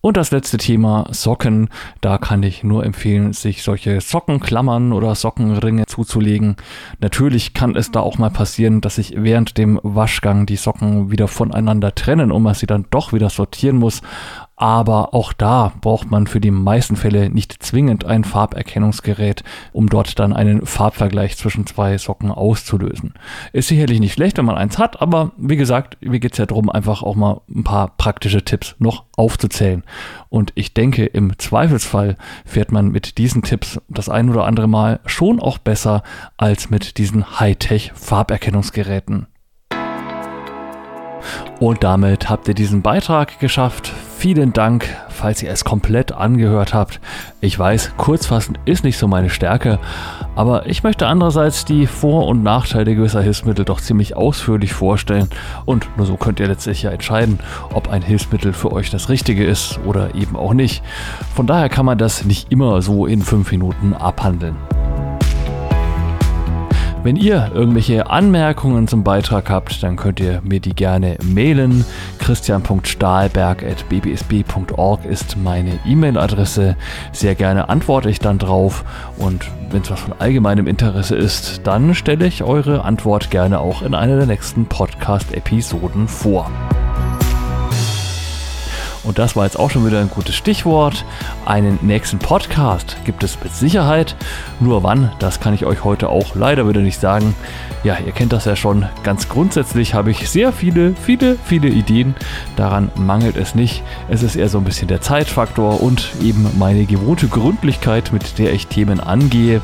Und 0.00 0.16
das 0.16 0.30
letzte 0.30 0.56
Thema 0.56 1.08
Socken. 1.10 1.68
Da 2.00 2.18
kann 2.18 2.44
ich 2.44 2.62
nur 2.62 2.84
empfehlen, 2.84 3.32
sich 3.32 3.64
solche 3.64 4.00
Sockenklammern 4.00 4.92
oder 4.92 5.16
Sockenringe 5.16 5.86
zuzulegen. 5.86 6.54
Natürlich 7.00 7.54
kann 7.54 7.74
es 7.74 7.90
da 7.90 8.00
auch 8.00 8.16
mal 8.16 8.30
passieren, 8.30 8.80
dass 8.80 8.96
sich 8.96 9.14
während 9.16 9.58
dem 9.58 9.80
Waschgang 9.82 10.46
die 10.46 10.54
Socken 10.54 11.10
wieder 11.10 11.26
voneinander 11.26 11.92
trennen 11.92 12.30
und 12.30 12.44
man 12.44 12.54
sie 12.54 12.66
dann 12.66 12.86
doch 12.90 13.12
wieder 13.12 13.30
sortieren 13.30 13.78
muss. 13.78 14.00
Aber 14.58 15.12
auch 15.12 15.34
da 15.34 15.72
braucht 15.82 16.10
man 16.10 16.26
für 16.26 16.40
die 16.40 16.50
meisten 16.50 16.96
Fälle 16.96 17.28
nicht 17.28 17.62
zwingend 17.62 18.06
ein 18.06 18.24
Farberkennungsgerät, 18.24 19.44
um 19.72 19.90
dort 19.90 20.18
dann 20.18 20.32
einen 20.32 20.64
Farbvergleich 20.64 21.36
zwischen 21.36 21.66
zwei 21.66 21.98
Socken 21.98 22.30
auszulösen. 22.30 23.12
Ist 23.52 23.68
sicherlich 23.68 24.00
nicht 24.00 24.14
schlecht, 24.14 24.38
wenn 24.38 24.46
man 24.46 24.56
eins 24.56 24.78
hat, 24.78 25.02
aber 25.02 25.32
wie 25.36 25.56
gesagt, 25.56 25.98
mir 26.00 26.20
geht 26.20 26.32
es 26.32 26.38
ja 26.38 26.46
darum, 26.46 26.70
einfach 26.70 27.02
auch 27.02 27.16
mal 27.16 27.42
ein 27.54 27.64
paar 27.64 27.88
praktische 27.98 28.46
Tipps 28.46 28.74
noch 28.78 29.04
aufzuzählen. 29.18 29.84
Und 30.30 30.52
ich 30.54 30.72
denke, 30.72 31.04
im 31.04 31.38
Zweifelsfall 31.38 32.16
fährt 32.46 32.72
man 32.72 32.90
mit 32.90 33.18
diesen 33.18 33.42
Tipps 33.42 33.78
das 33.88 34.08
ein 34.08 34.30
oder 34.30 34.44
andere 34.44 34.68
Mal 34.68 35.00
schon 35.04 35.38
auch 35.38 35.58
besser 35.58 36.02
als 36.38 36.70
mit 36.70 36.96
diesen 36.96 37.38
Hightech-Farberkennungsgeräten. 37.38 39.26
Und 41.60 41.84
damit 41.84 42.30
habt 42.30 42.48
ihr 42.48 42.54
diesen 42.54 42.80
Beitrag 42.80 43.38
geschafft. 43.38 43.92
Vielen 44.18 44.54
Dank, 44.54 44.88
falls 45.10 45.42
ihr 45.42 45.50
es 45.50 45.62
komplett 45.62 46.10
angehört 46.10 46.72
habt. 46.72 47.00
Ich 47.42 47.56
weiß, 47.56 47.92
kurzfassend 47.98 48.58
ist 48.64 48.82
nicht 48.82 48.96
so 48.96 49.06
meine 49.06 49.28
Stärke, 49.28 49.78
aber 50.34 50.66
ich 50.66 50.82
möchte 50.82 51.06
andererseits 51.06 51.66
die 51.66 51.86
Vor- 51.86 52.26
und 52.26 52.42
Nachteile 52.42 52.94
gewisser 52.94 53.20
Hilfsmittel 53.20 53.66
doch 53.66 53.78
ziemlich 53.78 54.16
ausführlich 54.16 54.72
vorstellen 54.72 55.28
und 55.66 55.86
nur 55.98 56.06
so 56.06 56.16
könnt 56.16 56.40
ihr 56.40 56.48
letztlich 56.48 56.82
ja 56.82 56.90
entscheiden, 56.90 57.38
ob 57.74 57.90
ein 57.90 58.00
Hilfsmittel 58.02 58.54
für 58.54 58.72
euch 58.72 58.90
das 58.90 59.10
Richtige 59.10 59.44
ist 59.44 59.78
oder 59.84 60.14
eben 60.14 60.34
auch 60.34 60.54
nicht. 60.54 60.82
Von 61.34 61.46
daher 61.46 61.68
kann 61.68 61.84
man 61.84 61.98
das 61.98 62.24
nicht 62.24 62.50
immer 62.50 62.80
so 62.80 63.04
in 63.04 63.20
fünf 63.20 63.52
Minuten 63.52 63.92
abhandeln. 63.92 64.56
Wenn 67.06 67.14
ihr 67.14 67.52
irgendwelche 67.54 68.10
Anmerkungen 68.10 68.88
zum 68.88 69.04
Beitrag 69.04 69.48
habt, 69.48 69.80
dann 69.84 69.94
könnt 69.94 70.18
ihr 70.18 70.42
mir 70.42 70.58
die 70.58 70.74
gerne 70.74 71.18
mailen. 71.22 71.84
christian.stahlberg.bbsb.org 72.18 75.04
ist 75.04 75.36
meine 75.36 75.78
E-Mail-Adresse. 75.86 76.74
Sehr 77.12 77.36
gerne 77.36 77.68
antworte 77.68 78.10
ich 78.10 78.18
dann 78.18 78.38
drauf 78.38 78.84
und 79.18 79.48
wenn 79.70 79.82
es 79.82 79.90
was 79.92 80.00
von 80.00 80.14
allgemeinem 80.18 80.66
Interesse 80.66 81.14
ist, 81.14 81.60
dann 81.62 81.94
stelle 81.94 82.26
ich 82.26 82.42
eure 82.42 82.82
Antwort 82.82 83.30
gerne 83.30 83.60
auch 83.60 83.82
in 83.82 83.94
einer 83.94 84.16
der 84.16 84.26
nächsten 84.26 84.66
Podcast-Episoden 84.66 86.08
vor. 86.08 86.50
Und 89.06 89.18
das 89.18 89.36
war 89.36 89.44
jetzt 89.44 89.58
auch 89.58 89.70
schon 89.70 89.86
wieder 89.86 90.00
ein 90.00 90.10
gutes 90.10 90.34
Stichwort. 90.34 91.04
Einen 91.44 91.78
nächsten 91.82 92.18
Podcast 92.18 92.96
gibt 93.04 93.22
es 93.22 93.38
mit 93.42 93.54
Sicherheit. 93.54 94.16
Nur 94.58 94.82
wann, 94.82 95.12
das 95.20 95.38
kann 95.38 95.54
ich 95.54 95.64
euch 95.64 95.84
heute 95.84 96.08
auch 96.08 96.34
leider 96.34 96.68
wieder 96.68 96.80
nicht 96.80 97.00
sagen. 97.00 97.34
Ja, 97.84 97.98
ihr 98.04 98.10
kennt 98.10 98.32
das 98.32 98.46
ja 98.46 98.56
schon. 98.56 98.86
Ganz 99.04 99.28
grundsätzlich 99.28 99.94
habe 99.94 100.10
ich 100.10 100.28
sehr 100.28 100.52
viele, 100.52 100.94
viele, 100.96 101.36
viele 101.44 101.68
Ideen. 101.68 102.16
Daran 102.56 102.90
mangelt 102.96 103.36
es 103.36 103.54
nicht. 103.54 103.84
Es 104.08 104.24
ist 104.24 104.34
eher 104.34 104.48
so 104.48 104.58
ein 104.58 104.64
bisschen 104.64 104.88
der 104.88 105.00
Zeitfaktor 105.00 105.80
und 105.80 106.10
eben 106.20 106.50
meine 106.58 106.84
gewohnte 106.84 107.28
Gründlichkeit, 107.28 108.12
mit 108.12 108.38
der 108.40 108.52
ich 108.52 108.66
Themen 108.66 108.98
angehe. 108.98 109.60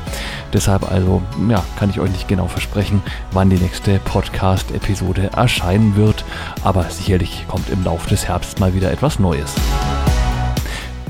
Deshalb 0.52 0.90
also, 0.90 1.22
ja, 1.48 1.64
kann 1.78 1.90
ich 1.90 2.00
euch 2.00 2.10
nicht 2.10 2.28
genau 2.28 2.46
versprechen, 2.46 3.02
wann 3.32 3.50
die 3.50 3.56
nächste 3.56 3.98
Podcast-Episode 4.00 5.30
erscheinen 5.34 5.96
wird. 5.96 6.24
Aber 6.62 6.84
sicherlich 6.84 7.46
kommt 7.48 7.70
im 7.70 7.84
Laufe 7.84 8.08
des 8.10 8.28
Herbst 8.28 8.60
mal 8.60 8.74
wieder 8.74 8.90
etwas 8.90 9.18
Neues. 9.18 9.54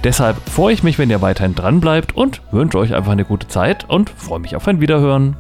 Deshalb 0.05 0.37
freue 0.49 0.75
ich 0.75 0.83
mich, 0.83 0.99
wenn 0.99 1.11
ihr 1.11 1.23
weiterhin 1.23 1.55
dran 1.55 1.81
bleibt 1.81 2.17
und 2.17 2.43
wünsche 2.51 2.79
euch 2.79 2.95
einfach 2.95 3.13
eine 3.13 3.25
gute 3.25 3.47
Zeit 3.49 3.89
und 3.89 4.11
freue 4.11 4.41
mich 4.41 4.57
auf 4.57 4.67
ein 4.67 4.81
Wiederhören. 4.81 5.37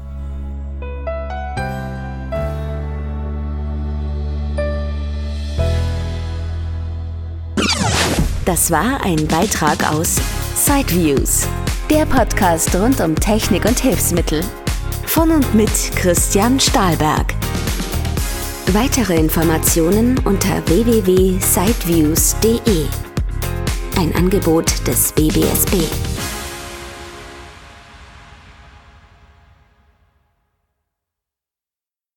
Das 8.44 8.70
war 8.70 9.04
ein 9.04 9.28
Beitrag 9.28 9.92
aus 9.92 10.16
Sideviews, 10.56 11.46
der 11.90 12.06
Podcast 12.06 12.74
rund 12.74 13.00
um 13.00 13.14
Technik 13.14 13.64
und 13.64 13.78
Hilfsmittel. 13.78 14.42
Von 15.06 15.30
und 15.30 15.54
mit 15.54 15.70
Christian 15.96 16.60
Stahlberg. 16.60 17.34
Weitere 18.72 19.16
Informationen 19.16 20.18
unter 20.24 20.66
www.sideviews.de. 20.66 22.86
Ein 23.98 24.14
Angebot 24.14 24.86
des 24.86 25.12
BBSB. 25.12 25.84